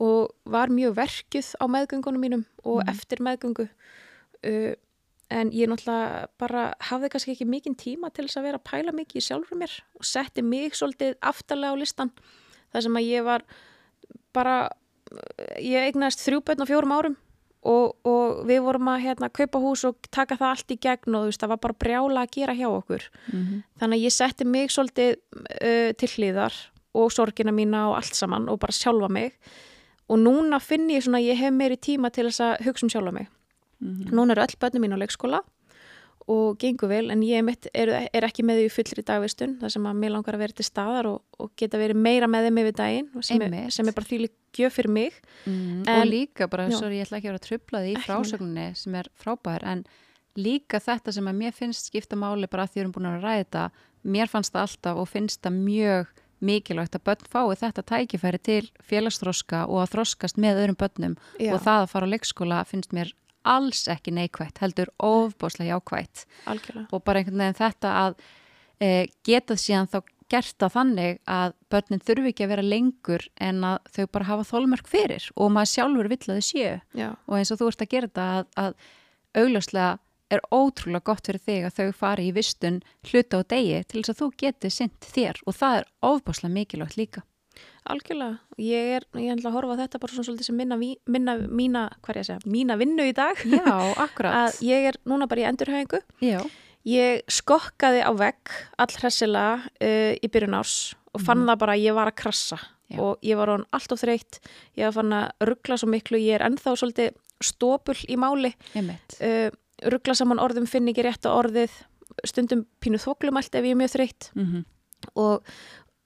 [0.02, 2.90] og var mjög verkjuð á meðgöngunum mínum og Mhm.
[2.90, 4.74] eftir meðgöngu uh,
[5.30, 8.92] en ég náttúrulega bara hafði kannski ekki mikinn tíma til þess að vera að pæla
[8.94, 12.12] mikið í sjálfur mér og setti mig svolítið aftarlega á listan
[12.74, 13.44] þar sem að ég var
[14.34, 14.70] bara
[15.62, 17.16] ég eignaðist þrjú börn á fjórum árum
[17.64, 21.26] og, og við vorum að hérna, kaupa hús og taka það allt í gegn og
[21.30, 23.64] veist, það var bara brjála að gera hjá okkur Mhm.
[23.80, 25.16] þannig að ég setti mig svolítið
[25.62, 26.54] uh, til hliðar
[26.94, 29.34] og sorgina mína og allt saman og bara sjálfa mig
[30.10, 32.90] og núna finn ég svona að ég hef meiri tíma til þess að hugsa um
[32.94, 33.28] sjálfa mig.
[33.84, 34.14] Mhm.
[34.16, 35.42] núna eru öll börnum mín á leikskóla
[36.32, 39.84] og gengur vel en ég mitt er, er ekki með því fullri dagvistun þar sem
[39.90, 42.78] að mér langar að vera til staðar og, og geta verið meira með þeim yfir
[42.80, 45.20] daginn sem er, sem er bara því gjöf fyrir mig.
[45.46, 48.68] Mm, En- og líka bara, sorry, ég ætla ekki að vera að því í frásögninni
[48.78, 49.84] sem er frábær en
[50.38, 53.24] líka þetta sem að mér finnst skipta máli bara að því við erum búin að
[53.26, 53.66] ræða þetta
[54.04, 56.08] mér fannst það alltaf og finnst það mjög
[56.44, 61.18] mikilvægt að börn fái þetta tækifæri til félagsþroska og að þroskast með öðrum börnum.
[61.40, 61.54] Já.
[61.56, 63.14] og það að fara á leikskóla finnst mér
[63.44, 66.88] alls ekki neikvægt, heldur ofbáslega jákvægt algjörlega.
[66.92, 68.18] Og bara einhvern veginn þetta að
[68.80, 68.90] e,
[69.28, 70.00] geta síðan þá
[70.32, 74.48] gert það þannig að börnin þurfi ekki að vera lengur en að þau bara hafa
[74.50, 76.74] þólmörk fyrir og maður sjálfur vill að þau séu.
[76.98, 79.92] Já, og eins og þú ert að gera þetta að, að augljóslega
[80.38, 84.14] er ótrúlega gott fyrir þig að þau fari í vistun hluta á degi til þess
[84.16, 87.24] að þú geti sint þér og það er ofbáslega mikilvægt líka.
[87.86, 91.82] algjörlega ég er, ég er að horfa þetta bara svona svolítið sem minna, minna mína,
[92.02, 94.34] hvað er ég að segja, mína vinnu í dag Já, akkurat.
[94.48, 96.40] að ég er núna bara í endurhæfingu Já.
[96.84, 98.52] Ég skokkaði á vegg
[98.82, 102.58] allhressilega uh, í byrjun árs og fann það bara að ég var að krassa
[102.92, 102.98] Já.
[103.00, 104.40] og ég var hann allt of þreytt,
[104.76, 109.16] ég var fann að ruggla svo miklu, ég er ennþá svolítið stópul í máli, Einmitt.
[109.24, 109.48] uh,
[109.92, 111.74] ruggla saman orðum, finn ekki rétt á orðið,
[112.28, 114.32] stundum pínu þoklumælt ef ég er mjög þreytt.
[114.36, 114.64] Mm
[115.20, 115.44] og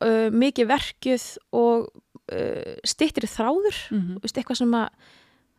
[0.01, 1.87] uh, mikið verkjuð og
[2.33, 4.19] uh, stittir þráður, -hmm.
[4.23, 4.87] veist, eitthvað sem að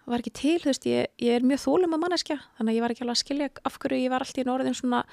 [0.09, 2.82] var ekki til, þú veist, ég, ég er mjög þólum að manneskja, þannig að ég
[2.82, 5.05] var ekki alveg að skilja af hverju ég var alltaf í norðin svona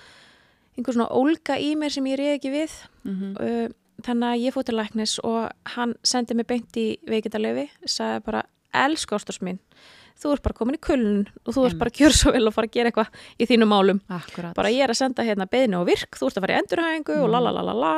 [0.77, 2.72] einhver svona ólga í mér sem ég reyði ekki við.
[3.06, 3.68] Uh,
[4.03, 8.44] þannig að ég fótt til læknis og hann sendi mig beint í veikindalöfi sagði bara,
[8.76, 9.60] elsku ásturs mín
[10.21, 12.55] þú ert bara komin í kulun og þú ert bara að gjöra svo vel og
[12.55, 13.09] fara að gera eitthvað
[13.39, 14.01] í þínum málum.
[14.09, 14.53] Akkurat.
[14.55, 17.17] bara ég er að senda hérna beðinu og virk þú ert að fara í endurhæfingu
[17.23, 17.95] og la la la la la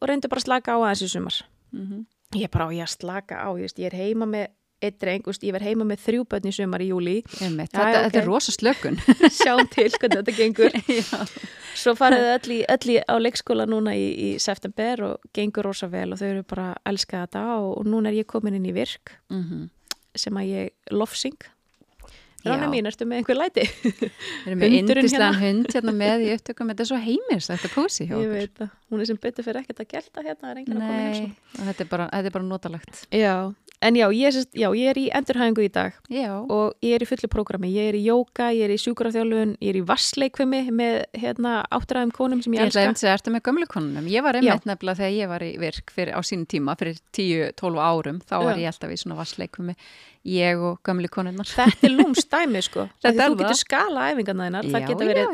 [0.00, 1.42] og reyndu bara að slaka á aðeins í sumar.
[1.72, 2.06] Mhm.
[2.34, 4.48] ég er bara á ég að slaka á ég, ég er heima með
[4.80, 7.96] eitt dreng, ég verð heima með þrjú börn í sumar í júli Þetta, ok.
[8.06, 8.96] þetta er rosa slökun.
[9.40, 10.72] sjáum til hvernig þetta gengur.
[11.80, 15.68] Svo farið þau öll, í, öll í, á leikskóla núna í, í september og gengur
[15.68, 18.56] rosa vel og þau eru bara að elska þetta og, og núna er ég komin
[18.56, 19.18] inn í virk.
[19.32, 19.68] Mm
[20.18, 21.59] sem að ég lofsing Já.
[22.44, 23.64] Rána mín, ertu með einhver læti?
[23.84, 25.40] Við erum með indislegan hérna.
[25.44, 26.70] hund hérna með í upptökum.
[26.72, 28.36] Þetta er svo heimist, þetta kósi hjá ég okkur.
[28.38, 30.86] veit það, hún er sem betur fyrir ekkert að gelta hérna, það er enginn að
[30.86, 33.02] koma Nei, og þetta er bara, þetta er bara notalegt.
[33.12, 33.34] Já,
[33.80, 36.32] en já ég, er já, ég er í endurhæfingu í dag Já.
[36.52, 39.72] og ég er í fullu prógrami, ég er í jóka, ég er í sjúkurafþjálfun, ég
[39.74, 42.88] er í vassleikvimi með hérna átturæðum konum sem ég, Ég elska.
[42.92, 44.08] að segja, ertu með gömlu konunum?
[44.12, 47.80] Ég var einmitt nefnilega þegar ég var í virk fyrir, á sínum tíma, fyrir 10-12
[47.88, 49.88] árum, þá var ég alltaf í svona vassleikum með
[50.24, 51.48] ég og gömlu konunnar.
[51.48, 53.60] Þetta er lúmst dæmi sko, Þetta þú getur það.
[53.60, 55.28] skala æfingarna það Já, geta já, verið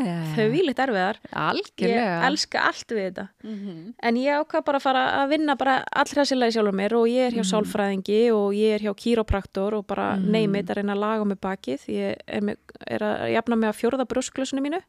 [0.52, 2.20] vílitt erfiðar, ég Algjörlega.
[2.28, 3.24] elska allt við þetta.
[3.42, 3.94] Mhm.
[4.02, 5.56] En ég ákvað bara að fara að vinna
[5.92, 7.50] allra sér sjálfur mér og ég er hjá Mhm.
[7.52, 10.30] sálfræðingi og ég er hjá kýrópraktor og bara Mhm.
[10.30, 11.80] neymið að reyna að laga mig bakið.
[11.88, 12.56] Ég er, með,
[12.86, 14.82] er að jafna mig að fjórða brúsklösunum mínu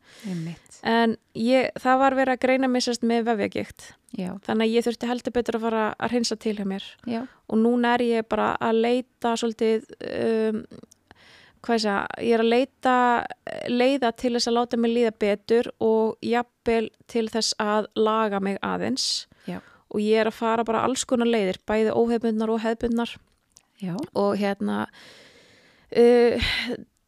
[0.83, 3.93] en ég, það var verið að greina mig sérst með vefjagikt.
[4.15, 6.85] Já, Þannig að ég þurfti heldur betur að fara að hreinsa til hjá mér.
[7.05, 7.25] Já.
[7.27, 10.61] og núna er ég bara að leita svolítið, um,
[11.61, 12.95] hvað ég segja, ég er að leita
[13.67, 18.59] leiða til þess að láta mig líða betur og jafnvel til þess að laga mig
[18.63, 19.27] aðeins.
[19.47, 19.59] Já.
[19.91, 23.13] og ég er að fara bara alls konar leiðir, bæði óhefbundnar og hefbundnar
[23.79, 24.87] Já, og hérna
[25.93, 26.47] uh,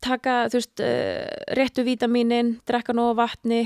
[0.04, 1.26] taka, þú veist, uh,
[1.58, 3.64] réttu vítaminin, drekka nóg vatni,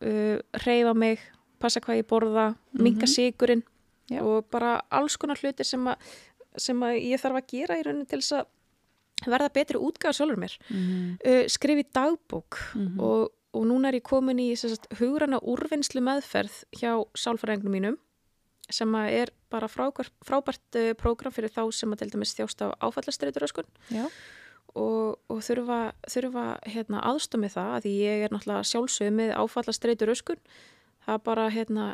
[0.00, 1.20] uh, reyfa mig,
[1.58, 2.82] passa hvað ég borða, Mhm.
[3.08, 3.62] sigurinn
[4.10, 4.22] Já.
[4.22, 5.88] og bara alls konar hlutir sem,
[6.56, 8.46] sem að ég þarf að gera í rauninni til þess að
[9.26, 10.56] verða betri útgáð sjálfur mér.
[10.70, 13.00] mm Uh, skrifi dagbók Mhm.
[13.00, 17.96] og, og núna er ég komin í sagt, hugrana úrvinnslu meðferð hjá sálfræðingnum mínum
[18.70, 22.74] sem er bara frábært, frábært uh, prógram fyrir þá sem að til dæmis þjást af
[22.82, 23.64] áfallastreituröskun
[24.74, 30.36] og, og þurfa, þurfa hérna, aðstömi það að því ég er náttúrulega sjálfsögð með áfallastreituröskun
[31.06, 31.86] það bara hérna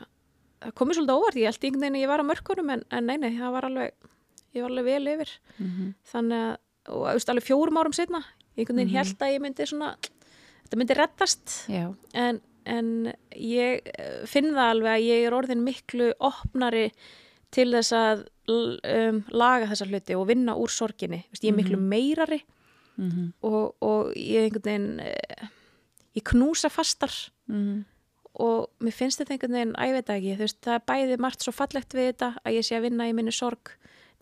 [0.63, 3.07] það komið svolítið óvart, ég held einhvern veginn að ég var á mörkunum en, en
[3.07, 3.93] nei, nei, það var alveg
[4.55, 5.31] ég var alveg vel yfir.
[5.59, 6.57] Mm þannig að,
[6.93, 8.23] og þú veist, alveg fjórum árum setna
[8.57, 8.97] einhvern veginn Mhm.
[8.97, 9.97] held að ég myndi svona
[10.65, 11.57] þetta myndi reddast.
[11.69, 16.93] Já, en, en ég eh, finn það alveg að ég er orðin miklu opnari
[17.53, 21.77] til þess að um, laga þessa hluti og vinna úr sorginni, Vist, ég er miklu
[21.79, 21.89] Mhm.
[21.89, 22.43] meirari
[22.99, 25.49] mm og, og ég einhvern veginn eh,
[26.17, 27.09] ég knúsa fastar.
[27.49, 27.85] -hmm.
[28.35, 31.53] Og mér finnst þetta einhvern veginn, það ekki, þú veist, það er bæði margt svo
[31.53, 33.73] fallegt við þetta að ég sé að vinna í minni sorg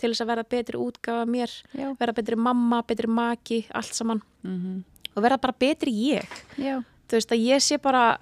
[0.01, 4.23] til þess að verða betri útgafa mér, já, verða betri mamma, betri maki, allt saman.
[4.43, 6.24] Mm og verða bara betri ég.
[6.57, 6.78] já,
[7.11, 8.16] Þú veist að ég sé bara,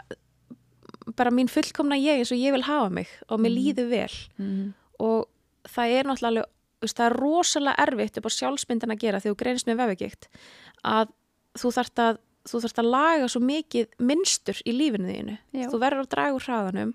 [1.16, 3.58] bara mín fullkomna ég eins og ég vil hafa mig og mér Mhm.
[3.58, 4.14] líður vel.
[4.38, 5.28] Mm og
[5.68, 6.44] það er náttúrulega
[6.82, 10.26] veist, það er rosalega erfitt upp á sjálfsmyndin að gera þegar þú greinist með vefugikt
[10.84, 11.08] að
[11.58, 12.18] þú þarft að
[12.52, 15.38] þú þarft að laga svo mikið minnstur í lífinu þínu.
[15.52, 15.68] Já.
[15.70, 16.94] Þú verður að draga úr hraðanum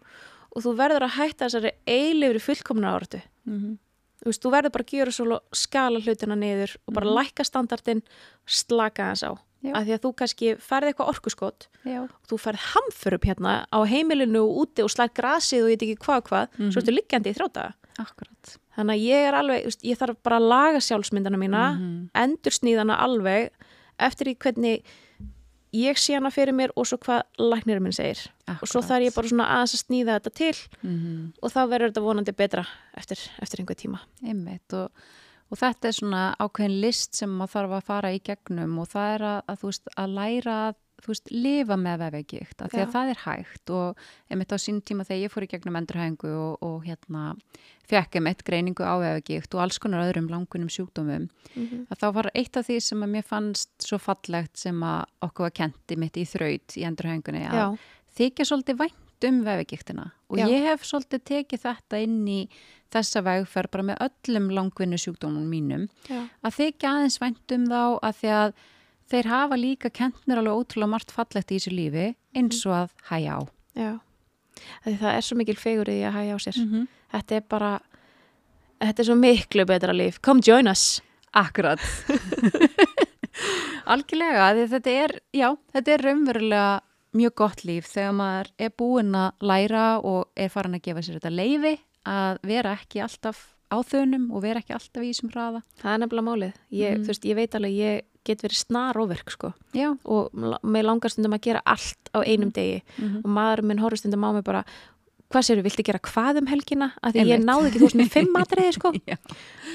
[0.55, 3.21] og þú verður að hætta þessari eilifri fullkomna áratu.
[3.47, 3.77] -hmm.
[4.23, 7.15] Þú veist, þú verður bara að gera svo skala hlutina niður og bara Mhm.
[7.17, 8.01] lækka standardin,
[8.47, 9.31] slaka þess á.
[9.63, 9.71] Já.
[9.75, 13.65] Af því að þú kannski ferði eitthvað orkuskot já, og þú ferð hamför upp hérna
[13.71, 16.69] á heimilinu og úti og slær grasið og ég veit ekki hvað hvað, Mhm.
[16.71, 17.73] svo ertu liggjandi í þrjóta.
[17.99, 22.09] akkurat Þannig að ég er alveg, veist, ég þarf bara að laga sjálfsmyndana mína, Mhm.
[22.15, 23.51] endur sníðana alveg
[23.99, 24.81] eftir í hvernig
[25.73, 28.21] ég sé hana fyrir mér og svo hvað læknirinn minn segir.
[28.59, 31.91] Og svo þarf ég bara svona aðeins að sníða þetta til mm og þá verður
[31.91, 32.65] þetta vonandi betra
[32.97, 33.99] eftir, eftir einhver tíma.
[34.23, 34.89] einmitt og,
[35.49, 39.13] og þetta er svona ákveðin list sem maður þarf að fara í gegnum og það
[39.15, 42.81] er að, að þú veist, að læra að þú veist, lifa með vefegíkt af því
[42.85, 43.97] að það er hægt og
[44.31, 47.23] einmitt á sín tíma þegar ég fór í gegnum endurhæfingu og, og hérna
[47.91, 51.85] fekk einmitt greiningu á vefegíkt og alls konar öðrum langunum sjúkdómum Mhm.
[51.91, 55.43] að þá var eitt af því sem að mér fannst svo fallegt sem að okkur
[55.49, 57.77] var kenti mitt í þraut í endurhæfingunni að
[58.17, 60.47] þykja svolítið vænt um vefigiktina og Já.
[60.49, 62.39] ég hef svolítið tekið þetta inn í
[62.93, 66.27] þessa vegferð bara með öllum langvinnu sjúkdómum mínum Já.
[66.43, 68.53] að þykja aðeins vænt um þá að því að
[69.11, 73.37] þeir hafa líka kentnir alveg ótrúlega margt fallegt í þessu lífi eins og að hæja
[73.37, 73.41] á.
[73.75, 73.91] Já.
[74.85, 76.57] Það er svo mikil fegur í að hægja á sér.
[76.61, 76.87] -hmm.
[77.13, 77.79] Þetta er bara,
[78.81, 80.19] þetta er svo miklu betra líf.
[80.21, 81.01] Come join us.
[81.33, 81.79] Akkurat.
[83.89, 86.67] Algjörlega, þetta er, já, þetta er raunverulega
[87.17, 91.17] mjög gott líf þegar maður er búinn að læra og er farin að gefa sér
[91.19, 91.73] þetta leifi
[92.09, 93.41] að vera ekki alltaf
[93.73, 95.61] á þönum og vera ekki alltaf í þessum hraða.
[95.81, 96.53] Það er nefnilega málið.
[96.71, 97.03] Ég, Mhm.
[97.03, 99.53] þú veist, ég veit alveg, ég get verið snar óverk, sko.
[99.73, 99.91] Já.
[100.05, 100.29] Og
[100.63, 102.81] með langar stundum að gera allt á einum degi.
[102.99, 104.63] Mm Og maður minn horfur stundum á mig bara,
[105.33, 106.91] hvað séru, viltu gera hvað um helgina?
[107.03, 108.93] Af því ég náði ekki þú veist með fimm atriði, sko.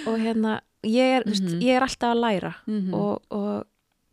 [0.07, 1.61] Og hérna, ég er, veist, Mhm.
[1.63, 2.55] ég er alltaf að læra.
[2.67, 3.65] Mm Og, og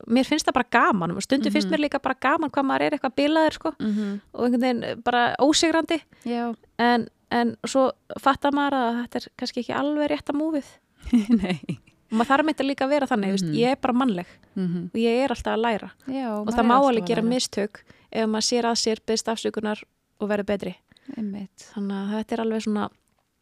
[0.10, 1.12] mér finnst það bara gaman.
[1.16, 1.76] Og stundum finnst Mhm.
[1.76, 3.72] mér líka bara gaman hvað maður er eitthvað bilaður, sko.
[3.80, 4.20] -hmm.
[4.34, 6.02] Og einhvern veginn bara ósigrandi.
[6.26, 6.56] Já.
[6.78, 10.66] En, en svo fattar maður að þetta er kannski ekki alveg rétt að múfið.
[11.44, 11.80] Nei.
[12.12, 13.56] Og maður þarf með þetta líka að vera þannig, mm Mhm.
[13.56, 15.90] ég er bara mannleg Mm og ég er alltaf að læra.
[16.08, 19.84] Já, og það má alveg gera mistök ef maður sér að sér byrst afsökunar
[20.20, 20.76] og verður betri.
[21.18, 21.72] Einmitt.
[21.74, 22.90] Þannig að þetta er alveg svona,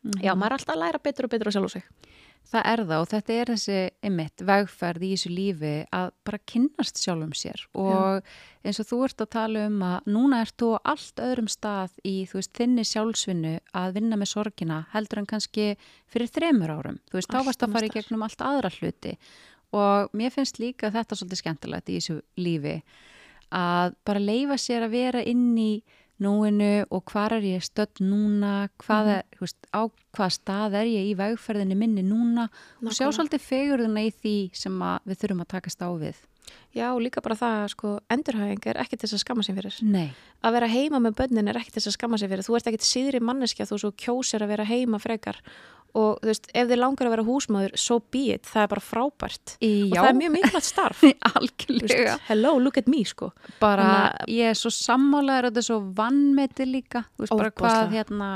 [0.04, 0.22] Mhm.
[0.24, 1.84] já, maður er alltaf að læra betur og betur á sjálf og sig.
[2.52, 7.00] Það er það og þetta er þessi einmitt vegferð í þessu lífi að bara kynnast
[7.02, 8.28] sjálfum sér og
[8.64, 11.96] eins og þú ert að tala um að núna ert þú á allt öðrum stað
[12.06, 15.72] í þú veist þinni sjálfsvinnu að vinna með sorgina heldur en kannski
[16.12, 17.02] fyrir þremur árum.
[17.10, 19.16] Þú veist þá varst að fara í gegnum allt aðra hluti
[19.74, 22.78] og mér finnst líka þetta svolítið skemmtilegt í þessu lífi
[23.54, 25.72] að bara leifa sér að vera inn í
[26.22, 29.82] núinu og hvar er ég stödd núna, hvað er, þú veist, á
[30.14, 33.16] hvað stað er ég í vegferðinni minni núna og sjá Nákvæmlega.
[33.18, 36.22] svolítið fegurðuna í því sem að við þurfum að takast á við.
[36.74, 39.78] Já, líka bara það, sko, endurhæfing er til þess að skamma sér fyrir.
[39.86, 40.10] Nei.
[40.44, 42.46] Að vera heima með bönnin er til þess að skamma sér fyrir.
[42.46, 45.40] Þú ert ekkit síðri manneskja þú svo kjósir að vera heima frekar.
[45.96, 48.82] Og þú veist, ef þið langar að vera húsmaður, so be it, það er bara
[48.82, 49.52] frábært.
[49.62, 51.04] Í, Og það er mjög mikilvægt starf.
[51.70, 53.30] Veist, hello, look at me, sko.
[53.62, 53.86] Bara,
[54.18, 57.04] að- ég er svo sammálaður og þetta er svo vannmeti líka.
[57.14, 57.94] Þú veist, bara hvað Ofboðslega.
[57.94, 58.32] hérna,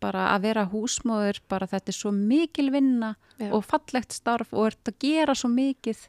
[0.00, 3.52] bara að vera húsmóður, bara þetta er svo mikil vinna Já.
[3.52, 6.08] og fallegt starf og að gera svo mikið.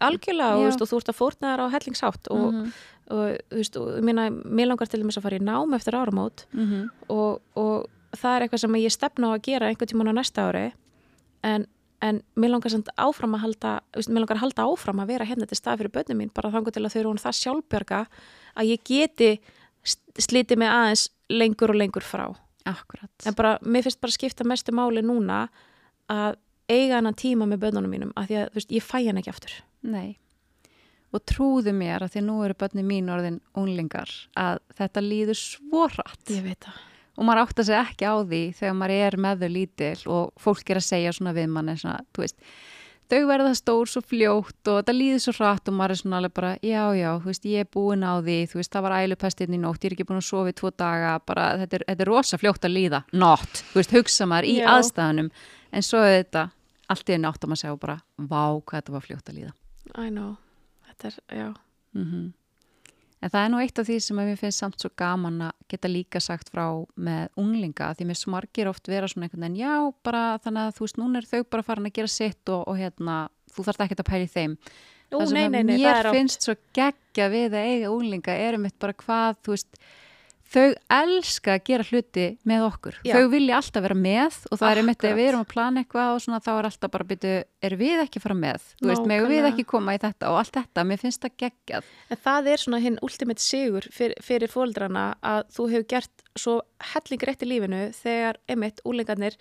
[0.00, 0.68] Algjörlega, og, Já.
[0.70, 2.72] veist, og þú ert að fórna þær á hellingsátt og, Mhm.
[3.10, 6.46] og þú veist, og, meina, mér langar til dæmis að fara í nám eftir áramót
[6.54, 6.90] Mhm.
[7.10, 7.86] og, og
[8.18, 10.64] það er eitthvað sem ég stefna á að gera einhvern tímann á næsta ári
[11.46, 11.66] en,
[12.02, 13.74] en mér langar samt áfram að halda
[14.08, 16.74] mér langar að halda áfram að vera hérna til stað fyrir börnum mín, bara þangur
[16.74, 18.02] til að þau eru hún það sjálfbjörga
[18.58, 19.30] að ég geti
[20.18, 22.26] slitið mig aðeins lengur og lengur frá
[22.68, 23.12] Akkurat.
[23.24, 25.46] en bara, mér finnst bara skipta mestu máli núna
[26.12, 26.36] að
[26.68, 29.32] eiga hennan tíma með börnunum mínum, af því að þú veist, ég fæ hann ekki
[29.32, 29.54] aftur
[29.88, 30.18] Nei.
[31.14, 35.38] Og trúðu mér að því að nú eru börni mín orðin unglingar að þetta líður
[35.40, 36.24] svo hratt.
[36.34, 36.82] ég veit það
[37.18, 40.42] og maður átt að segja ekki á því þegar maður er með þau lítil og
[40.42, 42.38] fólk er að segja svona við mann svona, þú veist,
[43.08, 46.34] þau verða stór svo fljótt og þetta líður svo hratt og maður er svona alveg
[46.38, 49.56] bara, já, já, þú veist, ég er búin á því, þú veist, það var ælupestirn
[49.56, 52.04] í nótt, ég er ekki búin að sofa í tvo daga, bara, þetta er, þetta
[52.06, 54.66] er rosa fljótt að líða, not, þú veist, hugsa maður í Já.
[54.76, 55.30] aðstæðanum,
[55.72, 56.44] en svo er þetta,
[56.94, 59.54] allt í enn átt að maður segja bara, vá, hvað þetta var fljótt að líða.
[59.96, 60.36] I know,
[60.90, 61.48] þetta er, já
[61.96, 62.32] Mm
[63.18, 65.64] En það er nú eitt af því sem að mér finnst samt svo gaman að
[65.72, 69.72] geta líka sagt frá með unglinga því mér smargir oft vera svona einhvern veginn já,
[70.06, 72.78] bara þannig að þú veist, núna er þau bara farin að gera sitt og, og
[72.78, 73.16] hérna,
[73.50, 74.54] þú þarft ekki að pæli þeim.
[75.08, 77.90] Ú, það sem nei, nei, nei, það mér átt finnst svo geggja við að eiga
[77.96, 79.82] unglinga er um eitt bara hvað, þú veist,
[80.48, 80.64] þau
[80.96, 82.94] elska að gera hluti með okkur.
[83.04, 83.12] Já.
[83.18, 86.12] Þau vilja alltaf vera með og það er eitt að við erum að plana eitthvað
[86.14, 87.34] og svona þá er alltaf bara byrju,
[87.68, 88.66] er við ekki að fara með?
[88.80, 91.92] Þú veist, megum við ekki koma í þetta og allt þetta, mér finnst það geggjað.
[92.08, 96.58] En það er svona hinn ultimate sigur fyrir, fyrir fóldrana að þú hefur gert svo
[96.94, 99.36] helling rétt í lífinu þegar emitt úlingarnir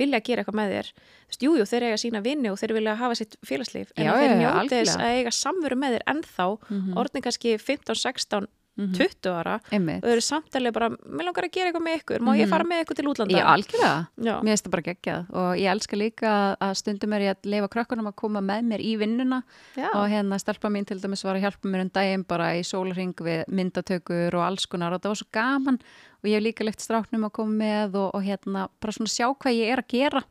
[0.00, 0.86] vilja gera eitthvað með þér.
[0.96, 3.90] Þú veist, jújú, þeir eiga sína vinni og þeir vilja hafa sitt félagslíf.
[3.96, 6.94] En Já, að þeir njóti þess að eiga samveru með þér ennþá, Mhm.
[6.96, 8.48] orðin kannski 15,
[8.80, 8.94] 16, Mhm.
[8.96, 9.96] 20 ára Einmitt.
[10.02, 12.50] og þau eru samtalið bara, mér langar að gera eitthvað með ykkur, má ég Mhm.
[12.50, 13.38] fara með ykkur til útlanda?
[13.38, 14.08] Já, algjörlega.
[14.18, 14.34] Já.
[14.40, 17.68] Mér finnst það bara geggjað og ég elska líka að stundum er ég að leifa
[17.68, 19.42] krökkunum að koma með mér í vinnuna
[19.76, 19.88] Já.
[19.94, 23.14] og hérna stelpa mín til dæmis var að hjálpa mér um daginn bara í sólarring
[23.14, 25.78] við myndatökur og alls konar og það var svo gaman
[26.22, 29.34] og ég hef líka leikt stráknum að koma með og, og hérna bara svona sjá
[29.36, 30.22] hvað ég er að gera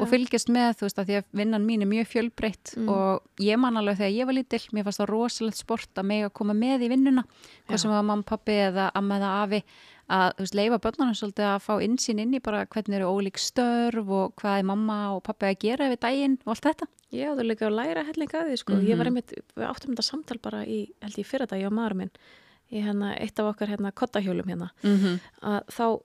[0.00, 2.88] og fylgjast með þú veist að því að vinnan mín er mjög fjölbreytt Mm.
[2.88, 6.24] og ég man alveg þegar ég var lítill mér fannst það rosalegt sport að mig
[6.24, 7.24] að koma með í vinnuna
[7.68, 9.62] hvað sem var mamma, pappi eða amma eða afi
[10.10, 14.08] að veist, leifa börnunum svolítið að fá insýn inn í bara hvernig eru ólík störf
[14.10, 16.88] og hvað er mamma og pappi að gera yfir daginn og allt þetta.
[17.14, 18.78] Já, þú líka að læra helling að því, sko.
[18.86, 21.94] Ég var einmitt, við áttum þetta samtal bara í, ég, fyrra dag, ég og maður
[22.02, 22.10] minn.
[22.72, 25.20] Í hérna, eitt af okkar hérna kottahjólum hérna Mm -hmm.
[25.42, 26.00] að þá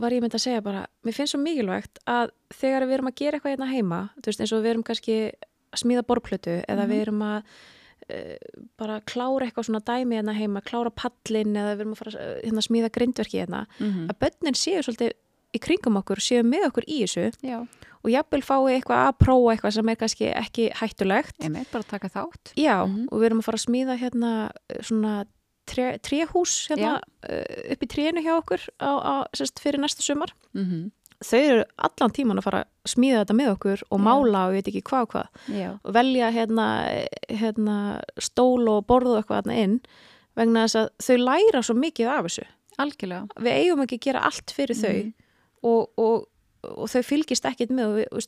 [0.00, 3.14] var ég myndi að segja bara mér finnst svo mikilvægt að þegar við erum að
[3.14, 5.32] gera eitthvað hérna heima, veist eins og við erum kannski
[5.72, 6.90] að smíða borplötu eða Mhm.
[6.90, 7.42] við erum að
[8.10, 8.36] uh,
[8.78, 12.44] bara klára eitthvað svona dæmi hérna heima, klára pallin eða við erum að fara að
[12.44, 14.06] hérna, smíða grindverki hérna, Mhm.
[14.10, 15.10] að börnin séu svolítið
[15.54, 17.58] í kringum okkur, séu með okkur í þessu Já,
[18.04, 21.88] og jafnvel fái eitthvað að prófa eitthvað sem er kannski ekki hættulegt einmitt bara að
[21.88, 22.52] taka þátt.
[22.56, 23.08] Já, Mhm.
[23.10, 25.24] og við erum að fara að smíða hérna eh, svona
[25.66, 30.32] tré, tréhús hérna, uh, upp í trénu hjá okkur á, á, sérst, fyrir næsta sumar.
[30.54, 30.90] Mm
[31.24, 34.04] Þau eru allan tíman að fara að smíða þetta með okkur og Já.
[34.04, 35.28] mála og ég veit ekki hvað og hvað.
[35.48, 37.06] Já, Og velja hérna, eh,
[37.40, 37.76] hérna
[38.20, 39.78] stól og borðu eitthvað þarna inn
[40.36, 42.44] vegna þess að þau læra svo mikið af þessu.
[42.78, 43.28] algjörlega.
[43.40, 45.12] Við eigum ekki að gera allt fyrir þau Mhm.
[45.64, 46.26] og, og,
[46.76, 48.20] og þau fylgist ekkit með og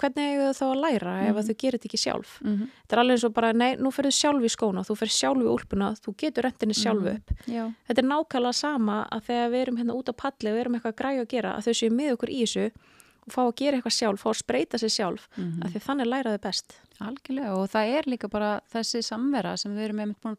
[0.00, 1.44] hvernig eigum þau þá að læra ef Mhm.
[1.48, 2.40] þau gerir þetta ekki sjálf.
[2.42, 5.14] Mm Þetta er alveg eins og bara, nei, nú ferðu sjálf í skóna, þú ferð
[5.14, 7.16] sjálf í úlpuna, þú getur rentinni sjálfu Mhm.
[7.16, 7.30] upp.
[7.46, 10.60] Já, Þetta er nákvæmlega sama að þegar við erum hérna út á palli og við
[10.64, 12.70] erum eitthvað að græja að gera, að þau séu með okkur í þessu
[13.26, 15.64] og fá að gera eitthvað sjálf, fá að spreita sig sjálf, Mhm.
[15.64, 16.76] af því þannig læra þau best.
[17.00, 20.36] algjörlega og það er líka bara þessi samvera sem við erum búin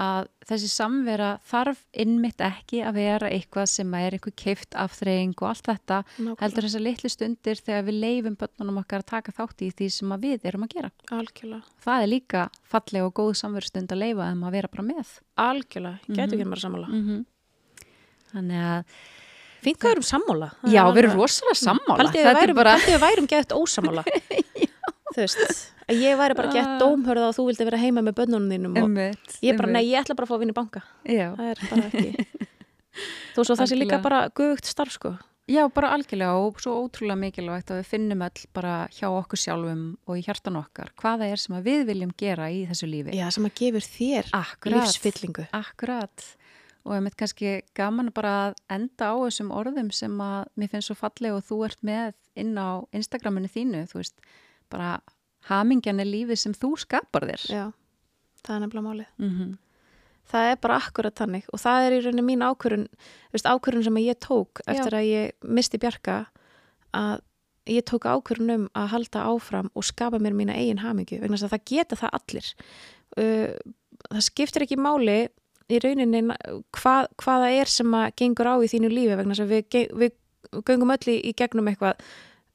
[0.00, 5.34] að um þessi samvera þarf innmitt ekki að vera eitthvað sem er einhver keift afþreying
[5.42, 6.40] og allt þetta Nákvæmlega.
[6.42, 10.14] heldur þessar litlu stundir þegar við leifum börnunum okkar að taka þátt í því sem
[10.22, 10.90] við erum að gera.
[11.12, 11.62] Algjörlega.
[11.84, 15.12] Það er líka falleg og góð samverustund að leifa þeim að vera bara með.
[15.36, 16.40] Algjörlega, ég gæti Mhm.
[16.40, 16.88] ekki bara sammála.
[16.88, 17.24] Mm
[18.32, 18.84] Þannig að,
[19.62, 20.50] við erum sammála.
[20.72, 21.98] Já, við erum rosalega sammála.
[22.00, 24.04] Haldið við værum, bara, værum gett ósammála.
[25.12, 26.78] Þú veist, að ég væri bara gett Ah.
[26.80, 30.00] dómhörða og þú vildi vera heima með bönnunum þínum og einmitt, ég bara, nei, ég
[30.04, 30.82] ætla bara að fá að vinna í banka.
[31.04, 31.28] Já.
[31.36, 32.26] Það er bara ekki.
[33.34, 35.14] Þú svo það sé líka bara gugt starf, sko.
[35.50, 39.80] Já, bara algjörlega og svo ótrúlega mikilvægt að við finnum öll bara hjá okkur sjálfum
[40.06, 43.16] og í hjartan okkar hvað það er sem við viljum gera í þessu lífi.
[43.18, 44.76] Já, sem að gefur þér Akkurat.
[44.86, 45.48] lífsfyllingu.
[45.52, 46.28] Akkurat.
[46.86, 50.88] Og ég mitt kannski gaman bara að enda á þessum orðum sem að mér finnst
[50.92, 54.14] svo falleg og þú ert með inn á Instagraminu þínu, þú veist,
[54.72, 54.94] bara
[55.50, 57.44] hamingjan er lífið sem þú skapar þér.
[57.50, 57.64] Já,
[58.42, 59.12] það er nefnilega málið.
[59.18, 59.58] Mm
[60.32, 62.86] Það er bara akkurat þannig og það er í rauninni mín ákvörun,
[63.34, 64.70] veist, ákvörun sem ég tók Já.
[64.70, 66.14] eftir að ég misti Bjarka
[66.94, 67.20] að
[67.66, 71.48] ég tók ákvörun um að halda áfram og skapa mér mína eigin hamingju vegna þess
[71.48, 72.50] að það geta það allir.
[73.18, 73.50] Uh,
[74.08, 75.18] það skiptir ekki máli
[75.72, 76.22] í rauninni
[76.78, 79.88] hvað, hvað það er sem að gengur á í þínu lífi vegna þess að við,
[80.00, 82.00] við göngum öll í gegnum eitthvað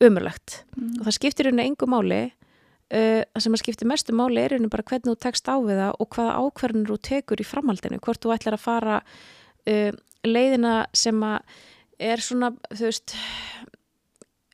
[0.03, 0.61] umurlegt
[0.99, 4.73] og það skiptir rauninni engu máli uh, það sem að skipti mestu máli er rauninni
[4.73, 8.23] bara hvernig þú tekst á við það og hvaða ákverðinur þú tekur í framhaldinu, hvort
[8.23, 9.91] þú ætlar að fara uh,
[10.27, 11.57] leiðina sem að
[11.97, 13.15] er svona, þú veist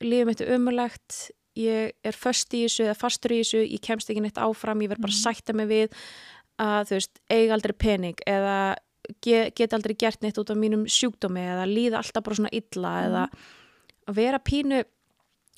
[0.04, 1.18] lífið mitt er umurlegt
[1.60, 4.94] ég er föst í þessu eða fastur í þessu, ég kemst ekki neitt áfram ég
[4.94, 6.00] verð bara að sætta mig við
[6.62, 8.58] að þú veist, eiga aldrei pening eða
[9.24, 12.94] ge, get aldrei gert neitt út af mínum sjúkdómi eða líða alltaf bara svona illa
[13.04, 13.24] eða
[14.08, 14.82] að vera pínu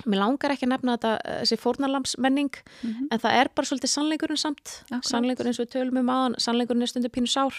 [0.05, 2.51] mér langar ekki að nefna þetta eh, þessi fórnalamsmenning
[2.83, 3.07] Mhm.
[3.11, 5.05] en það er bara svolítið sannleikurinn samt Akkurat.
[5.09, 7.53] sannleikurinn eins og við tölum um aðan sannleikurinn er stundu pínu sár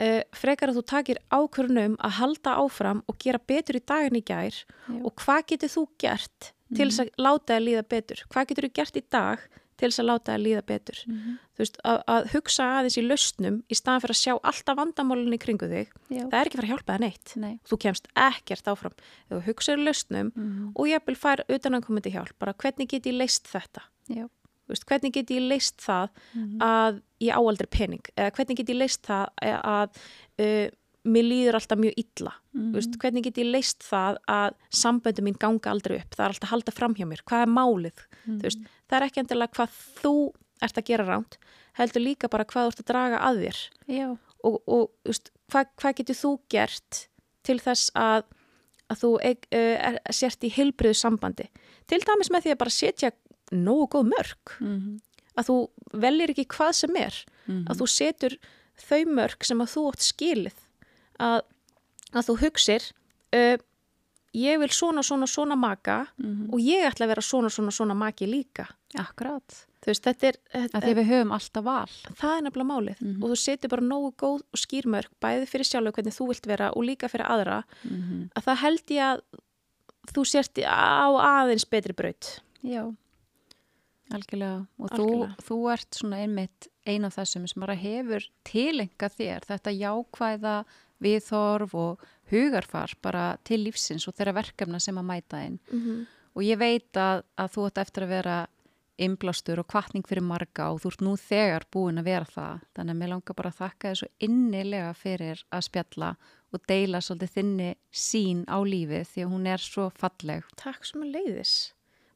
[0.00, 4.24] uh, frekar að þú takir ákvörunum að halda áfram og gera betur í daginn í
[4.26, 5.00] gær Já.
[5.04, 8.72] og hvað getur þú gert til þess að láta það líða betur hvað getur þú
[8.74, 9.38] gert í dag
[9.76, 11.32] til þess að láta það líða betur Mhm.
[11.56, 15.36] þú veist, að, að hugsa aðeins í lausnum í staðan fyrir að sjá alltaf vandamálunni
[15.36, 16.22] í kringu þig já.
[16.28, 17.58] það er ekki fara að hjálpa það neitt Nei.
[17.68, 18.96] þú kemst ekkert áfram
[19.30, 20.72] þú hugsaður lausnum Mhm.
[20.76, 23.82] og ég vil fær utanankomandi hjálp bara hvernig get ég leist þetta
[24.68, 26.58] veist, hvernig get ég leist það Mhm.
[26.60, 29.88] að ég á aldrei pening eða hvernig get ég leist það að
[30.38, 30.68] uh,
[31.06, 32.72] mér líður alltaf mjög illa Mhm.
[32.72, 36.48] Veist, hvernig get ég leist það að samböndu mín ganga aldrei upp það er alltaf
[36.50, 38.38] halda fram hjá mér, hvað er málið Mhm.
[38.40, 40.14] Þú veist, það er ekki endilega hvað þú
[40.62, 41.38] ert að gera ránt
[41.76, 43.58] heldur líka bara hvað þú ert að draga að þér
[43.98, 44.08] Já.
[44.44, 47.08] og, og veist, hvað, hvað getur þú gert
[47.46, 48.22] til þess að,
[48.90, 51.48] að þú eig, uh, er, sért í heilbriðu sambandi
[51.86, 53.10] til dæmis með því að bara setja
[53.52, 55.00] nógu góð mörg Mhm.
[55.36, 55.56] að þú
[55.92, 57.14] veljir ekki hvað sem er
[57.46, 57.66] Mhm.
[57.70, 58.38] að þú setur
[58.88, 60.56] þau mörg sem að þú átt skilið
[61.20, 61.40] að,
[62.12, 62.82] að þú hugsir
[63.36, 63.56] uh,
[64.36, 66.50] ég vil svona svona svona maka Mhm.
[66.52, 69.66] og ég ætla að vera svona svona svona maki líka Akkurat.
[69.82, 71.86] þú veist, þetta er Að þetta, því við höfum alltaf val.
[72.14, 73.22] það er nefnilega málið Mhm.
[73.24, 76.46] og þú setur bara nógu góð og skýr mörg bæði fyrir sjálf hvernig þú vilt
[76.46, 78.30] vera og líka fyrir aðra Mhm.
[78.36, 79.20] að það held ég að
[80.12, 82.94] þú sért á aðeins betri braut Já,
[84.12, 84.66] algjörlega.
[84.78, 85.36] Og Algjörlega.
[85.36, 90.64] Þú, þú ert svona einmitt eina af þessum sem bara hefur tilenga þér þetta jákvæða
[91.02, 91.98] viðhorf og
[92.30, 95.58] hugarfar bara til lífsins og þeirra verkefna sem að mæta inn.
[95.72, 96.06] mm -hmm.
[96.36, 98.46] Og ég veit að, að þú ert eftir að vera
[99.02, 102.64] inblástur og kvartning fyrir marga og þú ert nú þegar búin að vera það.
[102.76, 106.10] Þannig að mér langar bara að þakka þið svo innilega fyrir að spjalla
[106.54, 110.46] og deila svolítið þinni sín á lífið því að hún er svo falleg.
[110.60, 111.54] Takk sem að leiðis.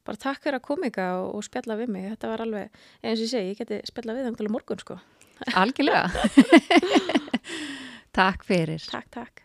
[0.07, 2.09] Bara takk fyrir að koma ykkar og spjalla við mig.
[2.15, 4.97] Þetta var alveg, eins og ég segi, ég geti spjalla við það um morgun sko.
[5.57, 6.09] Algjörlega.
[8.19, 8.81] takk fyrir.
[8.89, 9.40] Takk, takk.